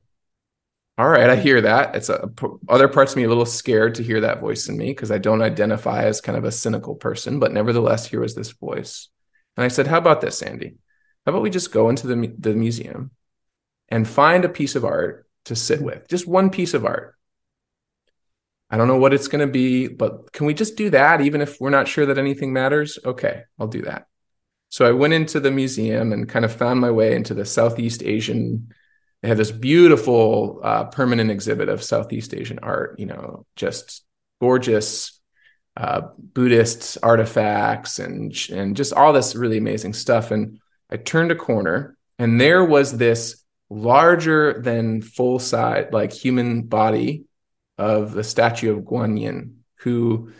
all 0.98 1.08
right, 1.08 1.30
I 1.30 1.36
hear 1.36 1.62
that." 1.62 1.96
It's 1.96 2.10
a, 2.10 2.30
other 2.68 2.88
parts 2.88 3.12
of 3.12 3.16
me 3.16 3.24
a 3.24 3.28
little 3.28 3.46
scared 3.46 3.96
to 3.96 4.02
hear 4.02 4.20
that 4.20 4.40
voice 4.40 4.68
in 4.68 4.76
me 4.76 4.88
because 4.88 5.10
I 5.10 5.18
don't 5.18 5.42
identify 5.42 6.04
as 6.04 6.20
kind 6.20 6.38
of 6.38 6.44
a 6.44 6.52
cynical 6.52 6.94
person, 6.96 7.40
but 7.40 7.52
nevertheless, 7.52 8.06
here 8.06 8.20
was 8.20 8.34
this 8.34 8.52
voice, 8.52 9.08
and 9.56 9.64
I 9.64 9.68
said, 9.68 9.86
"How 9.86 9.98
about 9.98 10.20
this, 10.20 10.42
Andy? 10.42 10.76
How 11.26 11.32
about 11.32 11.42
we 11.42 11.50
just 11.50 11.72
go 11.72 11.88
into 11.88 12.06
the 12.06 12.34
the 12.38 12.54
museum 12.54 13.10
and 13.88 14.06
find 14.06 14.44
a 14.44 14.48
piece 14.50 14.76
of 14.76 14.84
art 14.84 15.26
to 15.46 15.56
sit 15.56 15.80
with, 15.82 16.08
just 16.08 16.26
one 16.28 16.50
piece 16.50 16.74
of 16.74 16.84
art." 16.84 17.13
I 18.74 18.76
don't 18.76 18.88
know 18.88 18.98
what 18.98 19.14
it's 19.14 19.28
going 19.28 19.46
to 19.46 19.52
be, 19.52 19.86
but 19.86 20.32
can 20.32 20.46
we 20.46 20.52
just 20.52 20.74
do 20.74 20.90
that 20.90 21.20
even 21.20 21.40
if 21.40 21.60
we're 21.60 21.70
not 21.70 21.86
sure 21.86 22.06
that 22.06 22.18
anything 22.18 22.52
matters? 22.52 22.98
Okay, 23.04 23.42
I'll 23.56 23.68
do 23.68 23.82
that. 23.82 24.08
So 24.68 24.84
I 24.84 24.90
went 24.90 25.14
into 25.14 25.38
the 25.38 25.52
museum 25.52 26.12
and 26.12 26.28
kind 26.28 26.44
of 26.44 26.52
found 26.52 26.80
my 26.80 26.90
way 26.90 27.14
into 27.14 27.34
the 27.34 27.44
Southeast 27.44 28.02
Asian. 28.02 28.74
They 29.22 29.28
have 29.28 29.36
this 29.36 29.52
beautiful 29.52 30.58
uh, 30.64 30.86
permanent 30.86 31.30
exhibit 31.30 31.68
of 31.68 31.84
Southeast 31.84 32.34
Asian 32.34 32.58
art, 32.64 32.98
you 32.98 33.06
know, 33.06 33.46
just 33.54 34.04
gorgeous 34.40 35.20
uh, 35.76 36.08
Buddhist 36.18 36.98
artifacts 37.00 38.00
and, 38.00 38.36
and 38.50 38.74
just 38.74 38.92
all 38.92 39.12
this 39.12 39.36
really 39.36 39.58
amazing 39.58 39.92
stuff. 39.92 40.32
And 40.32 40.58
I 40.90 40.96
turned 40.96 41.30
a 41.30 41.36
corner 41.36 41.96
and 42.18 42.40
there 42.40 42.64
was 42.64 42.98
this 42.98 43.40
larger 43.70 44.60
than 44.60 45.00
full 45.00 45.38
size, 45.38 45.86
like 45.92 46.12
human 46.12 46.62
body 46.62 47.26
of 47.78 48.12
the 48.12 48.24
statue 48.24 48.76
of 48.76 48.84
Guanyin, 48.84 49.56
who 49.76 50.32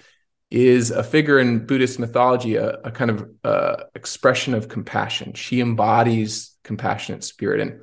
is 0.50 0.90
a 0.90 1.02
figure 1.02 1.38
in 1.38 1.66
Buddhist 1.66 1.98
mythology, 1.98 2.56
a, 2.56 2.78
a 2.84 2.90
kind 2.90 3.10
of 3.10 3.28
uh, 3.42 3.76
expression 3.94 4.54
of 4.54 4.68
compassion. 4.68 5.32
She 5.34 5.60
embodies 5.60 6.56
compassionate 6.62 7.24
spirit. 7.24 7.60
And 7.60 7.80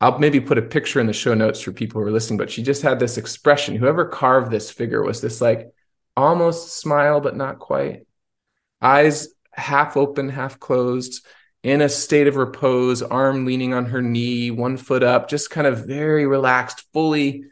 I'll 0.00 0.18
maybe 0.18 0.40
put 0.40 0.58
a 0.58 0.62
picture 0.62 1.00
in 1.00 1.06
the 1.06 1.12
show 1.12 1.34
notes 1.34 1.60
for 1.60 1.72
people 1.72 2.00
who 2.00 2.06
are 2.08 2.12
listening, 2.12 2.38
but 2.38 2.50
she 2.50 2.62
just 2.62 2.82
had 2.82 2.98
this 2.98 3.18
expression. 3.18 3.76
Whoever 3.76 4.04
carved 4.04 4.50
this 4.50 4.70
figure 4.70 5.02
was 5.02 5.20
this 5.20 5.40
like 5.40 5.72
almost 6.16 6.76
smile, 6.78 7.20
but 7.20 7.36
not 7.36 7.58
quite. 7.58 8.06
Eyes 8.80 9.28
half 9.52 9.96
open, 9.96 10.28
half 10.28 10.58
closed, 10.58 11.24
in 11.62 11.80
a 11.80 11.88
state 11.88 12.26
of 12.26 12.36
repose, 12.36 13.02
arm 13.02 13.46
leaning 13.46 13.72
on 13.72 13.86
her 13.86 14.02
knee, 14.02 14.50
one 14.50 14.76
foot 14.76 15.04
up, 15.04 15.28
just 15.28 15.50
kind 15.50 15.66
of 15.66 15.86
very 15.86 16.26
relaxed, 16.26 16.84
fully 16.92 17.44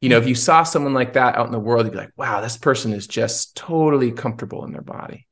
you 0.00 0.08
know, 0.08 0.18
if 0.18 0.28
you 0.28 0.34
saw 0.34 0.62
someone 0.62 0.94
like 0.94 1.14
that 1.14 1.36
out 1.36 1.46
in 1.46 1.52
the 1.52 1.58
world, 1.58 1.86
you'd 1.86 1.92
be 1.92 1.98
like, 1.98 2.12
wow, 2.16 2.40
this 2.40 2.56
person 2.56 2.92
is 2.92 3.06
just 3.06 3.56
totally 3.56 4.12
comfortable 4.12 4.64
in 4.64 4.72
their 4.72 4.82
body. 4.82 5.26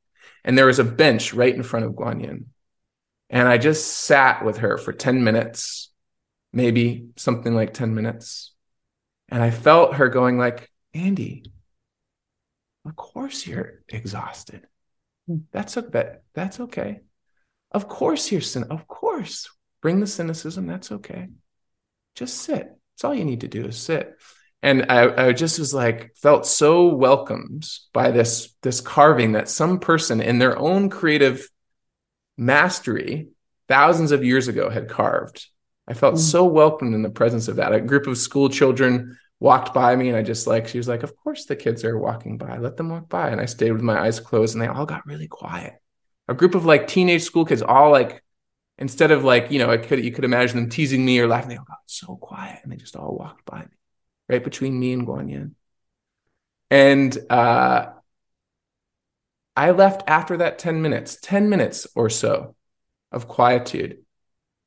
And 0.45 0.57
there 0.57 0.67
was 0.67 0.79
a 0.79 0.85
bench 0.85 1.35
right 1.35 1.55
in 1.55 1.63
front 1.63 1.87
of 1.87 1.93
Guanyin. 1.93 2.47
And 3.31 3.49
I 3.49 3.59
just 3.59 3.87
sat 3.87 4.45
with 4.45 4.59
her 4.59 4.79
for 4.79 4.93
10 4.93 5.25
minutes, 5.25 5.91
maybe 6.53 7.09
something 7.17 7.55
like 7.55 7.75
10 7.75 7.95
minutes. 7.95 8.53
And 9.29 9.43
I 9.43 9.51
felt 9.51 9.95
her 9.95 10.09
going 10.09 10.39
like, 10.39 10.71
Andy, 10.93 11.45
of 12.87 12.97
course 12.97 13.47
you're 13.47 13.83
exhausted. 13.89 14.67
Hmm. 15.27 15.39
That's 15.53 15.77
a, 15.77 15.83
that, 15.83 16.23
that's 16.35 16.61
okay. 16.61 17.01
Of 17.71 17.89
course 17.89 18.31
you're 18.31 18.41
sin. 18.41 18.65
Of 18.65 18.87
course. 18.87 19.49
Bring 19.83 20.01
the 20.01 20.07
cynicism. 20.07 20.67
That's 20.67 20.93
okay. 20.93 21.29
Just 22.15 22.39
sit. 22.39 22.67
That's 22.67 23.05
all 23.05 23.15
you 23.15 23.25
need 23.25 23.41
to 23.41 23.49
do 23.49 23.67
is 23.67 23.77
sit 23.77 24.17
and 24.65 24.87
I, 24.89 25.27
I, 25.27 25.33
just 25.35 25.59
was 25.59 25.75
like 25.75 26.17
felt 26.17 26.47
so 26.47 26.87
welcomed 26.87 27.69
by 27.93 28.11
this 28.11 28.55
this 28.63 28.81
carving 28.81 29.33
that 29.33 29.51
some 29.51 29.79
person 29.79 30.23
in 30.23 30.39
their 30.39 30.59
own 30.59 30.89
creative 30.89 31.47
mastery 32.39 33.29
thousands 33.69 34.11
of 34.11 34.25
years 34.25 34.49
ago 34.49 34.71
had 34.71 34.89
carved. 34.89 35.47
I 35.87 35.93
felt 35.93 36.15
mm. 36.15 36.19
so 36.19 36.45
welcomed 36.45 36.95
in 36.95 37.03
the 37.03 37.11
presence 37.11 37.47
of 37.49 37.57
that. 37.57 37.75
A 37.75 37.81
group 37.81 38.07
of 38.07 38.17
school 38.17 38.49
children 38.49 39.19
walked 39.39 39.75
by 39.75 39.95
me 39.95 40.09
and 40.09 40.17
i 40.17 40.23
just 40.23 40.47
like 40.47 40.67
she 40.69 40.79
was 40.79 40.89
like 40.89 41.03
of 41.03 41.15
course 41.17 41.45
the 41.45 41.57
kids 41.57 41.85
are 41.85 41.99
walking 41.99 42.39
by. 42.39 42.57
Let 42.57 42.79
them 42.79 42.89
walk 42.89 43.11
by. 43.11 43.29
And 43.29 43.43
i 43.43 43.45
stayed 43.45 43.73
with 43.73 43.83
my 43.83 44.01
eyes 44.01 44.19
closed 44.19 44.55
and 44.55 44.63
they 44.63 44.67
all 44.67 44.87
got 44.87 45.07
really 45.07 45.29
quiet. 45.29 45.75
A 46.27 46.33
group 46.33 46.55
of 46.55 46.65
like 46.65 46.89
teenage 46.89 47.23
school 47.23 47.45
kids 47.45 47.61
all 47.61 47.91
like 47.91 48.25
instead 48.79 49.11
of 49.11 49.25
like 49.25 49.51
you 49.51 49.59
know 49.59 49.71
I 49.71 49.77
could 49.77 50.03
you 50.03 50.11
could 50.11 50.25
imagine 50.25 50.57
them 50.57 50.71
teasing 50.71 51.05
me 51.05 51.21
or 51.21 51.29
laughing 51.29 51.51
they 51.51 51.59
all 51.59 51.67
got 51.69 51.81
so 51.85 52.17
quiet 52.17 52.61
and 52.63 52.73
they 52.73 52.77
just 52.77 52.97
all 52.97 53.15
walked 53.15 53.45
by 53.45 53.61
me 53.61 53.77
right 54.29 54.43
between 54.43 54.79
me 54.79 54.93
and 54.93 55.07
Guanyin. 55.07 55.53
And 56.71 57.17
uh, 57.31 57.91
I 59.57 59.71
left 59.71 60.03
after 60.07 60.39
that 60.39 60.59
10 60.59 60.83
minutes, 60.83 61.19
10 61.23 61.49
minutes 61.49 61.87
or 61.95 62.11
so 62.11 62.57
of 63.13 63.29
quietude 63.29 63.99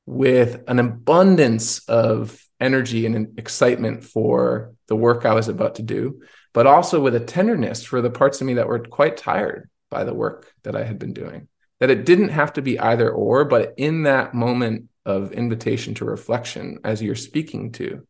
with 0.06 0.64
an 0.68 0.80
abundance 0.80 1.88
of 1.90 2.42
energy 2.60 3.06
and 3.06 3.38
excitement 3.38 4.04
for 4.04 4.74
the 4.88 4.96
work 4.96 5.26
I 5.26 5.34
was 5.34 5.50
about 5.50 5.76
to 5.76 5.84
do, 5.84 6.22
but 6.54 6.66
also 6.66 7.02
with 7.02 7.16
a 7.16 7.20
tenderness 7.20 7.84
for 7.84 8.02
the 8.02 8.10
parts 8.10 8.40
of 8.40 8.48
me 8.48 8.56
that 8.56 8.68
were 8.68 8.80
quite 8.80 9.18
tired 9.18 9.70
by 9.92 10.06
the 10.06 10.14
work 10.14 10.52
that 10.64 10.76
I 10.76 10.84
had 10.84 10.98
been 10.98 11.14
doing. 11.14 11.48
That 11.80 11.90
it 11.90 12.06
didn't 12.06 12.30
have 12.30 12.54
to 12.54 12.62
be 12.62 12.80
either 12.80 13.12
or, 13.12 13.46
but 13.46 13.74
in 13.78 14.04
that 14.04 14.34
moment 14.34 14.90
of 15.06 15.34
invitation 15.34 15.94
to 15.96 16.06
reflection, 16.06 16.80
as 16.84 17.02
you're 17.02 17.16
speaking 17.16 17.74
to, 17.74 18.08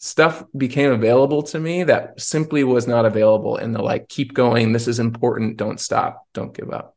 stuff 0.00 0.42
became 0.56 0.90
available 0.90 1.42
to 1.42 1.60
me 1.60 1.84
that 1.84 2.18
simply 2.18 2.64
was 2.64 2.86
not 2.86 3.04
available 3.04 3.58
in 3.58 3.72
the 3.72 3.82
like 3.82 4.08
keep 4.08 4.32
going 4.32 4.72
this 4.72 4.88
is 4.88 4.98
important 4.98 5.58
don't 5.58 5.78
stop 5.78 6.26
don't 6.32 6.54
give 6.54 6.72
up. 6.72 6.96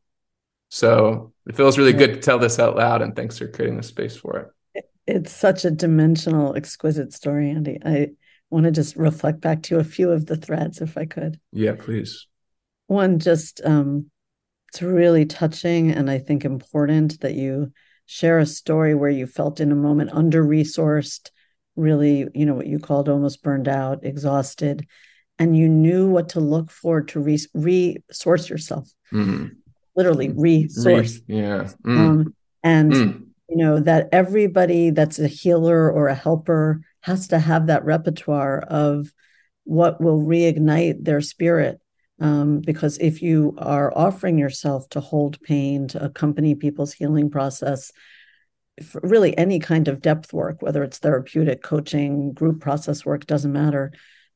So 0.70 1.32
it 1.46 1.54
feels 1.54 1.78
really 1.78 1.92
good 1.92 2.14
to 2.14 2.20
tell 2.20 2.38
this 2.38 2.58
out 2.58 2.76
loud 2.76 3.02
and 3.02 3.14
thanks 3.14 3.38
for 3.38 3.46
creating 3.46 3.76
the 3.76 3.82
space 3.82 4.16
for 4.16 4.38
it. 4.74 4.84
It's 5.06 5.30
such 5.30 5.66
a 5.66 5.70
dimensional 5.70 6.56
exquisite 6.56 7.12
story 7.12 7.50
andy. 7.50 7.78
I 7.84 8.12
want 8.48 8.64
to 8.64 8.72
just 8.72 8.96
reflect 8.96 9.40
back 9.42 9.62
to 9.64 9.78
a 9.78 9.84
few 9.84 10.10
of 10.10 10.24
the 10.24 10.36
threads 10.36 10.80
if 10.80 10.96
i 10.96 11.04
could. 11.04 11.38
Yeah 11.52 11.74
please. 11.78 12.26
One 12.86 13.18
just 13.18 13.60
um 13.66 14.10
it's 14.68 14.80
really 14.80 15.26
touching 15.26 15.90
and 15.90 16.10
i 16.10 16.18
think 16.18 16.44
important 16.46 17.20
that 17.20 17.34
you 17.34 17.70
share 18.06 18.38
a 18.38 18.46
story 18.46 18.94
where 18.94 19.10
you 19.10 19.26
felt 19.26 19.60
in 19.60 19.70
a 19.72 19.76
moment 19.76 20.10
under 20.12 20.42
resourced 20.42 21.30
really, 21.76 22.26
you 22.34 22.46
know, 22.46 22.54
what 22.54 22.66
you 22.66 22.78
called 22.78 23.08
almost 23.08 23.42
burned 23.42 23.68
out, 23.68 24.04
exhausted, 24.04 24.86
and 25.38 25.56
you 25.56 25.68
knew 25.68 26.08
what 26.08 26.30
to 26.30 26.40
look 26.40 26.70
for 26.70 27.02
to 27.02 27.20
re- 27.20 27.38
resource 27.54 28.48
yourself. 28.48 28.90
Mm-hmm. 29.12 29.46
Literally 29.96 30.30
resource. 30.30 31.20
Re- 31.28 31.36
yeah. 31.36 31.68
Mm. 31.84 31.98
Um, 31.98 32.34
and 32.62 32.92
mm. 32.92 33.26
you 33.48 33.56
know 33.56 33.80
that 33.80 34.08
everybody 34.12 34.90
that's 34.90 35.18
a 35.18 35.28
healer 35.28 35.90
or 35.90 36.08
a 36.08 36.14
helper 36.14 36.80
has 37.00 37.28
to 37.28 37.38
have 37.38 37.66
that 37.66 37.84
repertoire 37.84 38.60
of 38.60 39.12
what 39.64 40.00
will 40.00 40.20
reignite 40.20 41.04
their 41.04 41.20
spirit 41.20 41.80
um, 42.20 42.60
because 42.60 42.98
if 42.98 43.22
you 43.22 43.54
are 43.58 43.92
offering 43.96 44.38
yourself 44.38 44.88
to 44.90 45.00
hold 45.00 45.40
pain 45.42 45.88
to 45.88 46.04
accompany 46.04 46.54
people's 46.54 46.92
healing 46.92 47.28
process 47.28 47.90
really 49.02 49.36
any 49.38 49.58
kind 49.60 49.88
of 49.88 50.00
depth 50.00 50.32
work 50.32 50.60
whether 50.60 50.82
it's 50.82 50.98
therapeutic 50.98 51.62
coaching 51.62 52.32
group 52.32 52.60
process 52.60 53.04
work 53.04 53.26
doesn't 53.26 53.52
matter 53.52 53.92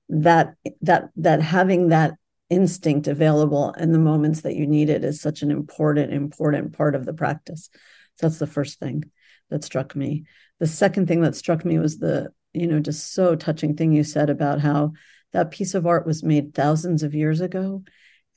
that 0.08 0.54
that 0.80 1.10
that 1.16 1.42
having 1.42 1.88
that 1.88 2.14
instinct 2.50 3.08
available 3.08 3.72
in 3.72 3.92
the 3.92 3.98
moments 3.98 4.42
that 4.42 4.54
you 4.54 4.66
need 4.66 4.88
it 4.88 5.04
is 5.04 5.20
such 5.20 5.42
an 5.42 5.50
important 5.50 6.12
important 6.12 6.76
part 6.76 6.94
of 6.94 7.04
the 7.04 7.12
practice 7.12 7.68
so 8.16 8.26
that's 8.26 8.38
the 8.38 8.46
first 8.46 8.78
thing 8.78 9.04
that 9.50 9.64
struck 9.64 9.94
me 9.94 10.24
the 10.60 10.66
second 10.66 11.06
thing 11.06 11.20
that 11.20 11.36
struck 11.36 11.64
me 11.64 11.78
was 11.78 11.98
the 11.98 12.28
you 12.52 12.66
know 12.66 12.80
just 12.80 13.12
so 13.12 13.34
touching 13.34 13.76
thing 13.76 13.92
you 13.92 14.04
said 14.04 14.30
about 14.30 14.60
how 14.60 14.92
that 15.32 15.50
piece 15.50 15.74
of 15.74 15.86
art 15.86 16.06
was 16.06 16.22
made 16.22 16.54
thousands 16.54 17.02
of 17.02 17.14
years 17.14 17.40
ago 17.40 17.82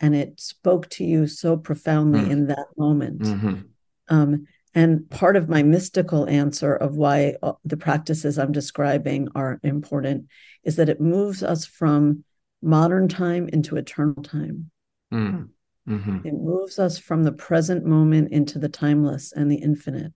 and 0.02 0.16
it 0.16 0.40
spoke 0.40 0.90
to 0.90 1.06
you 1.06 1.28
so 1.28 1.56
profoundly 1.56 2.22
mm. 2.22 2.32
in 2.32 2.48
that 2.48 2.66
moment 2.78 3.22
mm-hmm. 3.22 3.62
um, 4.10 4.46
And 4.74 5.10
part 5.10 5.36
of 5.36 5.50
my 5.50 5.64
mystical 5.64 6.28
answer 6.30 6.74
of 6.74 6.96
why 6.96 7.36
uh, 7.44 7.54
the 7.66 7.78
practices 7.78 8.40
I'm 8.40 8.54
describing 8.54 9.28
are 9.36 9.60
important 9.64 10.28
is 10.64 10.78
that 10.78 10.90
it 10.90 11.02
moves 11.02 11.44
us 11.44 11.66
from 11.66 12.24
modern 12.62 13.08
time 13.08 13.50
into 13.50 13.76
eternal 13.76 14.24
time. 14.24 14.72
Mm. 15.14 15.50
Mm-hmm. 15.90 16.28
It 16.28 16.34
moves 16.34 16.80
us 16.80 16.98
from 16.98 17.24
the 17.24 17.32
present 17.32 17.86
moment 17.86 18.32
into 18.32 18.60
the 18.60 18.70
timeless 18.70 19.34
and 19.34 19.52
the 19.52 19.58
infinite. 19.58 20.14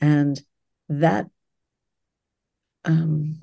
And 0.00 0.40
that 0.88 1.26
um, 2.84 3.40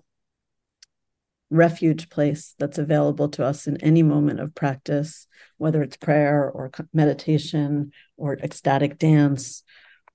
refuge 1.50 2.10
place 2.10 2.56
that's 2.58 2.78
available 2.78 3.28
to 3.30 3.46
us 3.46 3.68
in 3.68 3.78
any 3.78 4.04
moment 4.04 4.40
of 4.40 4.56
practice, 4.56 5.28
whether 5.58 5.82
it's 5.84 5.98
prayer 5.98 6.50
or 6.50 6.72
meditation 6.94 7.92
or 8.18 8.38
ecstatic 8.38 8.98
dance 8.98 9.64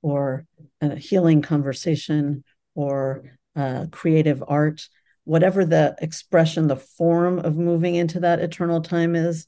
or 0.03 0.47
a 0.81 0.97
healing 0.97 1.43
conversation 1.43 2.45
or 2.75 3.39
uh, 3.55 3.87
creative 3.91 4.43
art, 4.47 4.89
whatever 5.25 5.65
the 5.65 5.97
expression, 6.01 6.69
the 6.69 6.77
form 6.77 7.39
of 7.39 7.57
moving 7.57 7.95
into 7.95 8.21
that 8.21 8.41
eternal 8.41 8.81
time 8.81 9.17
is, 9.17 9.47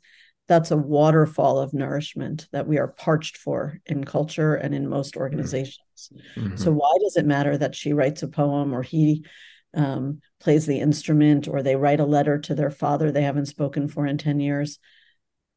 that's 0.48 0.70
a 0.70 0.76
waterfall 0.76 1.58
of 1.58 1.74
nourishment 1.74 2.48
that 2.52 2.66
we 2.66 2.78
are 2.78 2.88
parched 2.88 3.36
for 3.36 3.80
in 3.84 4.02
culture 4.04 4.54
and 4.54 4.74
in 4.74 4.88
most 4.88 5.16
organizations. 5.16 6.10
Mm-hmm. 6.36 6.56
So, 6.56 6.72
why 6.72 6.96
does 7.02 7.18
it 7.18 7.26
matter 7.26 7.58
that 7.58 7.74
she 7.74 7.92
writes 7.92 8.22
a 8.22 8.28
poem 8.28 8.72
or 8.72 8.82
he 8.82 9.26
um, 9.74 10.20
plays 10.40 10.66
the 10.66 10.80
instrument 10.80 11.48
or 11.48 11.62
they 11.62 11.76
write 11.76 12.00
a 12.00 12.06
letter 12.06 12.38
to 12.38 12.54
their 12.54 12.70
father 12.70 13.10
they 13.10 13.22
haven't 13.22 13.46
spoken 13.46 13.88
for 13.88 14.06
in 14.06 14.18
10 14.18 14.40
years. 14.40 14.78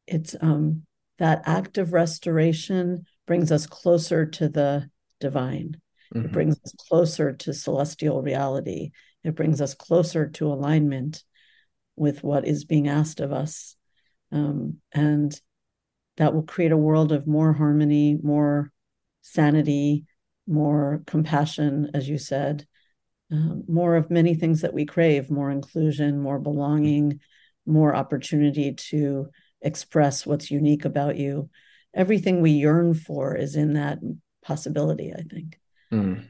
It's 0.06 0.36
um, 0.40 0.82
that 1.18 1.42
act 1.46 1.78
of 1.78 1.92
restoration 1.92 3.06
brings 3.26 3.52
us 3.52 3.66
closer 3.66 4.26
to 4.26 4.48
the 4.48 4.88
divine. 5.20 5.80
Mm-hmm. 6.14 6.26
It 6.26 6.32
brings 6.32 6.60
us 6.64 6.74
closer 6.88 7.32
to 7.32 7.54
celestial 7.54 8.22
reality. 8.22 8.90
It 9.24 9.34
brings 9.34 9.60
us 9.60 9.74
closer 9.74 10.28
to 10.30 10.52
alignment 10.52 11.22
with 11.96 12.22
what 12.22 12.46
is 12.46 12.64
being 12.64 12.88
asked 12.88 13.20
of 13.20 13.32
us. 13.32 13.76
Um, 14.30 14.78
and 14.92 15.38
that 16.16 16.34
will 16.34 16.42
create 16.42 16.72
a 16.72 16.76
world 16.76 17.12
of 17.12 17.26
more 17.26 17.52
harmony, 17.52 18.18
more 18.22 18.72
sanity, 19.22 20.04
more 20.46 21.02
compassion, 21.06 21.90
as 21.94 22.08
you 22.08 22.18
said, 22.18 22.66
um, 23.30 23.64
more 23.68 23.96
of 23.96 24.10
many 24.10 24.34
things 24.34 24.60
that 24.62 24.74
we 24.74 24.84
crave 24.84 25.30
more 25.30 25.50
inclusion, 25.50 26.20
more 26.20 26.38
belonging, 26.38 27.20
more 27.64 27.94
opportunity 27.94 28.74
to 28.74 29.28
express 29.60 30.26
what's 30.26 30.50
unique 30.50 30.84
about 30.84 31.16
you. 31.16 31.48
Everything 31.94 32.40
we 32.40 32.50
yearn 32.50 32.94
for 32.94 33.36
is 33.36 33.56
in 33.56 33.74
that 33.74 33.98
possibility, 34.42 35.12
I 35.12 35.22
think. 35.22 35.58
Mm. 35.92 36.28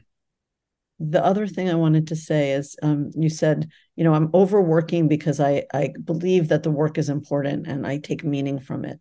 The 0.99 1.23
other 1.23 1.47
thing 1.47 1.69
I 1.69 1.75
wanted 1.75 2.07
to 2.07 2.15
say 2.15 2.51
is 2.51 2.75
um, 2.83 3.11
you 3.15 3.29
said, 3.29 3.69
you 3.95 4.03
know, 4.03 4.13
I'm 4.13 4.29
overworking 4.33 5.07
because 5.07 5.39
I, 5.39 5.63
I 5.73 5.93
believe 6.03 6.49
that 6.49 6.63
the 6.63 6.71
work 6.71 6.97
is 6.97 7.09
important 7.09 7.67
and 7.67 7.85
I 7.85 7.97
take 7.97 8.23
meaning 8.23 8.59
from 8.59 8.85
it. 8.85 8.99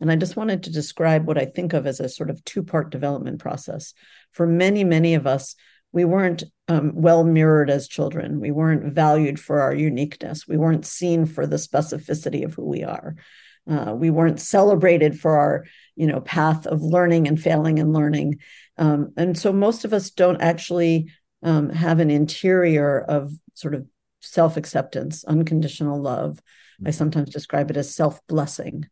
And 0.00 0.10
I 0.10 0.16
just 0.16 0.36
wanted 0.36 0.64
to 0.64 0.72
describe 0.72 1.26
what 1.26 1.38
I 1.38 1.44
think 1.44 1.72
of 1.72 1.86
as 1.86 2.00
a 2.00 2.08
sort 2.08 2.30
of 2.30 2.44
two 2.44 2.62
part 2.62 2.90
development 2.90 3.38
process. 3.38 3.94
For 4.32 4.46
many, 4.46 4.82
many 4.82 5.14
of 5.14 5.26
us, 5.26 5.54
we 5.92 6.04
weren't 6.04 6.42
um, 6.68 6.92
well 6.94 7.22
mirrored 7.22 7.70
as 7.70 7.86
children. 7.86 8.40
We 8.40 8.50
weren't 8.50 8.92
valued 8.92 9.38
for 9.38 9.60
our 9.60 9.74
uniqueness. 9.74 10.48
We 10.48 10.56
weren't 10.56 10.86
seen 10.86 11.26
for 11.26 11.46
the 11.46 11.56
specificity 11.56 12.44
of 12.44 12.54
who 12.54 12.64
we 12.64 12.82
are. 12.82 13.14
Uh, 13.70 13.94
we 13.94 14.10
weren't 14.10 14.40
celebrated 14.40 15.18
for 15.18 15.36
our, 15.36 15.64
you 15.94 16.06
know, 16.06 16.20
path 16.20 16.66
of 16.66 16.82
learning 16.82 17.28
and 17.28 17.40
failing 17.40 17.78
and 17.78 17.92
learning. 17.92 18.38
Um, 18.76 19.12
and 19.16 19.38
so 19.38 19.52
most 19.52 19.84
of 19.84 19.92
us 19.92 20.10
don't 20.10 20.40
actually 20.40 21.12
um, 21.42 21.70
have 21.70 22.00
an 22.00 22.10
interior 22.10 23.00
of 23.00 23.32
sort 23.54 23.74
of 23.74 23.86
self 24.20 24.56
acceptance, 24.56 25.24
unconditional 25.24 26.00
love. 26.00 26.40
I 26.80 26.84
mm-hmm. 26.84 26.92
sometimes 26.92 27.30
describe 27.30 27.70
it 27.70 27.76
as 27.76 27.94
self 27.94 28.20
blessing. 28.26 28.86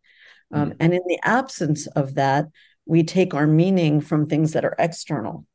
Um, 0.53 0.71
mm. 0.71 0.77
And 0.81 0.95
in 0.95 1.03
the 1.07 1.19
absence 1.23 1.87
of 1.89 2.15
that, 2.15 2.47
we 2.87 3.03
take 3.03 3.35
our 3.35 3.47
meaning 3.47 4.01
from 4.01 4.27
things 4.27 4.53
that 4.53 4.65
are 4.65 4.75
external 4.79 5.47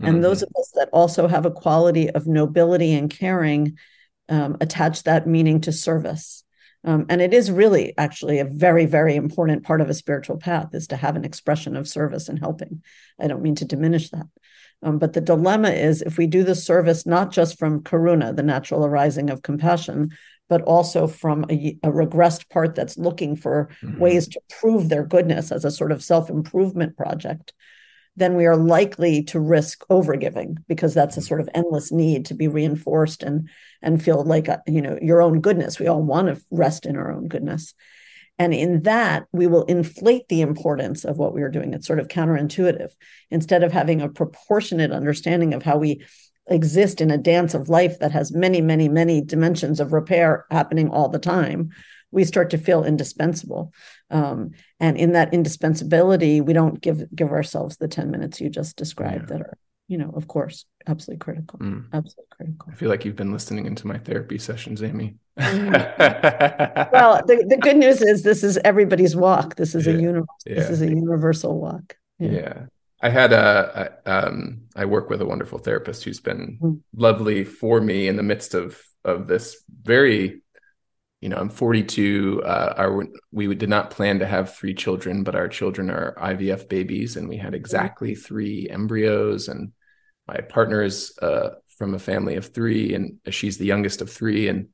and 0.00 0.14
mm-hmm. 0.14 0.22
those 0.22 0.42
of 0.42 0.48
us 0.58 0.72
that 0.76 0.88
also 0.92 1.28
have 1.28 1.44
a 1.44 1.50
quality 1.50 2.08
of 2.10 2.26
nobility 2.26 2.94
and 2.94 3.10
caring 3.10 3.76
um, 4.28 4.56
attach 4.60 5.02
that 5.02 5.26
meaning 5.26 5.60
to 5.62 5.72
service. 5.72 6.42
Um, 6.82 7.06
and 7.08 7.20
it 7.20 7.34
is 7.34 7.50
really 7.50 7.94
actually 7.98 8.38
a 8.38 8.44
very, 8.44 8.86
very 8.86 9.14
important 9.14 9.64
part 9.64 9.80
of 9.80 9.90
a 9.90 9.94
spiritual 9.94 10.38
path 10.38 10.74
is 10.74 10.86
to 10.88 10.96
have 10.96 11.14
an 11.14 11.24
expression 11.24 11.76
of 11.76 11.88
service 11.88 12.28
and 12.28 12.38
helping. 12.38 12.82
I 13.18 13.26
don't 13.26 13.42
mean 13.42 13.56
to 13.56 13.66
diminish 13.66 14.10
that. 14.10 14.26
Um, 14.82 14.98
but 14.98 15.12
the 15.12 15.20
dilemma 15.20 15.70
is 15.70 16.00
if 16.00 16.16
we 16.16 16.26
do 16.26 16.42
the 16.42 16.54
service 16.54 17.04
not 17.04 17.32
just 17.32 17.58
from 17.58 17.82
karuna, 17.82 18.34
the 18.34 18.42
natural 18.42 18.86
arising 18.86 19.28
of 19.28 19.42
compassion, 19.42 20.10
but 20.48 20.62
also 20.62 21.06
from 21.06 21.44
a, 21.50 21.78
a 21.82 21.90
regressed 21.90 22.48
part 22.48 22.74
that's 22.74 22.98
looking 22.98 23.36
for 23.36 23.68
mm-hmm. 23.82 23.98
ways 23.98 24.28
to 24.28 24.40
prove 24.60 24.88
their 24.88 25.04
goodness 25.04 25.52
as 25.52 25.64
a 25.64 25.70
sort 25.70 25.92
of 25.92 26.02
self 26.02 26.30
improvement 26.30 26.96
project, 26.96 27.52
then 28.20 28.36
we 28.36 28.46
are 28.46 28.56
likely 28.56 29.22
to 29.24 29.40
risk 29.40 29.84
overgiving 29.88 30.58
because 30.68 30.94
that's 30.94 31.16
a 31.16 31.22
sort 31.22 31.40
of 31.40 31.48
endless 31.54 31.90
need 31.90 32.26
to 32.26 32.34
be 32.34 32.48
reinforced 32.48 33.22
and 33.22 33.48
and 33.82 34.02
feel 34.02 34.22
like 34.22 34.46
a, 34.46 34.58
uh, 34.58 34.62
you 34.66 34.82
know 34.82 34.98
your 35.00 35.22
own 35.22 35.40
goodness. 35.40 35.80
We 35.80 35.88
all 35.88 36.02
want 36.02 36.28
to 36.28 36.40
rest 36.50 36.86
in 36.86 36.96
our 36.96 37.10
own 37.10 37.28
goodness. 37.28 37.74
And 38.38 38.54
in 38.54 38.82
that 38.82 39.26
we 39.32 39.46
will 39.46 39.64
inflate 39.64 40.28
the 40.28 40.42
importance 40.42 41.04
of 41.04 41.18
what 41.18 41.34
we 41.34 41.42
are 41.42 41.50
doing. 41.50 41.74
It's 41.74 41.86
sort 41.86 41.98
of 41.98 42.08
counterintuitive. 42.08 42.90
Instead 43.30 43.64
of 43.64 43.72
having 43.72 44.00
a 44.00 44.08
proportionate 44.08 44.92
understanding 44.92 45.54
of 45.54 45.62
how 45.62 45.78
we 45.78 46.04
exist 46.48 47.00
in 47.00 47.10
a 47.10 47.18
dance 47.18 47.54
of 47.54 47.68
life 47.68 47.98
that 48.00 48.12
has 48.12 48.32
many 48.32 48.60
many 48.60 48.88
many 48.88 49.22
dimensions 49.22 49.80
of 49.80 49.92
repair 49.92 50.46
happening 50.50 50.90
all 50.90 51.08
the 51.08 51.18
time 51.18 51.70
we 52.10 52.24
start 52.24 52.50
to 52.50 52.58
feel 52.58 52.82
indispensable 52.82 53.72
um, 54.10 54.50
and 54.78 54.96
in 54.96 55.12
that 55.12 55.32
indispensability 55.32 56.40
we 56.40 56.52
don't 56.52 56.80
give 56.80 57.04
give 57.14 57.30
ourselves 57.30 57.76
the 57.76 57.88
10 57.88 58.10
minutes 58.10 58.40
you 58.40 58.48
just 58.48 58.76
described 58.76 59.30
yeah. 59.30 59.36
that 59.36 59.40
are 59.42 59.58
you 59.88 59.98
know 59.98 60.12
of 60.14 60.28
course 60.28 60.66
absolutely 60.86 61.18
critical 61.18 61.58
mm. 61.58 61.84
absolutely 61.92 62.26
critical 62.30 62.68
i 62.70 62.74
feel 62.74 62.88
like 62.88 63.04
you've 63.04 63.16
been 63.16 63.32
listening 63.32 63.66
into 63.66 63.86
my 63.86 63.98
therapy 63.98 64.38
sessions 64.38 64.82
amy 64.82 65.16
mm. 65.38 66.92
well 66.92 67.20
the, 67.26 67.44
the 67.48 67.56
good 67.56 67.76
news 67.76 68.00
is 68.02 68.22
this 68.22 68.44
is 68.44 68.58
everybody's 68.64 69.16
walk 69.16 69.56
this 69.56 69.74
is 69.74 69.86
yeah. 69.86 69.94
a 69.94 69.96
universe 69.96 70.26
yeah. 70.46 70.54
this 70.54 70.70
is 70.70 70.82
a 70.82 70.88
universal 70.88 71.60
walk 71.60 71.96
yeah. 72.20 72.66
I 73.02 73.08
had 73.08 73.32
a, 73.32 73.94
a 74.04 74.26
um, 74.26 74.62
I 74.76 74.84
work 74.84 75.08
with 75.08 75.22
a 75.22 75.26
wonderful 75.26 75.58
therapist 75.58 76.04
who's 76.04 76.20
been 76.20 76.58
mm. 76.60 76.80
lovely 76.94 77.44
for 77.44 77.80
me 77.80 78.08
in 78.08 78.16
the 78.16 78.22
midst 78.22 78.54
of 78.54 78.80
of 79.04 79.26
this 79.26 79.62
very 79.82 80.42
you 81.20 81.28
know, 81.28 81.36
I'm 81.36 81.50
42. 81.50 82.42
Uh, 82.44 82.74
our 82.76 83.06
we 83.30 83.54
did 83.54 83.68
not 83.68 83.90
plan 83.90 84.20
to 84.20 84.26
have 84.26 84.56
three 84.56 84.74
children, 84.74 85.22
but 85.22 85.34
our 85.34 85.48
children 85.48 85.90
are 85.90 86.14
IVF 86.18 86.68
babies, 86.68 87.16
and 87.16 87.28
we 87.28 87.36
had 87.36 87.54
exactly 87.54 88.14
three 88.14 88.68
embryos. 88.70 89.48
And 89.48 89.72
my 90.26 90.38
partner 90.38 90.82
is 90.82 91.16
uh, 91.20 91.50
from 91.76 91.94
a 91.94 91.98
family 91.98 92.36
of 92.36 92.54
three, 92.54 92.94
and 92.94 93.18
she's 93.28 93.58
the 93.58 93.66
youngest 93.66 94.00
of 94.00 94.10
three. 94.10 94.48
And 94.48 94.68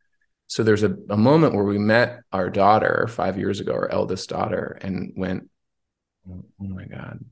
so 0.46 0.62
there's 0.62 0.84
a, 0.84 0.96
a 1.10 1.16
moment 1.16 1.54
where 1.54 1.64
we 1.64 1.78
met 1.78 2.20
our 2.32 2.48
daughter 2.48 3.08
five 3.08 3.38
years 3.38 3.58
ago, 3.58 3.72
our 3.72 3.90
eldest 3.90 4.28
daughter, 4.28 4.78
and 4.80 5.14
went, 5.16 5.50
"Oh 6.30 6.44
my 6.60 6.84
God, 6.84 7.24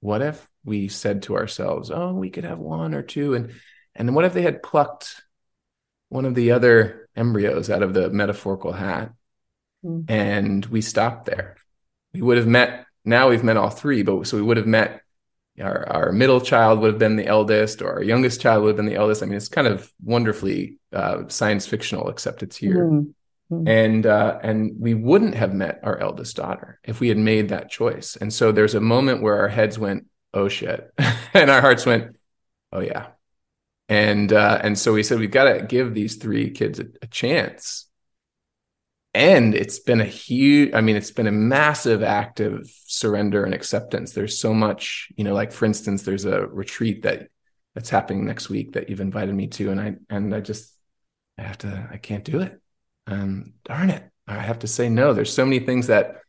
what 0.00 0.22
if 0.22 0.50
we 0.64 0.88
said 0.88 1.22
to 1.24 1.36
ourselves, 1.36 1.90
oh, 1.90 2.12
we 2.12 2.30
could 2.30 2.44
have 2.44 2.58
one 2.58 2.94
or 2.94 3.02
two, 3.02 3.34
and 3.34 3.52
and 3.94 4.14
what 4.14 4.24
if 4.24 4.32
they 4.32 4.42
had 4.42 4.62
plucked 4.62 5.22
one 6.08 6.24
of 6.24 6.34
the 6.34 6.52
other 6.52 7.03
embryos 7.16 7.70
out 7.70 7.82
of 7.82 7.94
the 7.94 8.10
metaphorical 8.10 8.72
hat. 8.72 9.12
Mm. 9.84 10.10
And 10.10 10.66
we 10.66 10.80
stopped 10.80 11.26
there. 11.26 11.56
We 12.12 12.22
would 12.22 12.38
have 12.38 12.46
met, 12.46 12.86
now 13.04 13.28
we've 13.28 13.44
met 13.44 13.56
all 13.56 13.70
three, 13.70 14.02
but 14.02 14.26
so 14.26 14.36
we 14.36 14.42
would 14.42 14.56
have 14.56 14.66
met 14.66 15.02
our, 15.60 15.88
our 15.88 16.12
middle 16.12 16.40
child 16.40 16.80
would 16.80 16.92
have 16.92 16.98
been 16.98 17.16
the 17.16 17.26
eldest, 17.26 17.80
or 17.80 17.94
our 17.94 18.02
youngest 18.02 18.40
child 18.40 18.62
would 18.62 18.70
have 18.70 18.76
been 18.76 18.86
the 18.86 18.96
eldest. 18.96 19.22
I 19.22 19.26
mean, 19.26 19.36
it's 19.36 19.48
kind 19.48 19.68
of 19.68 19.92
wonderfully 20.02 20.78
uh, 20.92 21.28
science 21.28 21.66
fictional, 21.66 22.08
except 22.08 22.42
it's 22.42 22.56
here. 22.56 22.86
Mm. 22.86 23.14
Mm. 23.52 23.68
And 23.68 24.06
uh, 24.06 24.38
and 24.42 24.72
we 24.78 24.94
wouldn't 24.94 25.34
have 25.34 25.52
met 25.52 25.80
our 25.82 25.98
eldest 25.98 26.36
daughter 26.36 26.80
if 26.82 26.98
we 26.98 27.08
had 27.08 27.18
made 27.18 27.50
that 27.50 27.70
choice. 27.70 28.16
And 28.16 28.32
so 28.32 28.52
there's 28.52 28.74
a 28.74 28.80
moment 28.80 29.22
where 29.22 29.38
our 29.38 29.48
heads 29.48 29.78
went, 29.78 30.06
"Oh 30.32 30.48
shit," 30.48 30.90
and 31.34 31.50
our 31.50 31.60
hearts 31.60 31.84
went, 31.84 32.16
"Oh 32.72 32.80
yeah, 32.80 33.08
and 33.94 34.32
uh, 34.32 34.58
and 34.62 34.76
so 34.76 34.92
we 34.92 35.04
said 35.04 35.20
we've 35.20 35.30
got 35.30 35.44
to 35.44 35.62
give 35.62 35.94
these 35.94 36.16
three 36.16 36.50
kids 36.50 36.80
a, 36.80 36.86
a, 37.00 37.06
chance. 37.06 37.88
And 39.14 39.54
it's 39.54 39.78
been 39.78 40.00
a 40.00 40.04
huge 40.04 40.74
i 40.74 40.80
mean 40.80 40.96
it's 40.96 41.12
been 41.12 41.28
a 41.28 41.32
massive 41.32 42.02
act 42.02 42.40
of 42.40 42.68
surrender 42.86 43.44
and 43.44 43.54
acceptance. 43.54 44.12
There's 44.12 44.36
so 44.36 44.52
much 44.52 45.12
you 45.16 45.22
know 45.22 45.34
like 45.34 45.52
for 45.52 45.64
instance 45.64 46.02
there's 46.02 46.24
a 46.24 46.46
retreat 46.46 47.02
that 47.02 47.28
that's 47.76 47.90
happening 47.90 48.26
next 48.26 48.48
week 48.48 48.72
that 48.72 48.88
you've 48.88 49.00
invited 49.00 49.34
me 49.34 49.46
to 49.48 49.70
and 49.70 49.80
i 49.80 49.94
and 50.10 50.34
i 50.34 50.40
just 50.40 50.72
i 51.38 51.42
have 51.42 51.58
to 51.58 51.88
i 51.92 51.96
can't 51.96 52.24
do 52.24 52.40
it. 52.40 52.60
Um 53.06 53.52
darn 53.64 53.90
it. 53.90 54.02
I 54.26 54.38
have 54.40 54.60
to 54.60 54.66
say 54.66 54.88
no. 54.88 55.12
There's 55.12 55.32
so 55.32 55.44
many 55.44 55.60
things 55.60 55.86
that 55.86 56.22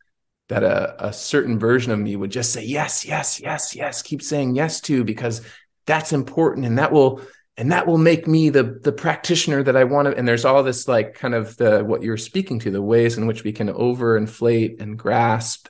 that 0.50 0.64
a, 0.64 1.08
a 1.08 1.14
certain 1.14 1.58
version 1.58 1.92
of 1.92 1.98
me 1.98 2.16
would 2.16 2.32
just 2.32 2.54
say 2.54 2.64
yes 2.64 3.04
yes 3.04 3.40
yes 3.42 3.76
yes. 3.76 4.04
Keep 4.04 4.22
saying 4.22 4.56
yes 4.56 4.80
to 4.82 5.04
because 5.04 5.42
that's 5.88 6.14
important 6.14 6.68
and 6.68 6.78
that 6.78 6.92
will 6.92 7.22
and 7.58 7.72
that 7.72 7.88
will 7.88 7.98
make 7.98 8.28
me 8.28 8.50
the 8.50 8.64
the 8.64 8.92
practitioner 8.92 9.64
that 9.64 9.78
i 9.78 9.84
want 9.84 10.08
to 10.08 10.16
and 10.16 10.28
there's 10.28 10.46
all 10.46 10.64
this 10.64 10.88
like 10.88 11.14
kind 11.14 11.34
of 11.34 11.56
the 11.58 11.84
what 11.84 12.04
you're 12.04 12.18
speaking 12.18 12.60
to 12.60 12.72
the 12.72 12.82
ways 12.82 13.18
in 13.18 13.28
which 13.28 13.44
we 13.44 13.52
can 13.52 13.70
overinflate 13.70 14.82
and 14.82 14.98
grasp 14.98 15.68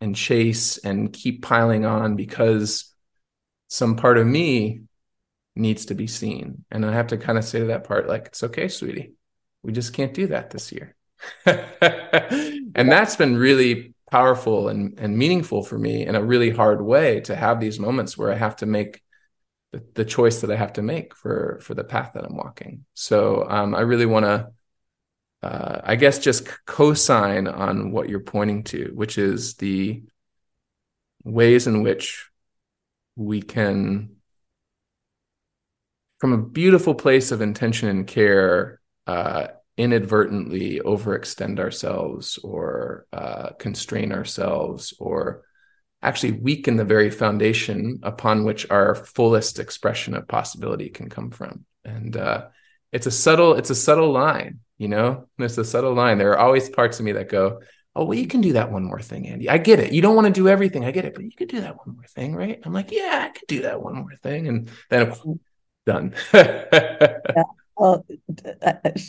and 0.00 0.14
chase 0.14 0.78
and 0.78 1.12
keep 1.12 1.42
piling 1.42 1.84
on 1.84 2.16
because 2.16 2.94
some 3.68 3.96
part 3.96 4.18
of 4.18 4.26
me 4.26 4.82
needs 5.56 5.86
to 5.86 5.94
be 5.94 6.06
seen. 6.06 6.64
And 6.70 6.84
i 6.84 6.92
have 6.92 7.08
to 7.08 7.16
kind 7.16 7.38
of 7.38 7.44
say 7.44 7.60
to 7.60 7.66
that 7.66 7.84
part 7.84 8.08
like 8.08 8.26
it's 8.26 8.42
okay 8.42 8.68
sweetie. 8.68 9.12
We 9.62 9.72
just 9.72 9.94
can't 9.94 10.12
do 10.14 10.26
that 10.28 10.50
this 10.50 10.72
year. 10.72 10.94
And 12.74 12.90
that's 12.90 13.16
been 13.16 13.36
really 13.36 13.94
powerful 14.10 14.68
and, 14.68 14.98
and 14.98 15.16
meaningful 15.16 15.62
for 15.62 15.78
me 15.78 16.04
in 16.04 16.16
a 16.16 16.24
really 16.24 16.50
hard 16.50 16.82
way 16.82 17.20
to 17.20 17.36
have 17.36 17.60
these 17.60 17.78
moments 17.78 18.18
where 18.18 18.32
I 18.32 18.36
have 18.36 18.56
to 18.56 18.66
make 18.66 19.00
the, 19.74 19.84
the 19.94 20.04
choice 20.04 20.40
that 20.40 20.52
I 20.52 20.56
have 20.56 20.74
to 20.74 20.82
make 20.82 21.16
for 21.16 21.58
for 21.60 21.74
the 21.74 21.82
path 21.82 22.12
that 22.14 22.24
I'm 22.24 22.36
walking. 22.36 22.84
So 22.94 23.44
um, 23.48 23.74
I 23.74 23.80
really 23.80 24.06
want 24.06 24.24
to, 24.24 24.52
uh, 25.42 25.80
I 25.82 25.96
guess, 25.96 26.20
just 26.20 26.48
co-sign 26.64 27.48
on 27.48 27.90
what 27.90 28.08
you're 28.08 28.20
pointing 28.20 28.62
to, 28.64 28.92
which 28.94 29.18
is 29.18 29.54
the 29.54 30.04
ways 31.24 31.66
in 31.66 31.82
which 31.82 32.30
we 33.16 33.42
can, 33.42 34.16
from 36.18 36.32
a 36.32 36.38
beautiful 36.38 36.94
place 36.94 37.32
of 37.32 37.40
intention 37.40 37.88
and 37.88 38.06
care, 38.06 38.80
uh, 39.08 39.48
inadvertently 39.76 40.80
overextend 40.84 41.58
ourselves 41.58 42.38
or 42.38 43.06
uh, 43.12 43.50
constrain 43.58 44.12
ourselves 44.12 44.94
or 45.00 45.42
actually 46.04 46.32
weaken 46.32 46.76
the 46.76 46.84
very 46.84 47.10
foundation 47.10 48.00
upon 48.02 48.44
which 48.44 48.70
our 48.70 48.94
fullest 48.94 49.58
expression 49.58 50.14
of 50.14 50.28
possibility 50.28 50.88
can 50.88 51.08
come 51.08 51.30
from. 51.30 51.64
And 51.84 52.16
uh, 52.16 52.46
it's 52.92 53.06
a 53.06 53.10
subtle 53.10 53.54
it's 53.54 53.70
a 53.70 53.74
subtle 53.74 54.12
line 54.12 54.60
you 54.78 54.88
know? 54.88 55.28
It's 55.38 55.58
a 55.58 55.64
subtle 55.64 55.94
line. 55.94 56.18
There 56.18 56.32
are 56.32 56.38
always 56.38 56.68
parts 56.68 56.98
of 56.98 57.04
me 57.04 57.12
that 57.12 57.28
go 57.28 57.60
oh 57.96 58.04
well 58.04 58.18
you 58.18 58.26
can 58.26 58.40
do 58.40 58.54
that 58.54 58.72
one 58.72 58.84
more 58.84 59.00
thing 59.00 59.28
andy. 59.28 59.48
I 59.48 59.58
get 59.58 59.78
it. 59.78 59.92
You 59.92 60.02
don't 60.02 60.16
want 60.16 60.26
to 60.26 60.32
do 60.32 60.48
everything. 60.48 60.84
I 60.84 60.90
get 60.90 61.04
it. 61.04 61.14
But 61.14 61.24
you 61.24 61.32
could 61.36 61.48
do 61.48 61.60
that 61.60 61.76
one 61.76 61.94
more 61.96 62.06
thing 62.06 62.34
right? 62.34 62.60
I'm 62.64 62.72
like 62.72 62.90
yeah 62.90 63.28
i 63.28 63.38
could 63.38 63.46
do 63.46 63.62
that 63.62 63.82
one 63.82 63.94
more 63.94 64.14
thing. 64.22 64.48
And 64.48 64.70
then 64.90 65.14
done. 65.86 66.14
Well, 67.76 68.06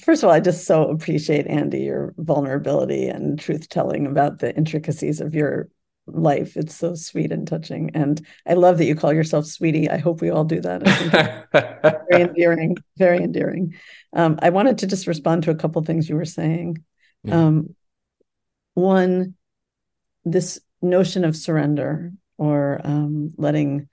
first 0.03 0.23
of 0.23 0.27
all, 0.27 0.33
I 0.33 0.39
just 0.39 0.65
so 0.65 0.89
appreciate 0.89 1.45
Andy 1.45 1.81
your 1.81 2.15
vulnerability 2.17 3.07
and 3.09 3.37
truth 3.37 3.69
telling 3.69 4.07
about 4.07 4.39
the 4.39 4.57
intricacies 4.57 5.21
of 5.21 5.35
your 5.35 5.69
life. 6.07 6.55
It's 6.57 6.75
so 6.75 6.95
sweet 6.95 7.31
and 7.31 7.47
touching, 7.47 7.91
and 7.93 8.25
I 8.47 8.53
love 8.53 8.77
that 8.77 8.85
you 8.85 8.95
call 8.95 9.13
yourself 9.13 9.45
sweetie. 9.45 9.89
I 9.89 9.97
hope 9.97 10.21
we 10.21 10.29
all 10.29 10.45
do 10.45 10.61
that. 10.61 10.83
Very 12.09 12.21
endearing, 12.29 12.77
very 12.97 13.17
endearing. 13.17 13.75
Um, 14.13 14.39
I 14.41 14.49
wanted 14.49 14.79
to 14.79 14.87
just 14.87 15.07
respond 15.07 15.43
to 15.43 15.51
a 15.51 15.55
couple 15.55 15.83
things 15.83 16.07
you 16.09 16.15
were 16.15 16.25
saying. 16.25 16.83
Yeah. 17.23 17.45
Um, 17.45 17.75
one, 18.73 19.35
this 20.23 20.59
notion 20.81 21.23
of 21.23 21.35
surrender 21.35 22.11
or 22.37 22.81
um, 22.83 23.31
letting 23.37 23.87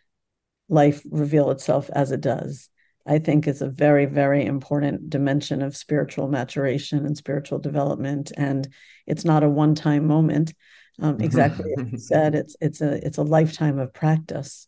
life 0.68 1.02
reveal 1.10 1.50
itself 1.50 1.90
as 1.94 2.12
it 2.12 2.20
does 2.20 2.68
I 3.06 3.18
think 3.18 3.46
is 3.46 3.62
a 3.62 3.68
very, 3.68 4.06
very 4.06 4.44
important 4.44 5.10
dimension 5.10 5.62
of 5.62 5.76
spiritual 5.76 6.28
maturation 6.28 7.04
and 7.04 7.16
spiritual 7.16 7.58
development. 7.58 8.32
And 8.36 8.68
it's 9.06 9.24
not 9.24 9.42
a 9.42 9.48
one-time 9.48 10.06
moment. 10.06 10.54
Um, 11.00 11.16
exactly 11.20 11.72
as 11.78 11.90
you 11.90 11.98
said, 11.98 12.34
it's 12.34 12.56
it's 12.60 12.80
a 12.80 13.04
it's 13.04 13.18
a 13.18 13.22
lifetime 13.22 13.78
of 13.78 13.92
practice. 13.92 14.66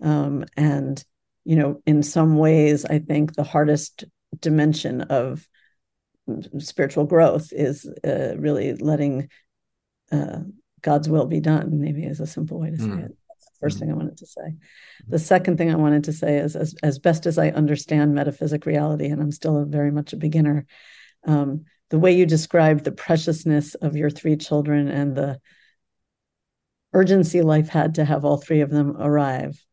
Um, 0.00 0.44
and 0.56 1.02
you 1.44 1.56
know, 1.56 1.82
in 1.86 2.02
some 2.02 2.36
ways, 2.36 2.84
I 2.84 2.98
think 2.98 3.34
the 3.34 3.44
hardest 3.44 4.04
dimension 4.40 5.02
of 5.02 5.46
spiritual 6.58 7.04
growth 7.04 7.52
is 7.52 7.88
uh, 8.04 8.36
really 8.36 8.74
letting 8.74 9.28
uh, 10.10 10.40
God's 10.82 11.08
will 11.08 11.26
be 11.26 11.40
done. 11.40 11.80
Maybe 11.80 12.04
is 12.04 12.20
a 12.20 12.26
simple 12.26 12.60
way 12.60 12.70
to 12.70 12.78
say 12.78 12.84
mm. 12.84 13.04
it. 13.06 13.16
1st 13.62 13.68
mm-hmm. 13.68 13.78
thing 13.78 13.90
I 13.90 13.94
wanted 13.94 14.16
to 14.18 14.26
say. 14.26 14.54
The 15.08 15.18
second 15.18 15.56
thing 15.56 15.70
I 15.70 15.76
wanted 15.76 16.04
to 16.04 16.12
say 16.12 16.38
is, 16.38 16.56
as, 16.56 16.74
as 16.82 16.98
best 16.98 17.26
as 17.26 17.38
I 17.38 17.50
understand 17.50 18.14
metaphysic 18.14 18.66
reality, 18.66 19.06
and 19.06 19.22
I'm 19.22 19.32
still 19.32 19.58
a, 19.58 19.64
very 19.64 19.90
much 19.90 20.12
a 20.12 20.16
beginner, 20.16 20.66
um, 21.24 21.64
the 21.90 21.98
way 21.98 22.12
you 22.12 22.26
described 22.26 22.84
the 22.84 22.92
preciousness 22.92 23.74
of 23.76 23.96
your 23.96 24.10
three 24.10 24.36
children 24.36 24.88
and 24.88 25.14
the 25.14 25.40
urgency 26.92 27.42
life 27.42 27.68
had 27.68 27.96
to 27.96 28.04
have 28.04 28.24
all 28.24 28.36
three 28.36 28.60
of 28.60 28.70
them 28.70 28.96
arrive. 28.98 29.64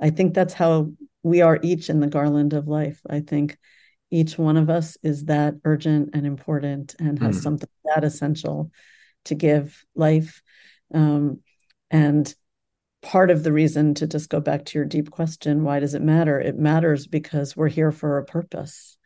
I 0.00 0.10
think 0.10 0.34
that's 0.34 0.54
how 0.54 0.92
we 1.22 1.42
are 1.42 1.58
each 1.62 1.90
in 1.90 2.00
the 2.00 2.06
garland 2.06 2.52
of 2.52 2.68
life. 2.68 3.00
I 3.08 3.20
think 3.20 3.58
each 4.10 4.38
one 4.38 4.56
of 4.56 4.68
us 4.68 4.96
is 5.02 5.26
that 5.26 5.54
urgent 5.64 6.10
and 6.14 6.26
important 6.26 6.94
and 6.98 7.18
has 7.20 7.38
mm. 7.38 7.42
something 7.42 7.68
that 7.84 8.04
essential 8.04 8.70
to 9.26 9.34
give 9.34 9.84
life. 9.94 10.42
Um, 10.92 11.40
and 11.90 12.34
part 13.02 13.30
of 13.30 13.42
the 13.42 13.52
reason 13.52 13.94
to 13.94 14.06
just 14.06 14.30
go 14.30 14.40
back 14.40 14.64
to 14.64 14.78
your 14.78 14.84
deep 14.84 15.10
question 15.10 15.64
why 15.64 15.80
does 15.80 15.94
it 15.94 16.02
matter 16.02 16.40
it 16.40 16.56
matters 16.56 17.08
because 17.08 17.56
we're 17.56 17.68
here 17.68 17.90
for 17.90 18.18
a 18.18 18.24
purpose 18.24 18.96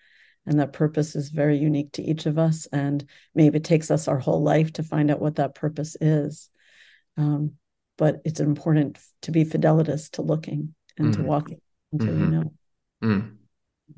and 0.45 0.61
that 0.61 0.75
purpose 0.75 1.17
is 1.17 1.31
very 1.31 1.57
unique 1.57 1.91
to 1.93 2.03
each 2.03 2.27
of 2.27 2.39
us 2.39 2.67
and 2.73 3.09
maybe 3.35 3.57
it 3.57 3.65
takes 3.65 3.91
us 3.91 4.07
our 4.07 4.19
whole 4.19 4.43
life 4.43 4.71
to 4.75 4.83
find 4.83 5.11
out 5.11 5.21
what 5.21 5.37
that 5.37 5.55
purpose 5.55 5.97
is 6.01 6.51
um, 7.17 7.53
but 7.99 8.21
it's 8.25 8.41
important 8.41 8.99
to 9.23 9.31
be 9.31 9.45
fidelitous 9.45 10.11
to 10.11 10.23
looking 10.23 10.75
and 10.99 11.13
mm-hmm. 11.13 11.23
to 11.23 11.29
walking 11.29 11.61
until 11.93 12.09
mm-hmm. 12.09 12.25
you 12.25 12.31
know 12.31 12.53
mm. 13.03 13.37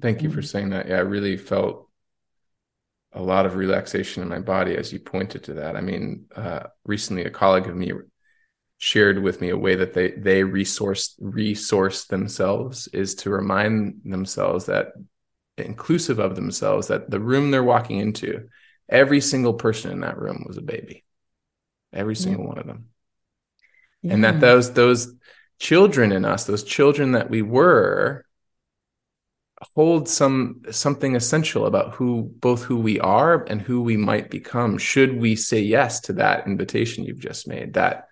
thank 0.00 0.22
you 0.22 0.30
for 0.30 0.42
saying 0.42 0.70
that 0.70 0.88
yeah 0.88 0.96
i 0.96 1.00
really 1.00 1.36
felt 1.36 1.88
a 3.12 3.22
lot 3.22 3.46
of 3.46 3.56
relaxation 3.56 4.22
in 4.22 4.28
my 4.28 4.38
body 4.38 4.76
as 4.76 4.92
you 4.92 4.98
pointed 4.98 5.44
to 5.44 5.54
that 5.54 5.76
i 5.76 5.80
mean 5.80 6.26
uh, 6.36 6.64
recently 6.84 7.24
a 7.24 7.30
colleague 7.30 7.66
of 7.66 7.76
me 7.76 7.92
shared 8.78 9.20
with 9.20 9.40
me 9.40 9.48
a 9.48 9.56
way 9.56 9.74
that 9.74 9.92
they 9.92 10.12
they 10.12 10.44
resource 10.44 11.16
resource 11.18 12.04
themselves 12.04 12.86
is 12.88 13.16
to 13.16 13.30
remind 13.30 14.00
themselves 14.04 14.66
that 14.66 14.92
inclusive 15.56 16.20
of 16.20 16.36
themselves 16.36 16.86
that 16.86 17.10
the 17.10 17.18
room 17.18 17.50
they're 17.50 17.64
walking 17.64 17.98
into 17.98 18.46
every 18.88 19.20
single 19.20 19.54
person 19.54 19.90
in 19.90 20.00
that 20.00 20.16
room 20.16 20.44
was 20.46 20.58
a 20.58 20.62
baby 20.62 21.04
every 21.92 22.14
single 22.14 22.44
yeah. 22.44 22.48
one 22.48 22.58
of 22.58 22.66
them 22.66 22.86
yeah. 24.02 24.14
and 24.14 24.24
that 24.24 24.40
those 24.40 24.72
those 24.72 25.12
children 25.58 26.12
in 26.12 26.24
us 26.24 26.44
those 26.44 26.64
children 26.64 27.12
that 27.12 27.30
we 27.30 27.42
were 27.42 28.24
hold 29.74 30.08
some 30.08 30.62
something 30.70 31.16
essential 31.16 31.66
about 31.66 31.94
who 31.94 32.30
both 32.38 32.62
who 32.62 32.78
we 32.78 33.00
are 33.00 33.44
and 33.44 33.60
who 33.60 33.80
we 33.82 33.96
might 33.96 34.30
become 34.30 34.78
should 34.78 35.18
we 35.18 35.34
say 35.34 35.60
yes 35.60 36.00
to 36.00 36.12
that 36.12 36.46
invitation 36.46 37.04
you've 37.04 37.18
just 37.18 37.48
made 37.48 37.74
that 37.74 38.08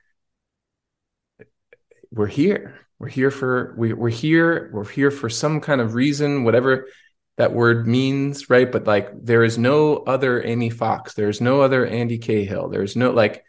we're 2.17 2.27
here. 2.27 2.81
We're 2.99 3.09
here 3.09 3.31
for 3.31 3.75
we, 3.77 3.93
we're 3.93 4.09
here. 4.09 4.71
We're 4.73 4.89
here 4.89 5.11
for 5.11 5.29
some 5.29 5.61
kind 5.61 5.81
of 5.81 5.95
reason, 5.95 6.45
whatever 6.45 6.89
that 7.37 7.53
word 7.53 7.87
means, 7.87 8.49
right? 8.49 8.71
But 8.71 8.87
like, 8.87 9.11
there 9.23 9.45
is 9.45 9.59
no 9.59 9.99
other 9.99 10.43
Amy 10.43 10.71
Fox. 10.71 11.13
There's 11.13 11.41
no 11.41 11.61
other 11.61 11.85
Andy 11.85 12.19
Cahill. 12.19 12.69
There's 12.69 12.97
no 12.97 13.11
like, 13.11 13.45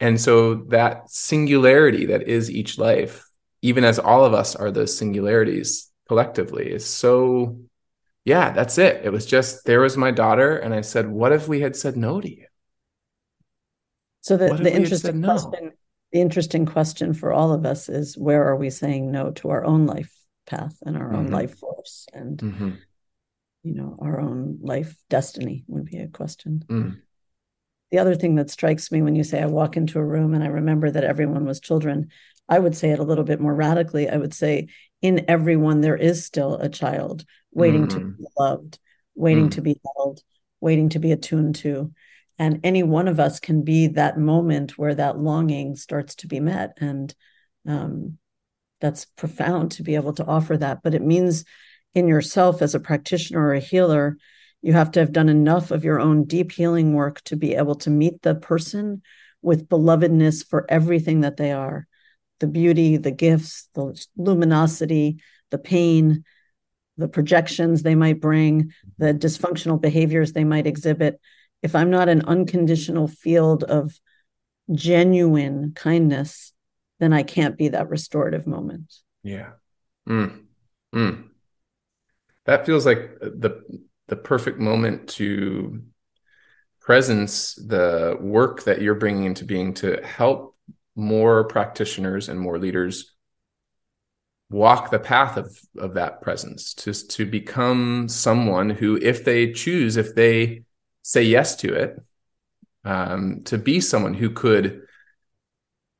and 0.00 0.20
so 0.20 0.54
that 0.68 1.10
singularity 1.10 2.06
that 2.06 2.28
is 2.28 2.50
each 2.50 2.78
life, 2.78 3.24
even 3.62 3.84
as 3.84 3.98
all 3.98 4.24
of 4.24 4.34
us 4.34 4.54
are 4.54 4.70
those 4.70 4.96
singularities 4.96 5.90
collectively, 6.08 6.70
is 6.70 6.86
so. 6.86 7.58
Yeah, 8.24 8.50
that's 8.50 8.76
it. 8.76 9.06
It 9.06 9.10
was 9.10 9.24
just 9.24 9.64
there 9.64 9.80
was 9.80 9.96
my 9.96 10.10
daughter, 10.10 10.58
and 10.58 10.74
I 10.74 10.82
said, 10.82 11.08
"What 11.08 11.32
if 11.32 11.48
we 11.48 11.60
had 11.60 11.74
said 11.74 11.96
no 11.96 12.20
to 12.20 12.28
you?" 12.28 12.44
So 14.20 14.36
the, 14.36 14.52
the 14.52 14.74
interesting 14.74 15.20
no? 15.20 15.28
question 15.28 15.72
the 16.12 16.20
interesting 16.20 16.66
question 16.66 17.12
for 17.12 17.32
all 17.32 17.52
of 17.52 17.66
us 17.66 17.88
is 17.88 18.16
where 18.16 18.44
are 18.44 18.56
we 18.56 18.70
saying 18.70 19.10
no 19.10 19.30
to 19.32 19.50
our 19.50 19.64
own 19.64 19.86
life 19.86 20.14
path 20.46 20.76
and 20.82 20.96
our 20.96 21.08
mm-hmm. 21.08 21.16
own 21.16 21.26
life 21.28 21.58
force 21.58 22.06
and 22.12 22.38
mm-hmm. 22.38 22.70
you 23.62 23.74
know 23.74 23.96
our 24.00 24.20
own 24.20 24.58
life 24.62 24.96
destiny 25.10 25.64
would 25.66 25.84
be 25.84 25.98
a 25.98 26.08
question 26.08 26.64
mm. 26.68 26.96
The 27.90 27.98
other 27.98 28.14
thing 28.14 28.34
that 28.34 28.50
strikes 28.50 28.90
me 28.90 29.02
when 29.02 29.14
you 29.14 29.24
say 29.24 29.42
i 29.42 29.46
walk 29.46 29.76
into 29.76 29.98
a 29.98 30.04
room 30.04 30.34
and 30.34 30.44
i 30.44 30.48
remember 30.48 30.90
that 30.90 31.04
everyone 31.04 31.44
was 31.44 31.60
children 31.60 32.08
i 32.48 32.58
would 32.58 32.76
say 32.76 32.90
it 32.90 32.98
a 32.98 33.04
little 33.04 33.24
bit 33.24 33.40
more 33.40 33.54
radically 33.54 34.08
i 34.08 34.16
would 34.16 34.34
say 34.34 34.68
in 35.02 35.24
everyone 35.28 35.80
there 35.80 35.96
is 35.96 36.24
still 36.24 36.56
a 36.56 36.68
child 36.68 37.24
waiting 37.52 37.86
mm. 37.86 37.90
to 37.90 38.00
be 38.00 38.24
loved 38.38 38.78
waiting 39.14 39.48
mm. 39.48 39.52
to 39.52 39.60
be 39.60 39.80
held 39.96 40.20
waiting 40.60 40.88
to 40.88 40.98
be 40.98 41.12
attuned 41.12 41.54
to 41.54 41.92
and 42.38 42.60
any 42.62 42.82
one 42.82 43.08
of 43.08 43.18
us 43.18 43.40
can 43.40 43.62
be 43.62 43.88
that 43.88 44.18
moment 44.18 44.78
where 44.78 44.94
that 44.94 45.18
longing 45.18 45.74
starts 45.74 46.14
to 46.16 46.28
be 46.28 46.38
met 46.38 46.78
and 46.80 47.14
um, 47.66 48.16
that's 48.80 49.04
profound 49.04 49.72
to 49.72 49.82
be 49.82 49.96
able 49.96 50.12
to 50.12 50.24
offer 50.24 50.56
that 50.56 50.82
but 50.82 50.94
it 50.94 51.02
means 51.02 51.44
in 51.94 52.06
yourself 52.06 52.62
as 52.62 52.74
a 52.74 52.80
practitioner 52.80 53.40
or 53.40 53.54
a 53.54 53.60
healer 53.60 54.16
you 54.62 54.72
have 54.72 54.90
to 54.92 55.00
have 55.00 55.12
done 55.12 55.28
enough 55.28 55.70
of 55.70 55.84
your 55.84 56.00
own 56.00 56.24
deep 56.24 56.52
healing 56.52 56.94
work 56.94 57.20
to 57.22 57.36
be 57.36 57.54
able 57.54 57.76
to 57.76 57.90
meet 57.90 58.22
the 58.22 58.34
person 58.34 59.02
with 59.42 59.68
belovedness 59.68 60.46
for 60.46 60.66
everything 60.68 61.20
that 61.20 61.36
they 61.36 61.52
are 61.52 61.86
the 62.40 62.46
beauty, 62.46 62.96
the 62.96 63.10
gifts, 63.10 63.68
the 63.74 64.00
luminosity, 64.16 65.20
the 65.50 65.58
pain, 65.58 66.24
the 66.96 67.08
projections 67.08 67.82
they 67.82 67.94
might 67.94 68.20
bring, 68.20 68.72
the 68.98 69.12
dysfunctional 69.12 69.80
behaviors 69.80 70.32
they 70.32 70.44
might 70.44 70.66
exhibit. 70.66 71.20
If 71.62 71.74
I'm 71.74 71.90
not 71.90 72.08
an 72.08 72.22
unconditional 72.26 73.08
field 73.08 73.64
of 73.64 73.98
genuine 74.72 75.72
kindness, 75.74 76.52
then 77.00 77.12
I 77.12 77.22
can't 77.22 77.56
be 77.56 77.68
that 77.68 77.88
restorative 77.88 78.46
moment. 78.46 78.94
Yeah. 79.22 79.50
Mm. 80.08 80.44
Mm. 80.94 81.28
That 82.44 82.66
feels 82.66 82.86
like 82.86 83.18
the 83.20 83.62
the 84.08 84.16
perfect 84.16 84.58
moment 84.58 85.08
to 85.08 85.82
presence 86.80 87.54
the 87.54 88.16
work 88.20 88.64
that 88.64 88.80
you're 88.80 88.94
bringing 88.94 89.24
into 89.24 89.44
being 89.44 89.74
to 89.74 90.02
help 90.04 90.56
more 90.96 91.44
practitioners 91.44 92.28
and 92.28 92.40
more 92.40 92.58
leaders 92.58 93.14
walk 94.50 94.90
the 94.90 94.98
path 94.98 95.36
of 95.36 95.60
of 95.76 95.94
that 95.94 96.22
presence 96.22 96.72
to 96.72 96.92
to 96.92 97.26
become 97.26 98.08
someone 98.08 98.70
who 98.70 98.96
if 98.96 99.24
they 99.24 99.52
choose 99.52 99.96
if 99.98 100.14
they 100.14 100.62
say 101.02 101.22
yes 101.22 101.56
to 101.56 101.74
it 101.74 102.02
um, 102.84 103.42
to 103.44 103.58
be 103.58 103.80
someone 103.80 104.14
who 104.14 104.30
could 104.30 104.82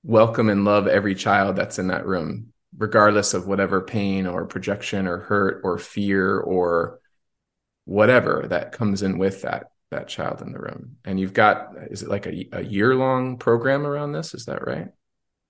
welcome 0.03 0.49
and 0.49 0.65
love 0.65 0.87
every 0.87 1.15
child 1.15 1.57
that's 1.57 1.79
in 1.79 1.89
that 1.89 2.07
room 2.07 2.53
regardless 2.77 3.35
of 3.35 3.47
whatever 3.47 3.83
pain 3.83 4.27
or 4.27 4.47
projection 4.47 5.07
or 5.07 5.19
hurt 5.19 5.61
or 5.65 5.77
fear 5.77 6.39
or 6.41 7.01
whatever 7.89 8.45
that 8.51 8.71
comes 8.71 9.03
in 9.03 9.17
with 9.17 9.43
that 9.43 9.71
that 9.91 10.07
child 10.07 10.43
in 10.43 10.53
the 10.53 10.59
room. 10.59 10.97
And 11.07 11.19
you've 11.19 11.33
got 11.33 11.71
is 11.91 12.03
it 12.03 12.11
like 12.11 12.27
a, 12.27 12.47
a 12.53 12.63
year 12.63 12.95
long 12.95 13.39
program 13.39 13.87
around 13.87 14.13
this? 14.13 14.35
Is 14.35 14.45
that 14.45 14.67
right? 14.67 14.89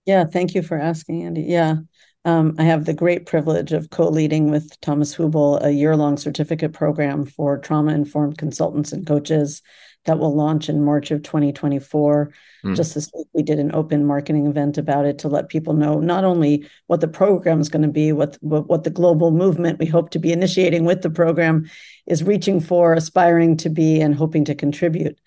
Yeah, 0.07 0.25
thank 0.25 0.55
you 0.55 0.63
for 0.63 0.79
asking, 0.79 1.25
Andy. 1.25 1.43
Yeah. 1.43 1.79
Um, 2.25 2.55
I 2.59 2.65
have 2.65 2.85
the 2.85 2.95
great 2.95 3.27
privilege 3.27 3.73
of 3.73 3.91
co 3.91 4.09
leading 4.09 4.51
with 4.51 4.81
Thomas 4.81 5.17
Hübl 5.17 5.65
a 5.65 5.73
year 5.73 5.97
long 5.97 6.17
certificate 6.17 6.73
program 6.73 7.25
for 7.25 7.59
trauma 7.59 7.93
informed 7.93 8.39
consultants 8.39 8.93
and 8.93 9.07
coaches 9.07 9.61
that 10.05 10.19
will 10.19 10.35
launch 10.35 10.69
in 10.69 10.85
March 10.85 11.11
of 11.11 11.23
2024. 11.23 12.33
Mm. 12.65 12.77
Just 12.77 12.95
this 12.95 13.11
week, 13.15 13.27
we 13.35 13.43
did 13.43 13.59
an 13.59 13.75
open 13.75 14.05
marketing 14.05 14.47
event 14.47 14.79
about 14.79 15.05
it 15.05 15.19
to 15.19 15.29
let 15.29 15.49
people 15.49 15.75
know 15.75 16.01
not 16.01 16.25
only 16.25 16.67
what 16.87 17.01
the 17.01 17.09
program 17.09 17.61
is 17.61 17.69
going 17.69 17.83
to 17.83 17.89
be, 17.89 18.13
what, 18.13 18.39
what, 18.41 18.69
what 18.69 18.85
the 18.85 18.91
global 18.91 19.31
movement 19.31 19.79
we 19.79 19.87
hope 19.87 20.11
to 20.11 20.19
be 20.19 20.33
initiating 20.33 20.85
with 20.85 21.03
the 21.03 21.11
program 21.11 21.69
is 22.07 22.25
reaching 22.25 22.61
for, 22.61 22.95
aspiring 22.95 23.57
to 23.59 23.69
be, 23.69 24.01
and 24.01 24.15
hoping 24.15 24.45
to 24.47 24.55
contribute. 24.55 25.19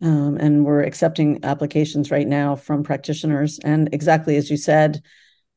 Um, 0.00 0.36
and 0.36 0.64
we're 0.64 0.82
accepting 0.82 1.40
applications 1.42 2.10
right 2.10 2.26
now 2.26 2.54
from 2.54 2.84
practitioners. 2.84 3.58
And 3.58 3.88
exactly 3.92 4.36
as 4.36 4.50
you 4.50 4.56
said, 4.56 5.02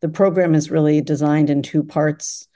the 0.02 0.10
program 0.10 0.56
is 0.56 0.72
really 0.72 1.02
designed 1.02 1.50
in 1.50 1.62
two 1.62 1.84
parts. 1.84 2.48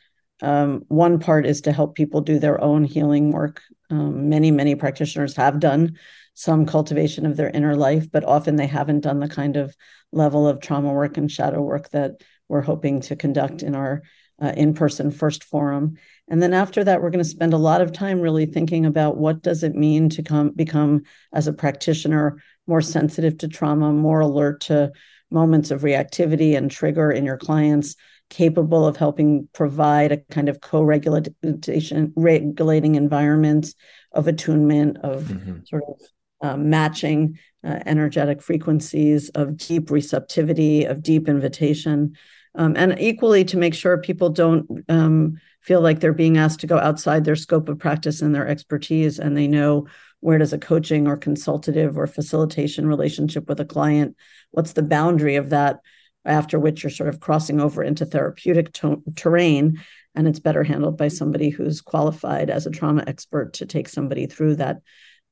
Um, 0.42 0.84
one 0.88 1.20
part 1.20 1.46
is 1.46 1.62
to 1.62 1.72
help 1.72 1.96
people 1.96 2.22
do 2.22 2.40
their 2.40 2.62
own 2.62 2.84
healing 2.84 3.32
work. 3.32 3.62
Um, 3.90 4.30
many, 4.30 4.52
many 4.52 4.76
practitioners 4.76 5.36
have 5.36 5.60
done 5.60 5.98
some 6.34 6.66
cultivation 6.66 7.26
of 7.26 7.38
their 7.38 7.50
inner 7.50 7.76
life, 7.76 8.12
but 8.12 8.26
often 8.26 8.58
they 8.58 8.68
haven't 8.68 9.02
done 9.02 9.20
the 9.20 9.30
kind 9.30 9.56
of 9.56 9.76
level 10.12 10.48
of 10.48 10.60
trauma 10.60 10.92
work 10.92 11.18
and 11.18 11.32
shadow 11.32 11.62
work 11.62 11.90
that 11.92 12.22
we're 12.50 12.62
hoping 12.62 13.02
to 13.02 13.16
conduct 13.16 13.64
in 13.64 13.76
our 13.76 14.04
uh, 14.42 14.52
in 14.58 14.74
person 14.74 15.12
first 15.12 15.46
forum. 15.46 15.96
And 16.28 16.42
then 16.42 16.54
after 16.54 16.84
that, 16.84 17.02
we're 17.02 17.10
going 17.10 17.24
to 17.24 17.30
spend 17.30 17.54
a 17.54 17.58
lot 17.58 17.82
of 17.82 17.94
time 17.94 18.20
really 18.20 18.46
thinking 18.46 18.86
about 18.86 19.18
what 19.18 19.42
does 19.42 19.64
it 19.64 19.76
mean 19.76 20.10
to 20.10 20.24
come 20.24 20.50
become 20.50 21.04
as 21.34 21.48
a 21.48 21.54
practitioner 21.54 22.42
more 22.68 22.82
sensitive 22.82 23.38
to 23.38 23.48
trauma, 23.48 23.94
more 23.94 24.20
alert 24.20 24.62
to 24.62 24.92
moments 25.32 25.72
of 25.72 25.82
reactivity 25.82 26.58
and 26.58 26.70
trigger 26.70 27.12
in 27.12 27.26
your 27.26 27.38
clients, 27.38 27.96
capable 28.30 28.88
of 28.88 28.98
helping 28.98 29.48
provide 29.54 30.12
a 30.12 30.18
kind 30.18 30.50
of 30.50 30.62
co-regulation 30.62 32.14
regulating 32.16 32.96
environment 32.96 33.74
of 34.14 34.28
attunement 34.28 34.98
of 35.04 35.24
mm-hmm. 35.24 35.58
sort 35.66 35.84
of 35.88 36.02
uh, 36.42 36.58
matching 36.58 37.38
uh, 37.64 37.80
energetic 37.86 38.42
frequencies 38.42 39.30
of 39.30 39.58
deep 39.58 39.90
receptivity 39.90 40.86
of 40.86 41.04
deep 41.04 41.30
invitation 41.30 42.16
um, 42.56 42.76
and 42.78 42.98
equally 43.00 43.44
to 43.44 43.58
make 43.58 43.74
sure 43.74 43.98
people 43.98 44.30
don't 44.30 44.66
um, 44.90 45.40
feel 45.62 45.82
like 45.82 46.00
they're 46.00 46.14
being 46.14 46.38
asked 46.38 46.60
to 46.62 46.68
go 46.68 46.78
outside 46.78 47.26
their 47.26 47.36
scope 47.36 47.70
of 47.70 47.80
practice 47.80 48.22
and 48.22 48.34
their 48.34 48.48
expertise 48.48 49.20
and 49.20 49.36
they 49.36 49.48
know 49.48 49.88
where 50.20 50.38
does 50.38 50.54
a 50.54 50.58
coaching 50.58 51.08
or 51.08 51.18
consultative 51.18 51.98
or 51.98 52.08
facilitation 52.08 52.88
relationship 52.88 53.48
with 53.48 53.60
a 53.60 53.66
client 53.66 54.16
what's 54.52 54.74
the 54.74 54.84
boundary 54.84 55.36
of 55.36 55.52
that 55.52 55.80
after 56.26 56.60
which 56.60 56.84
you're 56.84 56.90
sort 56.90 57.10
of 57.10 57.20
crossing 57.20 57.60
over 57.60 57.84
into 57.84 58.06
therapeutic 58.06 58.72
to- 58.74 59.02
terrain 59.16 59.80
and 60.16 60.28
it's 60.28 60.40
better 60.40 60.64
handled 60.64 60.98
by 60.98 61.10
somebody 61.10 61.50
who's 61.50 61.82
qualified 61.82 62.50
as 62.50 62.66
a 62.66 62.72
trauma 62.72 63.04
expert 63.08 63.54
to 63.54 63.66
take 63.66 63.90
somebody 63.90 64.26
through 64.26 64.56
that 64.56 64.82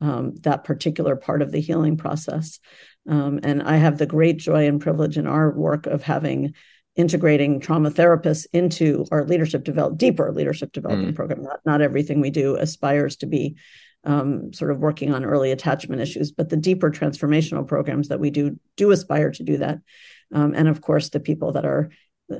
um, 0.02 0.36
that 0.42 0.66
particular 0.66 1.16
part 1.16 1.42
of 1.42 1.52
the 1.52 1.62
healing 1.62 1.98
process 1.98 2.60
um, 3.10 3.40
and 3.44 3.64
i 3.64 3.78
have 3.78 3.98
the 3.98 4.06
great 4.06 4.38
joy 4.38 4.68
and 4.68 4.82
privilege 4.82 5.18
in 5.18 5.28
our 5.28 5.52
work 5.52 5.86
of 5.86 6.04
having 6.04 6.54
integrating 6.96 7.60
trauma 7.60 7.90
therapists 7.90 8.46
into 8.54 9.06
our 9.12 9.26
leadership 9.26 9.64
develop 9.64 9.98
deeper 9.98 10.32
leadership 10.32 10.72
development 10.72 11.14
mm. 11.14 11.16
program 11.16 11.42
not, 11.42 11.60
not 11.66 11.82
everything 11.82 12.22
we 12.22 12.30
do 12.30 12.56
aspires 12.56 13.16
to 13.16 13.26
be 13.26 13.56
um, 14.06 14.52
sort 14.54 14.72
of 14.72 14.80
working 14.80 15.14
on 15.14 15.24
early 15.24 15.52
attachment 15.52 16.02
issues, 16.02 16.32
but 16.32 16.50
the 16.50 16.58
deeper 16.58 16.92
transformational 16.92 17.68
programs 17.68 18.10
that 18.10 18.20
we 18.20 18.30
do 18.30 18.60
do 18.76 18.92
aspire 18.92 19.32
to 19.32 19.44
do 19.44 19.58
that. 19.58 19.80
Um, 20.34 20.54
and 20.56 20.68
of 20.68 20.82
course, 20.82 21.10
the 21.10 21.20
people 21.20 21.54
that 21.54 21.66
are 21.66 21.90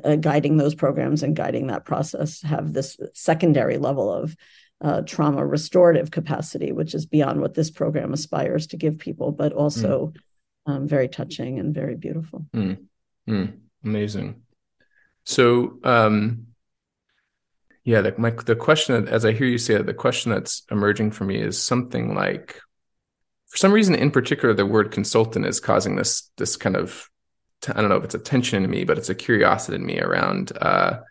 uh, 0.04 0.16
guiding 0.16 0.58
those 0.58 0.76
programs 0.76 1.24
and 1.24 1.36
guiding 1.36 1.68
that 1.68 1.86
process 1.86 2.42
have 2.42 2.74
this 2.74 2.98
secondary 3.14 3.78
level 3.78 4.12
of 4.12 4.36
uh, 4.82 5.02
trauma 5.02 5.46
restorative 5.46 6.12
capacity, 6.12 6.72
which 6.72 6.94
is 6.94 7.06
beyond 7.06 7.40
what 7.40 7.54
this 7.54 7.72
program 7.72 8.12
aspires 8.14 8.68
to 8.68 8.78
give 8.78 8.98
people, 8.98 9.32
but 9.32 9.54
also 9.54 10.14
mm. 10.68 10.74
um, 10.74 10.88
very 10.88 11.08
touching 11.08 11.60
and 11.60 11.74
very 11.74 11.96
beautiful. 11.96 12.46
Mm. 12.54 12.78
Mm. 13.30 13.54
Amazing. 13.84 14.42
So, 15.26 15.80
um, 15.84 16.48
yeah, 17.86 18.02
the, 18.02 18.16
my, 18.18 18.32
the 18.32 18.56
question, 18.56 19.08
as 19.08 19.26
I 19.26 19.32
hear 19.32 19.48
you 19.48 19.58
say 19.58 19.76
it, 19.76 19.86
the 19.86 19.94
question 19.94 20.32
that's 20.32 20.64
emerging 20.72 21.12
for 21.12 21.26
me 21.26 21.38
is 21.42 21.62
something 21.62 22.16
like, 22.16 22.60
for 23.48 23.58
some 23.58 23.72
reason 23.72 23.96
in 23.96 24.10
particular, 24.10 24.54
the 24.54 24.66
word 24.66 24.92
consultant 24.92 25.46
is 25.46 25.60
causing 25.60 25.96
this 25.96 26.32
this 26.38 26.56
kind 26.56 26.76
of, 26.76 27.10
I 27.70 27.82
don't 27.82 27.90
know 27.90 27.98
if 27.98 28.04
it's 28.04 28.16
a 28.16 28.20
tension 28.20 28.64
in 28.64 28.70
me, 28.70 28.84
but 28.84 28.98
it's 28.98 29.10
a 29.10 29.16
curiosity 29.16 29.76
in 29.76 29.86
me 29.86 30.00
around 30.00 30.52
uh, 30.60 31.02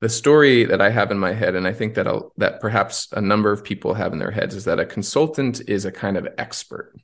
the 0.00 0.08
story 0.08 0.64
that 0.64 0.80
I 0.80 0.90
have 0.90 1.10
in 1.10 1.18
my 1.18 1.32
head, 1.32 1.54
and 1.54 1.66
I 1.66 1.72
think 1.72 1.94
that 1.94 2.06
I'll, 2.06 2.32
that 2.36 2.60
perhaps 2.60 3.08
a 3.12 3.20
number 3.20 3.50
of 3.50 3.64
people 3.64 3.94
have 3.94 4.12
in 4.12 4.18
their 4.18 4.30
heads 4.30 4.54
is 4.54 4.66
that 4.66 4.78
a 4.78 4.84
consultant 4.86 5.62
is 5.68 5.84
a 5.84 5.92
kind 5.92 6.16
of 6.16 6.28
expert. 6.38 6.94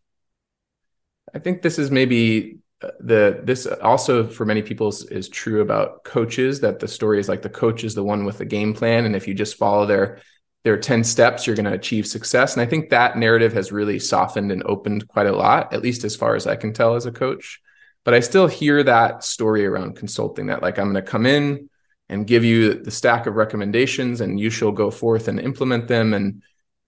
I 1.35 1.39
think 1.39 1.63
this 1.63 1.79
is 1.79 1.91
maybe 1.91 2.59
the 3.01 3.41
this 3.43 3.67
also 3.67 4.27
for 4.29 4.45
many 4.45 4.63
people 4.63 4.89
is, 4.89 5.05
is, 5.05 5.29
true 5.29 5.61
about 5.61 6.05
coaches 6.05 6.61
that 6.61 6.81
the 6.81 6.89
story 6.89 7.21
is 7.21 7.29
like 7.29 7.43
the 7.43 7.49
coach 7.49 7.85
is 7.85 7.95
the 7.95 8.03
one 8.03 8.25
with 8.25 8.39
the 8.39 8.45
game 8.45 8.75
plan 8.75 9.05
and 9.05 9.15
if 9.15 9.29
you 9.29 9.35
just 9.35 9.57
follow 9.57 9.87
their 9.87 10.21
their 10.65 10.77
10 10.77 11.05
steps 11.05 11.47
you're 11.47 11.57
going 11.57 11.65
to 11.65 11.73
achieve 11.73 12.07
success 12.07 12.55
and 12.55 12.63
i 12.63 12.67
think 12.67 12.91
that 12.91 13.17
narrative 13.17 13.53
has 13.53 13.71
really 13.71 13.99
softened 13.99 14.51
and 14.51 14.65
opened 14.65 15.07
quite 15.07 15.27
a 15.27 15.33
lot 15.33 15.73
at 15.73 15.83
least 15.83 16.05
as 16.05 16.17
far 16.17 16.35
as 16.35 16.47
i 16.47 16.57
can 16.57 16.73
tell 16.73 16.97
as 16.97 17.07
a 17.07 17.13
coach 17.13 17.61
but 18.05 18.15
i 18.15 18.21
still 18.21 18.47
hear 18.47 18.83
that 18.83 19.25
story 19.25 19.67
around 19.67 19.97
consulting 19.97 20.47
that 20.47 20.63
like 20.63 20.79
i'm 20.79 20.93
going 20.93 21.03
to 21.05 21.11
come 21.11 21.27
in 21.27 21.69
and 22.13 22.27
give 22.27 22.45
you 22.45 22.75
the 22.75 22.91
stack 22.91 23.27
of 23.27 23.37
recommendations 23.37 24.21
and 24.21 24.39
you 24.39 24.51
shall 24.51 24.71
go 24.71 24.91
forth 24.91 25.29
and 25.29 25.41
implement 25.41 25.89
them. 25.89 26.13
And 26.13 26.43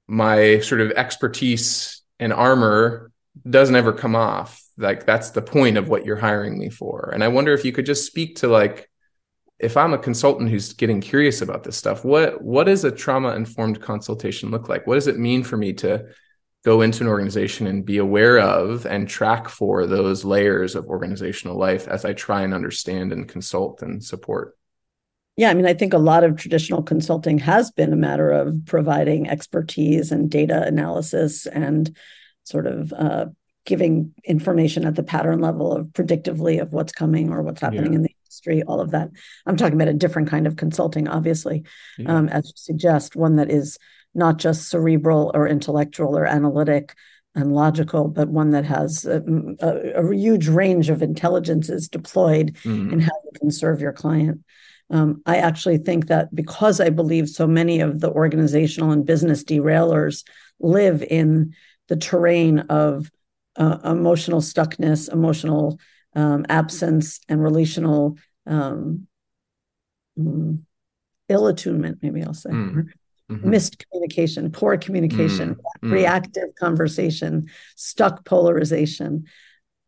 my 0.06 0.60
sort 0.60 0.82
of 0.82 0.90
expertise 0.92 2.02
and 2.20 2.30
armor 2.30 3.10
doesn't 3.48 3.74
ever 3.74 3.94
come 3.94 4.14
off. 4.14 4.62
Like 4.76 5.06
that's 5.06 5.30
the 5.30 5.40
point 5.40 5.78
of 5.78 5.88
what 5.88 6.04
you're 6.04 6.16
hiring 6.16 6.58
me 6.58 6.68
for. 6.68 7.10
And 7.14 7.24
i 7.24 7.28
wonder 7.28 7.54
if 7.54 7.64
you 7.64 7.72
could 7.72 7.86
just 7.86 8.06
speak 8.06 8.36
to 8.36 8.48
like 8.48 8.90
if 9.60 9.76
i'm 9.76 9.94
a 9.94 9.98
consultant 9.98 10.50
who's 10.50 10.72
getting 10.72 11.00
curious 11.00 11.40
about 11.40 11.62
this 11.62 11.76
stuff 11.76 12.04
what 12.04 12.42
what 12.42 12.64
does 12.64 12.84
a 12.84 12.90
trauma 12.90 13.36
informed 13.36 13.80
consultation 13.80 14.50
look 14.50 14.68
like? 14.68 14.86
What 14.86 14.96
does 14.96 15.06
it 15.06 15.18
mean 15.18 15.42
for 15.42 15.56
me 15.56 15.72
to 15.74 16.04
go 16.64 16.80
into 16.80 17.02
an 17.02 17.08
organization 17.08 17.66
and 17.66 17.84
be 17.84 17.98
aware 17.98 18.38
of 18.38 18.86
and 18.86 19.08
track 19.08 19.48
for 19.48 19.86
those 19.86 20.24
layers 20.24 20.74
of 20.74 20.86
organizational 20.86 21.56
life 21.56 21.86
as 21.88 22.04
i 22.04 22.12
try 22.12 22.42
and 22.42 22.54
understand 22.54 23.12
and 23.12 23.28
consult 23.28 23.82
and 23.82 24.02
support 24.02 24.56
yeah, 25.36 25.50
I 25.50 25.54
mean, 25.54 25.66
I 25.66 25.74
think 25.74 25.92
a 25.92 25.98
lot 25.98 26.22
of 26.22 26.36
traditional 26.36 26.80
consulting 26.80 27.38
has 27.38 27.72
been 27.72 27.92
a 27.92 27.96
matter 27.96 28.30
of 28.30 28.54
providing 28.66 29.28
expertise 29.28 30.12
and 30.12 30.30
data 30.30 30.62
analysis 30.62 31.46
and 31.46 31.96
sort 32.44 32.68
of 32.68 32.92
uh, 32.92 33.26
giving 33.64 34.12
information 34.24 34.86
at 34.86 34.94
the 34.94 35.02
pattern 35.02 35.40
level 35.40 35.72
of 35.72 35.86
predictively 35.88 36.60
of 36.60 36.72
what's 36.72 36.92
coming 36.92 37.30
or 37.30 37.42
what's 37.42 37.60
happening 37.60 37.92
yeah. 37.92 37.96
in 37.96 38.02
the 38.02 38.14
industry 38.24 38.62
all 38.64 38.80
of 38.80 38.90
that 38.90 39.10
i'm 39.46 39.56
talking 39.56 39.74
about 39.74 39.88
a 39.88 39.94
different 39.94 40.28
kind 40.28 40.46
of 40.46 40.56
consulting 40.56 41.08
obviously 41.08 41.64
yeah. 41.98 42.14
um, 42.14 42.28
as 42.28 42.46
you 42.46 42.52
suggest 42.56 43.16
one 43.16 43.36
that 43.36 43.50
is 43.50 43.78
not 44.14 44.38
just 44.38 44.68
cerebral 44.68 45.30
or 45.34 45.48
intellectual 45.48 46.16
or 46.16 46.26
analytic 46.26 46.94
and 47.34 47.52
logical, 47.52 48.08
but 48.08 48.28
one 48.28 48.50
that 48.50 48.64
has 48.64 49.04
a, 49.04 49.22
a, 49.60 50.02
a 50.02 50.14
huge 50.14 50.48
range 50.48 50.88
of 50.88 51.02
intelligences 51.02 51.88
deployed 51.88 52.54
mm. 52.62 52.92
in 52.92 53.00
how 53.00 53.12
you 53.24 53.38
can 53.40 53.50
serve 53.50 53.80
your 53.80 53.92
client. 53.92 54.44
Um, 54.90 55.22
I 55.26 55.38
actually 55.38 55.78
think 55.78 56.08
that 56.08 56.34
because 56.34 56.80
I 56.80 56.90
believe 56.90 57.28
so 57.28 57.46
many 57.46 57.80
of 57.80 58.00
the 58.00 58.10
organizational 58.10 58.92
and 58.92 59.04
business 59.04 59.42
derailers 59.42 60.24
live 60.60 61.02
in 61.02 61.54
the 61.88 61.96
terrain 61.96 62.60
of 62.60 63.10
uh, 63.56 63.78
emotional 63.84 64.40
stuckness, 64.40 65.12
emotional 65.12 65.78
um, 66.14 66.44
absence, 66.48 67.20
and 67.28 67.42
relational 67.42 68.18
um, 68.46 69.06
mm, 70.18 70.60
ill 71.28 71.46
attunement, 71.46 71.98
maybe 72.02 72.22
I'll 72.22 72.34
say. 72.34 72.50
Mm. 72.50 72.86
Mm-hmm. 73.30 73.50
Missed 73.50 73.82
communication, 73.88 74.50
poor 74.50 74.76
communication, 74.76 75.54
mm-hmm. 75.54 75.90
reactive 75.90 76.54
conversation, 76.58 77.48
stuck 77.74 78.24
polarization. 78.26 79.24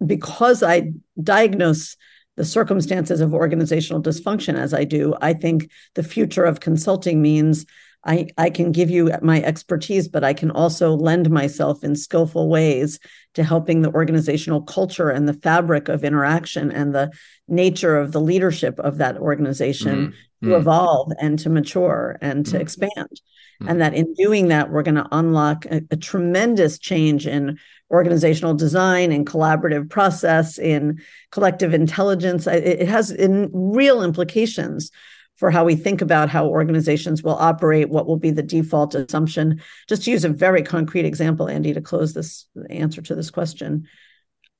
Because 0.04 0.62
I 0.62 0.92
diagnose 1.22 1.96
the 2.36 2.44
circumstances 2.44 3.20
of 3.20 3.34
organizational 3.34 4.02
dysfunction 4.02 4.54
as 4.58 4.72
I 4.72 4.84
do, 4.84 5.14
I 5.20 5.32
think 5.32 5.70
the 5.94 6.02
future 6.02 6.44
of 6.44 6.60
consulting 6.60 7.20
means 7.20 7.66
I, 8.06 8.28
I 8.38 8.50
can 8.50 8.70
give 8.70 8.88
you 8.88 9.10
my 9.20 9.42
expertise, 9.42 10.06
but 10.06 10.22
I 10.22 10.32
can 10.32 10.52
also 10.52 10.94
lend 10.94 11.28
myself 11.28 11.82
in 11.82 11.96
skillful 11.96 12.48
ways 12.48 13.00
to 13.34 13.42
helping 13.42 13.82
the 13.82 13.90
organizational 13.90 14.62
culture 14.62 15.10
and 15.10 15.28
the 15.28 15.34
fabric 15.34 15.88
of 15.88 16.04
interaction 16.04 16.70
and 16.70 16.94
the 16.94 17.10
nature 17.48 17.96
of 17.96 18.12
the 18.12 18.20
leadership 18.20 18.78
of 18.78 18.98
that 18.98 19.16
organization 19.18 20.14
to 20.42 20.56
evolve 20.56 21.12
and 21.20 21.38
to 21.38 21.50
mature 21.50 22.18
and 22.20 22.44
to 22.46 22.52
mm-hmm. 22.52 22.60
expand. 22.60 23.08
Mm-hmm. 23.10 23.68
And 23.68 23.80
that 23.80 23.94
in 23.94 24.12
doing 24.14 24.48
that, 24.48 24.70
we're 24.70 24.82
going 24.82 24.96
to 24.96 25.08
unlock 25.12 25.64
a, 25.66 25.82
a 25.90 25.96
tremendous 25.96 26.78
change 26.78 27.26
in 27.26 27.58
organizational 27.90 28.54
design 28.54 29.12
and 29.12 29.26
collaborative 29.26 29.88
process 29.88 30.58
in 30.58 31.00
collective 31.30 31.72
intelligence 31.72 32.46
it, 32.48 32.64
it 32.64 32.88
has 32.88 33.12
in 33.12 33.48
real 33.52 34.02
implications 34.02 34.90
for 35.36 35.50
how 35.50 35.64
we 35.64 35.76
think 35.76 36.00
about 36.00 36.30
how 36.30 36.46
organizations 36.46 37.22
will 37.22 37.34
operate, 37.34 37.90
what 37.90 38.06
will 38.06 38.16
be 38.16 38.30
the 38.30 38.42
default 38.42 38.94
assumption. 38.94 39.60
Just 39.86 40.04
to 40.04 40.10
use 40.10 40.24
a 40.24 40.30
very 40.30 40.62
concrete 40.62 41.04
example, 41.04 41.48
Andy, 41.48 41.74
to 41.74 41.80
close 41.80 42.14
this 42.14 42.46
answer 42.70 43.02
to 43.02 43.14
this 43.14 43.30
question. 43.30 43.86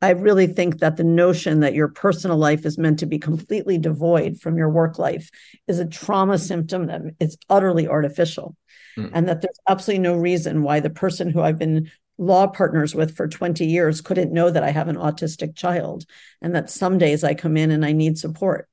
I 0.03 0.11
really 0.11 0.47
think 0.47 0.81
that 0.81 0.97
the 0.97 1.05
notion 1.05 1.61
that 1.61 1.75
your 1.75 1.89
personal 1.89 2.37
life 2.37 2.67
is 2.67 2.77
meant 2.77 2.99
to 2.99 3.07
be 3.07 3.19
completely 3.19 3.79
devoid 3.79 4.39
from 4.39 4.59
your 4.59 4.69
work 4.69 4.99
life 4.99 5.31
is 5.67 5.79
a 5.79 5.87
trauma 5.87 6.39
symptom 6.39 6.87
that 6.87 7.03
is 7.19 7.39
utterly 7.49 7.89
artificial. 7.89 8.57
Mm. 8.99 9.11
And 9.15 9.29
that 9.29 9.41
there's 9.41 9.59
absolutely 9.69 10.03
no 10.03 10.17
reason 10.17 10.63
why 10.63 10.81
the 10.81 10.91
person 10.91 11.31
who 11.31 11.41
I've 11.41 11.59
been 11.59 11.91
law 12.19 12.47
partners 12.47 12.95
with 12.95 13.17
for 13.17 13.29
20 13.29 13.65
years 13.65 14.01
couldn't 14.01 14.33
know 14.33 14.51
that 14.51 14.63
I 14.63 14.71
have 14.71 14.89
an 14.89 14.97
autistic 14.97 15.55
child 15.55 16.05
and 16.41 16.55
that 16.55 16.71
some 16.71 16.99
days 16.99 17.25
I 17.25 17.35
come 17.35 17.57
in 17.57 17.71
and 17.71 17.85
I 17.85 17.93
need 17.93 18.19
support 18.19 18.69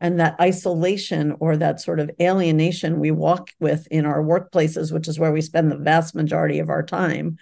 and 0.00 0.18
that 0.20 0.38
isolation 0.40 1.36
or 1.38 1.56
that 1.56 1.80
sort 1.80 2.00
of 2.00 2.10
alienation 2.20 3.00
we 3.00 3.10
walk 3.10 3.50
with 3.60 3.86
in 3.86 4.04
our 4.04 4.22
workplaces 4.22 4.92
which 4.92 5.08
is 5.08 5.18
where 5.18 5.32
we 5.32 5.40
spend 5.40 5.70
the 5.70 5.78
vast 5.78 6.14
majority 6.14 6.58
of 6.58 6.68
our 6.68 6.82
time 6.82 7.38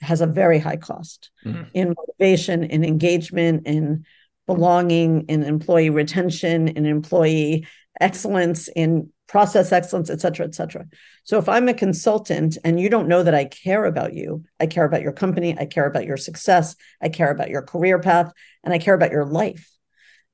has 0.00 0.20
a 0.20 0.26
very 0.26 0.58
high 0.58 0.76
cost 0.76 1.30
mm-hmm. 1.44 1.62
in 1.74 1.94
motivation 1.96 2.64
in 2.64 2.84
engagement 2.84 3.66
in 3.66 4.04
belonging 4.46 5.22
in 5.28 5.42
employee 5.42 5.90
retention 5.90 6.68
in 6.68 6.86
employee 6.86 7.66
excellence 8.00 8.68
in 8.68 9.10
process 9.28 9.70
excellence 9.70 10.10
et 10.10 10.20
cetera 10.20 10.46
et 10.46 10.54
cetera 10.54 10.86
so 11.24 11.38
if 11.38 11.48
i'm 11.48 11.68
a 11.68 11.74
consultant 11.74 12.58
and 12.64 12.80
you 12.80 12.88
don't 12.88 13.08
know 13.08 13.22
that 13.22 13.34
i 13.34 13.44
care 13.44 13.84
about 13.84 14.12
you 14.12 14.42
i 14.58 14.66
care 14.66 14.84
about 14.84 15.02
your 15.02 15.12
company 15.12 15.56
i 15.58 15.64
care 15.64 15.86
about 15.86 16.04
your 16.04 16.16
success 16.16 16.74
i 17.00 17.08
care 17.08 17.30
about 17.30 17.50
your 17.50 17.62
career 17.62 18.00
path 18.00 18.32
and 18.64 18.74
i 18.74 18.78
care 18.78 18.94
about 18.94 19.12
your 19.12 19.26
life 19.26 19.70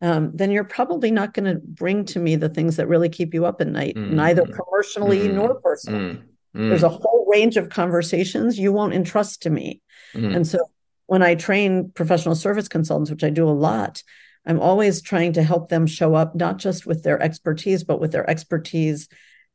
um, 0.03 0.33
then 0.35 0.51
you're 0.51 0.64
probably 0.64 1.11
not 1.11 1.33
going 1.33 1.53
to 1.53 1.61
bring 1.61 2.05
to 2.07 2.19
me 2.19 2.37
the 2.37 2.49
things 2.51 2.77
that 2.77 2.87
really 2.87 3.09
keep 3.09 3.33
you 3.33 3.47
up 3.47 3.61
at 3.61 3.69
night, 3.69 3.95
mm-hmm. 3.95 4.14
neither 4.14 4.45
commercially 4.45 5.21
mm-hmm. 5.21 5.37
nor 5.37 5.55
personally. 5.61 6.19
Mm-hmm. 6.57 6.71
There's 6.71 6.83
a 6.83 6.89
whole 6.89 7.27
range 7.31 7.57
of 7.57 7.69
conversations 7.69 8.59
you 8.59 8.73
won't 8.73 8.95
entrust 8.95 9.43
to 9.43 9.51
me. 9.51 9.83
Mm-hmm. 10.15 10.37
And 10.37 10.47
so 10.47 10.59
when 11.07 11.23
I 11.23 11.35
train 11.35 11.91
professional 11.91 12.35
service 12.35 12.69
consultants, 12.69 13.11
which 13.11 13.25
I 13.25 13.31
do 13.31 13.49
a 13.49 13.51
lot, 13.51 14.03
I'm 14.47 14.61
always 14.61 15.03
trying 15.03 15.35
to 15.35 15.43
help 15.43 15.69
them 15.69 15.87
show 15.87 16.15
up 16.15 16.35
not 16.35 16.57
just 16.57 16.87
with 16.87 17.03
their 17.03 17.21
expertise, 17.21 17.85
but 17.85 18.01
with 18.01 18.13
their 18.13 18.29
expertise 18.29 19.09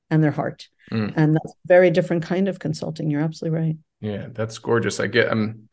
and 0.09 0.23
their 0.23 0.31
heart. 0.31 0.67
Mm. 0.91 1.13
And 1.15 1.35
that's 1.35 1.51
a 1.51 1.67
very 1.67 1.89
different 1.89 2.23
kind 2.23 2.47
of 2.47 2.59
consulting. 2.59 3.09
You're 3.09 3.21
absolutely 3.21 3.59
right. 3.59 3.75
Yeah, 4.01 4.27
that's 4.31 4.57
gorgeous. 4.57 4.99
I 4.99 5.07
get 5.07 5.31
I'm 5.31 5.69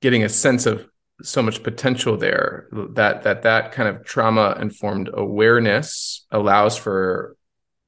getting 0.00 0.22
a 0.22 0.28
sense 0.28 0.66
of 0.66 0.86
so 1.22 1.42
much 1.42 1.62
potential 1.62 2.16
there 2.16 2.68
that 2.94 3.22
that 3.24 3.42
that 3.42 3.72
kind 3.72 3.88
of 3.88 4.04
trauma 4.04 4.56
informed 4.60 5.10
awareness 5.12 6.26
allows 6.30 6.76
for 6.76 7.35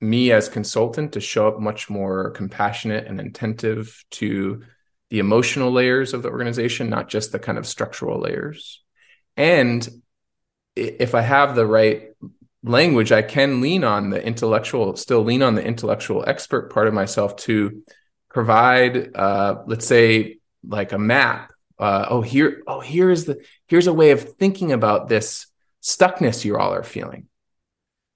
me 0.01 0.31
as 0.33 0.49
consultant 0.49 1.13
to 1.13 1.21
show 1.21 1.49
up 1.49 1.61
much 1.61 1.91
more 1.91 2.31
compassionate 2.31 3.07
and 3.07 3.21
attentive 3.21 4.05
to 4.11 4.63
the 5.11 5.19
emotional 5.19 5.73
layers 5.73 6.15
of 6.15 6.23
the 6.23 6.31
organization 6.31 6.91
not 6.91 7.09
just 7.09 7.33
the 7.33 7.39
kind 7.39 7.59
of 7.59 7.67
structural 7.67 8.21
layers. 8.21 8.83
And 9.37 9.89
if 10.79 11.15
i 11.15 11.21
have 11.21 11.55
the 11.55 11.67
right 11.67 12.11
language 12.63 13.13
i 13.13 13.23
can 13.23 13.61
lean 13.61 13.85
on 13.85 14.11
the 14.11 14.25
intellectual 14.25 14.97
still 14.97 15.23
lean 15.23 15.43
on 15.43 15.55
the 15.55 15.65
intellectual 15.65 16.25
expert 16.27 16.73
part 16.73 16.89
of 16.89 16.95
myself 16.95 17.37
to 17.37 17.83
provide 18.31 19.17
uh, 19.17 19.63
let's 19.67 19.87
say 19.87 20.39
like 20.65 20.93
a 20.93 20.99
map 20.99 21.53
uh, 21.79 22.07
oh 22.11 22.21
here 22.21 22.63
oh 22.67 22.81
here's 22.81 23.25
the 23.25 23.43
here's 23.69 23.87
a 23.87 23.93
way 23.93 24.11
of 24.11 24.35
thinking 24.37 24.73
about 24.73 25.09
this 25.09 25.47
stuckness 25.83 26.45
you 26.45 26.57
all 26.57 26.75
are 26.75 26.83
feeling 26.83 27.28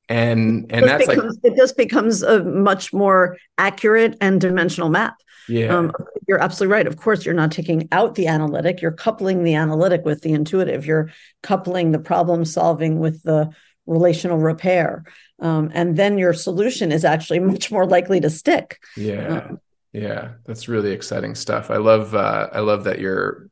and 0.08 0.70
and 0.70 0.86
that's 0.86 1.06
becomes, 1.06 1.38
like 1.42 1.52
it 1.52 1.56
just 1.56 1.76
becomes 1.76 2.22
a 2.22 2.42
much 2.42 2.92
more 2.92 3.36
accurate 3.58 4.16
and 4.20 4.40
dimensional 4.40 4.88
map. 4.88 5.14
Yeah. 5.48 5.76
Um, 5.76 5.92
you're 6.28 6.40
absolutely 6.42 6.72
right. 6.72 6.86
Of 6.86 6.96
course 6.96 7.24
you're 7.24 7.34
not 7.34 7.50
taking 7.50 7.88
out 7.92 8.14
the 8.14 8.26
analytic. 8.28 8.80
You're 8.80 8.92
coupling 8.92 9.44
the 9.44 9.54
analytic 9.54 10.04
with 10.04 10.22
the 10.22 10.32
intuitive. 10.32 10.86
You're 10.86 11.10
coupling 11.42 11.92
the 11.92 11.98
problem 11.98 12.44
solving 12.44 12.98
with 12.98 13.22
the 13.22 13.50
relational 13.86 14.38
repair. 14.38 15.04
Um, 15.40 15.70
and 15.74 15.96
then 15.96 16.18
your 16.18 16.32
solution 16.32 16.92
is 16.92 17.04
actually 17.04 17.38
much 17.52 17.72
more 17.72 17.86
likely 17.86 18.20
to 18.20 18.30
stick. 18.30 18.80
Yeah. 18.96 19.44
Um, 19.48 19.60
yeah. 19.92 20.32
That's 20.46 20.68
really 20.68 20.92
exciting 20.92 21.34
stuff. 21.34 21.70
I 21.70 21.76
love 21.78 22.14
uh, 22.14 22.48
i 22.52 22.60
love 22.60 22.84
that 22.84 22.98
you're 22.98 23.48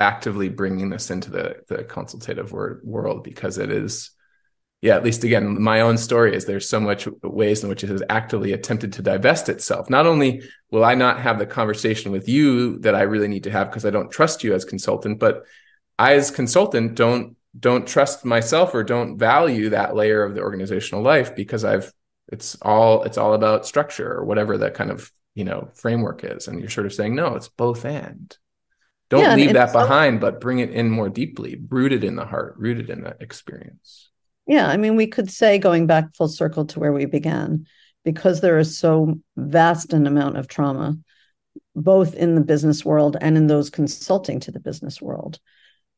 actively 0.00 0.48
bringing 0.48 0.90
this 0.90 1.10
into 1.10 1.30
the 1.30 1.56
the 1.68 1.84
consultative 1.84 2.52
word, 2.52 2.80
world 2.84 3.22
because 3.22 3.58
it 3.58 3.70
is 3.70 4.10
yeah 4.84 4.94
at 4.94 5.04
least 5.04 5.24
again 5.24 5.60
my 5.60 5.80
own 5.80 5.96
story 5.98 6.34
is 6.36 6.44
there's 6.44 6.68
so 6.68 6.78
much 6.78 7.08
ways 7.22 7.62
in 7.62 7.68
which 7.68 7.82
it 7.82 7.90
has 7.90 8.02
actively 8.08 8.52
attempted 8.52 8.92
to 8.92 9.02
divest 9.02 9.48
itself. 9.48 9.90
Not 9.90 10.06
only 10.06 10.42
will 10.70 10.84
i 10.84 10.94
not 10.94 11.20
have 11.20 11.38
the 11.38 11.46
conversation 11.46 12.12
with 12.12 12.28
you 12.28 12.78
that 12.80 12.94
i 12.94 13.02
really 13.02 13.28
need 13.28 13.44
to 13.44 13.50
have 13.50 13.68
because 13.68 13.86
i 13.86 13.90
don't 13.90 14.10
trust 14.10 14.44
you 14.44 14.54
as 14.54 14.64
consultant 14.64 15.18
but 15.18 15.44
i 15.98 16.14
as 16.14 16.30
consultant 16.30 16.94
don't 16.94 17.36
don't 17.58 17.86
trust 17.86 18.24
myself 18.24 18.74
or 18.74 18.82
don't 18.82 19.16
value 19.16 19.70
that 19.70 19.94
layer 19.94 20.22
of 20.24 20.34
the 20.34 20.40
organizational 20.40 21.02
life 21.02 21.34
because 21.36 21.64
i've 21.64 21.92
it's 22.28 22.56
all 22.62 23.02
it's 23.04 23.18
all 23.18 23.34
about 23.34 23.66
structure 23.66 24.12
or 24.12 24.24
whatever 24.24 24.58
that 24.58 24.74
kind 24.74 24.90
of 24.90 25.10
you 25.34 25.44
know 25.44 25.68
framework 25.74 26.24
is. 26.24 26.48
And 26.48 26.60
you're 26.60 26.70
sort 26.70 26.86
of 26.86 26.92
saying 26.92 27.14
no 27.14 27.34
it's 27.34 27.48
both 27.48 27.84
and. 27.84 28.36
Don't 29.10 29.22
yeah, 29.22 29.34
leave 29.34 29.52
that 29.52 29.72
behind, 29.72 30.20
but 30.20 30.40
bring 30.40 30.60
it 30.60 30.70
in 30.70 30.90
more 30.90 31.10
deeply, 31.10 31.60
rooted 31.68 32.04
in 32.04 32.16
the 32.16 32.24
heart, 32.24 32.54
rooted 32.56 32.88
in 32.88 33.02
the 33.02 33.14
experience. 33.20 34.10
Yeah. 34.46 34.68
I 34.68 34.76
mean, 34.76 34.96
we 34.96 35.06
could 35.06 35.30
say 35.30 35.58
going 35.58 35.86
back 35.86 36.14
full 36.14 36.28
circle 36.28 36.66
to 36.66 36.80
where 36.80 36.92
we 36.92 37.06
began, 37.06 37.66
because 38.04 38.40
there 38.40 38.58
is 38.58 38.78
so 38.78 39.18
vast 39.36 39.92
an 39.92 40.06
amount 40.06 40.36
of 40.36 40.48
trauma, 40.48 40.98
both 41.74 42.14
in 42.14 42.34
the 42.34 42.40
business 42.40 42.84
world 42.84 43.16
and 43.20 43.36
in 43.36 43.46
those 43.46 43.70
consulting 43.70 44.40
to 44.40 44.50
the 44.50 44.60
business 44.60 45.00
world. 45.00 45.40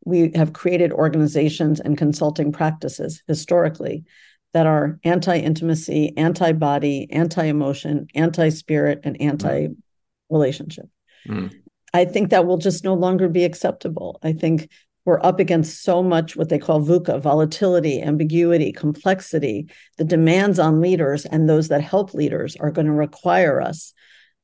We 0.05 0.30
have 0.36 0.53
created 0.53 0.92
organizations 0.92 1.80
and 1.80 1.99
consulting 1.99 2.53
practices 2.53 3.22
historically 3.26 4.05
that 4.53 4.66
are 4.66 4.99
anti 5.05 5.36
intimacy, 5.36 6.16
anti 6.16 6.53
body, 6.53 7.09
anti 7.11 7.44
emotion, 7.44 8.07
anti 8.14 8.49
spirit, 8.51 9.01
and 9.05 9.20
anti 9.20 9.68
relationship. 10.30 10.86
Mm. 11.28 11.53
I 11.92 12.05
think 12.05 12.30
that 12.30 12.47
will 12.47 12.59
just 12.59 12.84
no 12.84 12.94
longer 12.94 13.28
be 13.28 13.44
acceptable. 13.44 14.18
I 14.22 14.32
think 14.32 14.70
we're 15.07 15.25
up 15.25 15.39
against 15.39 15.83
so 15.83 16.03
much 16.03 16.37
what 16.37 16.49
they 16.49 16.59
call 16.59 16.83
VUCA 16.83 17.21
volatility, 17.21 18.03
ambiguity, 18.03 18.73
complexity. 18.73 19.71
The 19.97 20.05
demands 20.05 20.59
on 20.59 20.81
leaders 20.81 21.25
and 21.25 21.49
those 21.49 21.69
that 21.69 21.81
help 21.81 22.13
leaders 22.13 22.57
are 22.57 22.73
going 22.73 22.89
to 22.89 22.93
require 22.93 23.63
us 23.63 23.95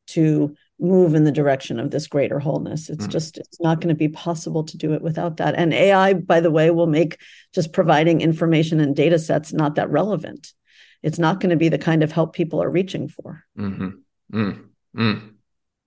to 0.07 0.55
move 0.79 1.15
in 1.15 1.25
the 1.25 1.33
direction 1.33 1.81
of 1.81 1.91
this 1.91 2.07
greater 2.07 2.39
wholeness. 2.39 2.89
It's 2.89 3.07
mm. 3.07 3.11
just 3.11 3.39
it's 3.39 3.61
not 3.61 3.81
going 3.81 3.95
to 3.95 3.99
be 3.99 4.09
possible 4.09 4.63
to 4.65 4.77
do 4.77 4.95
it 4.95 5.03
without 5.03 5.39
that. 5.39 5.57
And 5.57 5.75
AI, 5.75 6.15
by 6.15 6.41
the 6.41 6.51
way, 6.51 6.71
will 6.71 6.87
make 6.87 7.19
just 7.53 7.73
providing 7.73 8.21
information 8.21 8.81
and 8.81 8.95
data 8.95 9.19
sets 9.19 9.53
not 9.53 9.75
that 9.75 9.91
relevant. 9.91 10.55
It's 11.03 11.19
not 11.19 11.41
going 11.41 11.51
to 11.51 11.57
be 11.57 11.71
the 11.71 11.79
kind 11.79 12.05
of 12.05 12.13
help 12.13 12.35
people 12.35 12.63
are 12.63 12.71
reaching 12.71 13.09
for. 13.09 13.45
Mm-hmm. 13.59 13.89
Mm. 14.33 14.65
Mm. 14.97 15.32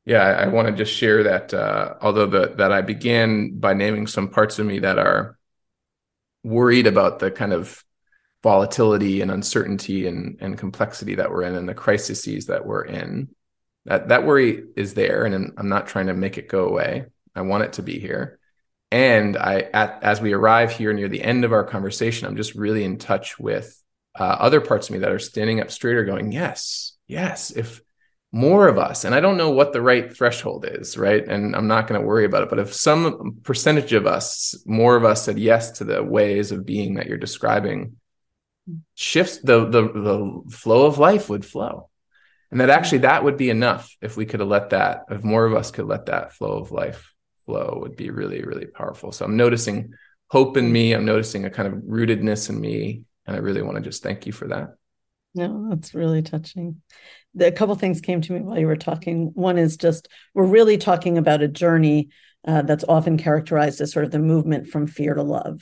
Yeah, 0.06 0.22
I, 0.22 0.44
I 0.44 0.48
want 0.48 0.68
to 0.68 0.74
just 0.74 0.94
share 0.94 1.24
that 1.24 1.54
uh, 1.54 1.96
although 2.02 2.28
the, 2.28 2.54
that 2.58 2.72
I 2.72 2.82
began 2.82 3.58
by 3.58 3.74
naming 3.74 4.08
some 4.08 4.30
parts 4.30 4.60
of 4.60 4.66
me 4.66 4.80
that 4.80 5.00
are 5.00 5.38
worried 6.44 6.86
about 6.86 7.20
the 7.20 7.32
kind 7.32 7.54
of 7.54 7.84
volatility 8.44 9.22
and 9.22 9.32
uncertainty 9.32 10.06
and, 10.06 10.38
and 10.40 10.56
complexity 10.56 11.16
that 11.16 11.32
we're 11.32 11.42
in 11.42 11.56
and 11.56 11.68
the 11.68 11.74
crises 11.74 12.46
that 12.46 12.64
we're 12.64 12.86
in. 12.86 13.28
That 13.86 14.10
that 14.10 14.26
worry 14.26 14.64
is 14.76 14.94
there, 14.94 15.26
and 15.26 15.54
I'm 15.58 15.70
not 15.70 15.88
trying 15.88 16.08
to 16.08 16.14
make 16.14 16.38
it 16.38 16.48
go 16.48 16.68
away. 16.68 17.06
I 17.36 17.42
want 17.42 17.64
it 17.64 17.74
to 17.74 17.84
be 17.84 18.00
here. 18.00 18.40
And 18.92 19.36
I, 19.36 19.62
at, 19.74 20.04
as 20.04 20.22
we 20.22 20.34
arrive 20.34 20.72
here 20.72 20.94
near 20.94 21.10
the 21.10 21.24
end 21.24 21.44
of 21.44 21.54
our 21.54 21.64
conversation, 21.64 22.28
I'm 22.28 22.38
just 22.38 22.56
really 22.56 22.84
in 22.84 22.98
touch 22.98 23.40
with 23.40 23.82
uh, 24.18 24.24
other 24.24 24.62
parts 24.62 24.90
of 24.90 24.94
me 24.94 25.00
that 25.00 25.12
are 25.12 25.20
standing 25.20 25.60
up 25.60 25.72
straighter, 25.72 26.06
going, 26.06 26.32
"Yes, 26.32 26.96
yes." 27.08 27.52
If 27.52 27.82
more 28.36 28.68
of 28.68 28.78
us, 28.78 29.06
and 29.06 29.16
I 29.16 29.22
don't 29.22 29.38
know 29.38 29.52
what 29.52 29.72
the 29.72 29.82
right 29.82 30.14
threshold 30.14 30.66
is, 30.70 30.98
right? 30.98 31.26
And 31.26 31.56
I'm 31.56 31.70
not 31.70 31.88
going 31.88 32.02
to 32.02 32.06
worry 32.06 32.26
about 32.26 32.44
it. 32.44 32.50
But 32.50 32.60
if 32.60 32.74
some 32.74 33.40
percentage 33.44 33.94
of 33.94 34.06
us, 34.06 34.62
more 34.66 34.98
of 34.98 35.06
us 35.06 35.24
said 35.24 35.40
yes 35.40 35.72
to 35.78 35.86
the 35.86 36.04
ways 36.04 36.52
of 36.52 36.66
being 36.66 36.96
that 36.96 37.08
you're 37.08 37.18
describing, 37.18 37.96
shifts 38.94 39.38
the 39.38 39.66
the 39.70 39.84
the 39.84 40.52
flow 40.52 40.86
of 40.86 40.98
life 40.98 41.30
would 41.30 41.46
flow. 41.46 41.90
And 42.52 42.60
that 42.60 42.70
actually 42.70 43.00
that 43.00 43.24
would 43.24 43.38
be 43.38 43.50
enough 43.50 43.96
if 44.02 44.18
we 44.18 44.26
could 44.26 44.42
have 44.42 44.50
let 44.50 44.72
that, 44.72 45.06
if 45.10 45.24
more 45.24 45.46
of 45.46 45.54
us 45.54 45.72
could 45.72 45.86
let 45.86 46.08
that 46.08 46.34
flow 46.34 46.58
of 46.58 46.74
life 46.74 47.14
flow 47.46 47.78
would 47.82 47.96
be 47.96 48.10
really, 48.10 48.44
really 48.44 48.66
powerful. 48.66 49.14
So 49.14 49.24
I'm 49.24 49.38
noticing 49.38 49.94
hope 50.28 50.58
in 50.58 50.70
me. 50.70 50.92
I'm 50.92 51.06
noticing 51.06 51.46
a 51.46 51.50
kind 51.50 51.70
of 51.70 51.76
rootedness 51.84 52.50
in 52.50 52.60
me. 52.60 53.04
And 53.26 53.38
I 53.38 53.40
really 53.40 53.62
want 53.62 53.78
to 53.78 53.82
just 53.82 54.04
thank 54.04 54.26
you 54.26 54.34
for 54.34 54.50
that. 54.50 54.76
No, 55.36 55.68
that's 55.70 55.94
really 55.94 56.22
touching. 56.22 56.82
A 57.40 57.52
couple 57.52 57.76
things 57.76 58.00
came 58.00 58.22
to 58.22 58.34
me 58.34 58.40
while 58.40 58.58
you 58.58 58.68
were 58.68 58.78
talking. 58.78 59.32
One 59.34 59.58
is 59.58 59.76
just 59.76 60.08
we're 60.34 60.46
really 60.46 60.78
talking 60.78 61.18
about 61.18 61.42
a 61.42 61.50
journey 61.50 62.10
uh, 62.48 62.62
that's 62.62 62.86
often 62.88 63.18
characterized 63.18 63.82
as 63.82 63.92
sort 63.92 64.06
of 64.06 64.12
the 64.12 64.20
movement 64.20 64.68
from 64.68 64.88
fear 64.88 65.14
to 65.14 65.24
love. 65.24 65.62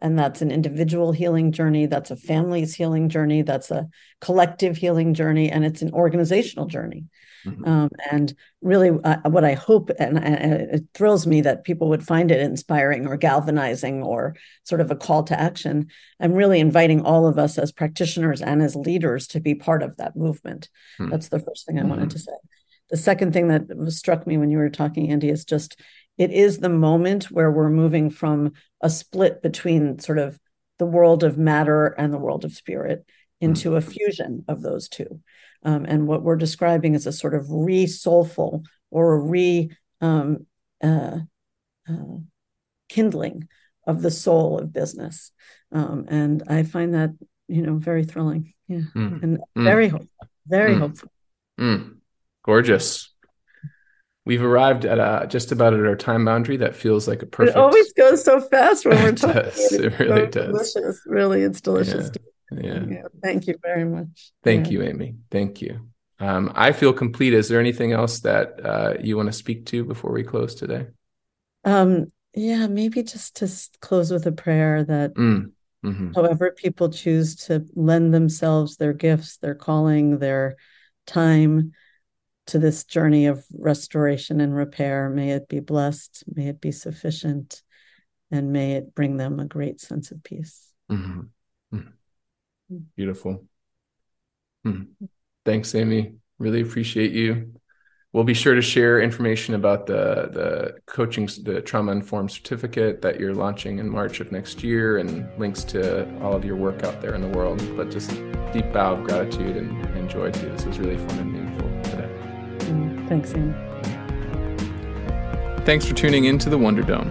And 0.00 0.18
that's 0.18 0.42
an 0.42 0.50
individual 0.50 1.10
healing 1.12 1.50
journey, 1.50 1.86
that's 1.86 2.10
a 2.10 2.16
family's 2.16 2.74
healing 2.74 3.08
journey, 3.08 3.42
that's 3.42 3.70
a 3.70 3.88
collective 4.20 4.76
healing 4.76 5.12
journey, 5.12 5.50
and 5.50 5.64
it's 5.64 5.82
an 5.82 5.92
organizational 5.92 6.66
journey. 6.66 7.06
Mm-hmm. 7.44 7.64
Um, 7.64 7.90
and 8.10 8.34
really, 8.62 8.90
uh, 8.90 9.16
what 9.28 9.44
I 9.44 9.54
hope, 9.54 9.90
and, 9.98 10.18
and, 10.18 10.52
it 10.70 10.84
thrills 10.94 11.26
me 11.26 11.40
that 11.42 11.64
people 11.64 11.88
would 11.88 12.04
find 12.04 12.30
it 12.30 12.40
inspiring 12.40 13.06
or 13.06 13.16
galvanizing 13.16 14.02
or 14.02 14.36
sort 14.64 14.80
of 14.80 14.90
a 14.90 14.96
call 14.96 15.22
to 15.24 15.40
action. 15.40 15.88
I'm 16.20 16.32
really 16.32 16.60
inviting 16.60 17.02
all 17.02 17.26
of 17.26 17.38
us 17.38 17.58
as 17.58 17.72
practitioners 17.72 18.42
and 18.42 18.62
as 18.62 18.74
leaders 18.76 19.26
to 19.28 19.40
be 19.40 19.54
part 19.54 19.82
of 19.82 19.96
that 19.96 20.16
movement. 20.16 20.68
Mm-hmm. 20.98 21.10
That's 21.10 21.28
the 21.28 21.40
first 21.40 21.66
thing 21.66 21.78
I 21.78 21.82
mm-hmm. 21.82 21.90
wanted 21.90 22.10
to 22.10 22.18
say. 22.18 22.32
The 22.90 22.96
second 22.96 23.32
thing 23.32 23.48
that 23.48 23.92
struck 23.92 24.26
me 24.26 24.38
when 24.38 24.50
you 24.50 24.58
were 24.58 24.70
talking, 24.70 25.10
Andy, 25.10 25.28
is 25.28 25.44
just 25.44 25.78
it 26.18 26.32
is 26.32 26.58
the 26.58 26.68
moment 26.68 27.30
where 27.30 27.50
we're 27.50 27.70
moving 27.70 28.10
from 28.10 28.52
a 28.82 28.90
split 28.90 29.40
between 29.40 29.98
sort 30.00 30.18
of 30.18 30.38
the 30.78 30.86
world 30.86 31.24
of 31.24 31.38
matter 31.38 31.86
and 31.86 32.12
the 32.12 32.18
world 32.18 32.44
of 32.44 32.52
spirit 32.52 33.06
into 33.40 33.76
a 33.76 33.80
fusion 33.80 34.44
of 34.48 34.60
those 34.62 34.88
two. 34.88 35.20
Um, 35.62 35.84
and 35.84 36.06
what 36.06 36.22
we're 36.22 36.36
describing 36.36 36.94
is 36.94 37.06
a 37.06 37.12
sort 37.12 37.34
of 37.34 37.46
re 37.50 37.86
soulful 37.86 38.64
or 38.90 39.14
a 39.14 39.18
re 39.18 39.70
um, 40.00 40.46
uh, 40.82 41.18
uh, 41.88 42.16
kindling 42.88 43.48
of 43.86 44.02
the 44.02 44.10
soul 44.10 44.58
of 44.58 44.72
business. 44.72 45.32
Um, 45.72 46.06
and 46.08 46.42
I 46.48 46.62
find 46.62 46.94
that, 46.94 47.10
you 47.48 47.62
know, 47.62 47.76
very 47.76 48.04
thrilling. 48.04 48.52
Yeah. 48.66 48.82
Mm. 48.94 49.22
And 49.22 49.38
mm. 49.56 49.64
very 49.64 49.88
hopeful, 49.88 50.28
very 50.46 50.74
mm. 50.74 50.78
hopeful. 50.80 51.12
Mm. 51.58 51.96
Gorgeous. 52.44 53.12
We've 54.28 54.42
arrived 54.44 54.84
at 54.84 54.98
a, 54.98 55.26
just 55.26 55.52
about 55.52 55.72
at 55.72 55.80
our 55.86 55.96
time 55.96 56.26
boundary. 56.26 56.58
That 56.58 56.76
feels 56.76 57.08
like 57.08 57.22
a 57.22 57.26
perfect. 57.26 57.56
It 57.56 57.60
always 57.60 57.94
goes 57.94 58.22
so 58.22 58.42
fast 58.42 58.84
when 58.84 59.02
we're 59.02 59.12
talking. 59.14 59.40
it, 59.54 59.84
it 59.86 59.98
really 59.98 60.26
so 60.26 60.26
does. 60.26 60.72
Delicious. 60.74 61.00
Really, 61.06 61.40
it's 61.40 61.62
delicious. 61.62 62.10
Yeah. 62.52 62.60
Yeah. 62.60 62.84
yeah. 62.90 63.02
Thank 63.22 63.46
you 63.46 63.54
very 63.62 63.86
much. 63.86 64.32
Thank 64.44 64.66
yeah. 64.66 64.72
you, 64.72 64.82
Amy. 64.82 65.14
Thank 65.30 65.62
you. 65.62 65.80
Um, 66.20 66.52
I 66.54 66.72
feel 66.72 66.92
complete. 66.92 67.32
Is 67.32 67.48
there 67.48 67.58
anything 67.58 67.92
else 67.92 68.20
that 68.20 68.62
uh, 68.62 68.94
you 69.00 69.16
want 69.16 69.28
to 69.28 69.32
speak 69.32 69.64
to 69.66 69.82
before 69.82 70.12
we 70.12 70.24
close 70.24 70.54
today? 70.54 70.88
Um, 71.64 72.12
yeah, 72.34 72.66
maybe 72.66 73.02
just 73.04 73.36
to 73.36 73.50
close 73.80 74.10
with 74.10 74.26
a 74.26 74.32
prayer 74.32 74.84
that 74.84 75.14
mm. 75.14 75.52
mm-hmm. 75.82 76.12
however 76.12 76.50
people 76.50 76.90
choose 76.90 77.34
to 77.46 77.64
lend 77.74 78.12
themselves 78.12 78.76
their 78.76 78.92
gifts, 78.92 79.38
their 79.38 79.54
calling, 79.54 80.18
their 80.18 80.56
time 81.06 81.72
to 82.48 82.58
this 82.58 82.84
journey 82.84 83.26
of 83.26 83.44
restoration 83.54 84.40
and 84.40 84.54
repair, 84.54 85.08
may 85.08 85.30
it 85.30 85.48
be 85.48 85.60
blessed, 85.60 86.24
may 86.34 86.48
it 86.48 86.60
be 86.60 86.72
sufficient, 86.72 87.62
and 88.30 88.52
may 88.52 88.72
it 88.72 88.94
bring 88.94 89.16
them 89.16 89.38
a 89.38 89.46
great 89.46 89.80
sense 89.80 90.10
of 90.10 90.22
peace. 90.22 90.72
Mm-hmm. 90.90 91.20
mm-hmm. 91.74 92.78
Beautiful. 92.96 93.44
Hmm. 94.64 94.82
Thanks, 95.44 95.74
Amy. 95.74 96.14
Really 96.38 96.60
appreciate 96.60 97.12
you. 97.12 97.54
We'll 98.12 98.24
be 98.24 98.34
sure 98.34 98.54
to 98.54 98.62
share 98.62 99.00
information 99.00 99.54
about 99.54 99.86
the 99.86 100.30
the 100.32 100.74
coaching, 100.86 101.28
the 101.42 101.60
trauma 101.60 101.92
informed 101.92 102.30
certificate 102.30 103.02
that 103.02 103.20
you're 103.20 103.34
launching 103.34 103.78
in 103.78 103.88
March 103.88 104.20
of 104.20 104.32
next 104.32 104.62
year, 104.62 104.98
and 104.98 105.28
links 105.38 105.64
to 105.64 106.08
all 106.22 106.34
of 106.34 106.44
your 106.44 106.56
work 106.56 106.82
out 106.82 107.00
there 107.02 107.14
in 107.14 107.20
the 107.20 107.28
world. 107.28 107.62
But 107.76 107.90
just 107.90 108.10
deep 108.52 108.72
bow 108.72 108.94
of 108.94 109.04
gratitude 109.04 109.56
and, 109.56 109.84
and 109.96 110.08
joy 110.08 110.30
to 110.30 110.40
you. 110.40 110.52
This 110.52 110.64
was 110.64 110.78
really 110.78 110.96
fun 110.96 111.18
and 111.18 111.32
meaningful 111.32 111.68
today. 111.90 112.17
Thanks, 113.08 113.34
Amy. 113.34 113.54
Thanks 115.64 115.86
for 115.86 115.94
tuning 115.94 116.26
in 116.26 116.38
to 116.38 116.50
the 116.50 116.58
Wonder 116.58 116.82
Dome. 116.82 117.10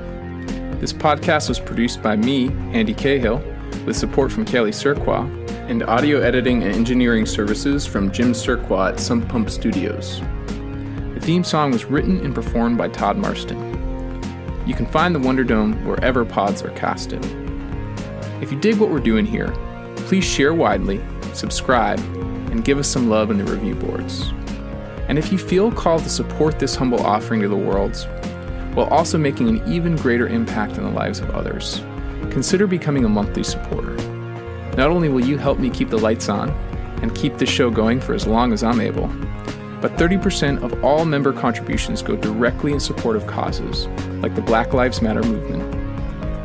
This 0.80 0.94
podcast 0.94 1.50
was 1.50 1.60
produced 1.60 2.04
by 2.04 2.16
me, 2.16 2.50
Andy 2.72 2.94
Cahill, 2.94 3.42
with 3.86 3.96
support 3.96 4.32
from 4.32 4.46
Kelly 4.46 4.72
Surqua 4.72 5.28
and 5.70 5.82
audio 5.84 6.22
editing 6.22 6.62
and 6.64 6.74
engineering 6.74 7.26
services 7.26 7.86
from 7.86 8.12
Jim 8.12 8.34
Surqua 8.34 8.92
at 8.92 9.00
Sump 9.00 9.28
Pump 9.28 9.50
Studios. 9.50 10.22
The 11.16 11.20
theme 11.20 11.44
song 11.44 11.72
was 11.72 11.86
written 11.86 12.24
and 12.24 12.34
performed 12.36 12.78
by 12.78 12.90
Todd 12.90 13.18
Marston. 13.18 13.58
You 14.68 14.76
can 14.76 14.86
find 14.86 15.16
the 15.16 15.20
Wonder 15.20 15.44
Dome 15.44 15.84
wherever 15.86 16.24
pods 16.24 16.62
are 16.62 16.72
casted. 16.72 17.26
If 18.42 18.52
you 18.52 18.60
dig 18.60 18.78
what 18.78 18.92
we're 18.92 19.00
doing 19.00 19.26
here, 19.26 19.52
please 19.96 20.26
share 20.26 20.54
widely, 20.54 21.04
subscribe, 21.34 22.00
and 22.52 22.64
give 22.64 22.78
us 22.78 22.88
some 22.88 23.10
love 23.10 23.32
in 23.32 23.40
the 23.40 23.52
review 23.52 23.74
boards. 23.76 24.32
And 25.08 25.18
if 25.18 25.32
you 25.32 25.38
feel 25.38 25.72
called 25.72 26.04
to 26.04 26.10
support 26.10 26.60
this 26.60 26.76
humble 26.76 27.06
offering 27.06 27.42
to 27.42 27.48
the 27.48 27.56
world, 27.56 27.96
while 28.74 28.88
also 28.88 29.18
making 29.18 29.50
an 29.50 29.72
even 29.72 29.96
greater 29.96 30.28
impact 30.28 30.78
in 30.78 30.84
the 30.84 30.92
lives 30.92 31.20
of 31.20 31.32
others, 31.32 31.82
consider 32.30 32.68
becoming 32.68 33.06
a 33.06 33.10
monthly 33.10 33.44
supporter. 33.44 33.96
Not 34.76 34.92
only 34.92 35.10
will 35.10 35.26
you 35.26 35.38
help 35.38 35.58
me 35.58 35.70
keep 35.70 35.90
the 35.90 35.98
lights 35.98 36.30
on 36.30 36.50
and 37.02 37.16
keep 37.16 37.38
the 37.38 37.46
show 37.46 37.72
going 37.72 38.00
for 38.00 38.14
as 38.14 38.28
long 38.28 38.54
as 38.54 38.64
I'm 38.64 38.82
able, 38.82 39.08
but 39.82 39.94
30% 39.94 40.62
of 40.64 40.84
all 40.84 41.06
member 41.06 41.32
contributions 41.34 42.02
go 42.02 42.16
directly 42.16 42.74
in 42.74 42.80
support 42.80 43.16
of 43.16 43.26
causes 43.28 43.88
like 44.22 44.36
the 44.36 44.42
Black 44.42 44.74
Lives 44.74 45.02
Matter 45.02 45.24
movement, 45.24 45.72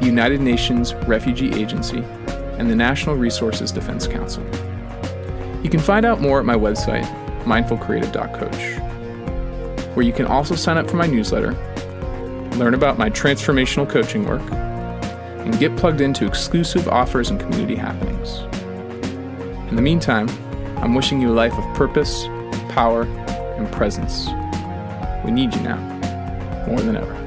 the 0.01 0.07
United 0.07 0.41
Nations 0.41 0.95
Refugee 1.07 1.53
Agency, 1.55 2.03
and 2.59 2.71
the 2.71 2.77
Natural 2.77 3.17
Resources 3.17 3.73
Defense 3.73 4.07
Council. 4.07 4.45
You 5.63 5.71
can 5.71 5.81
find 5.81 6.07
out 6.07 6.21
more 6.21 6.39
at 6.39 6.45
my 6.45 6.57
website, 6.57 7.07
mindfulcreative.coach, 7.45 8.80
where 9.95 10.05
you 10.05 10.12
can 10.12 10.26
also 10.26 10.55
sign 10.55 10.76
up 10.78 10.88
for 10.88 10.97
my 10.97 11.07
newsletter, 11.07 11.53
learn 12.57 12.74
about 12.74 12.99
my 12.99 13.09
transformational 13.11 13.88
coaching 13.88 14.24
work, 14.24 14.43
and 14.51 15.59
get 15.59 15.76
plugged 15.76 16.01
into 16.01 16.26
exclusive 16.26 16.88
offers 16.88 17.30
and 17.30 17.40
community 17.40 17.74
happenings. 17.74 18.40
In 19.70 19.76
the 19.76 19.82
meantime, 19.82 20.28
I'm 20.78 20.95
wishing 20.95 21.20
you 21.20 21.30
a 21.30 21.34
life 21.34 21.55
of 21.55 21.64
purpose, 21.74 22.26
power, 22.68 23.03
and 23.57 23.70
presence. 23.72 24.28
We 25.24 25.30
need 25.30 25.55
you 25.55 25.61
now, 25.61 25.78
more 26.66 26.80
than 26.80 26.97
ever. 26.97 27.22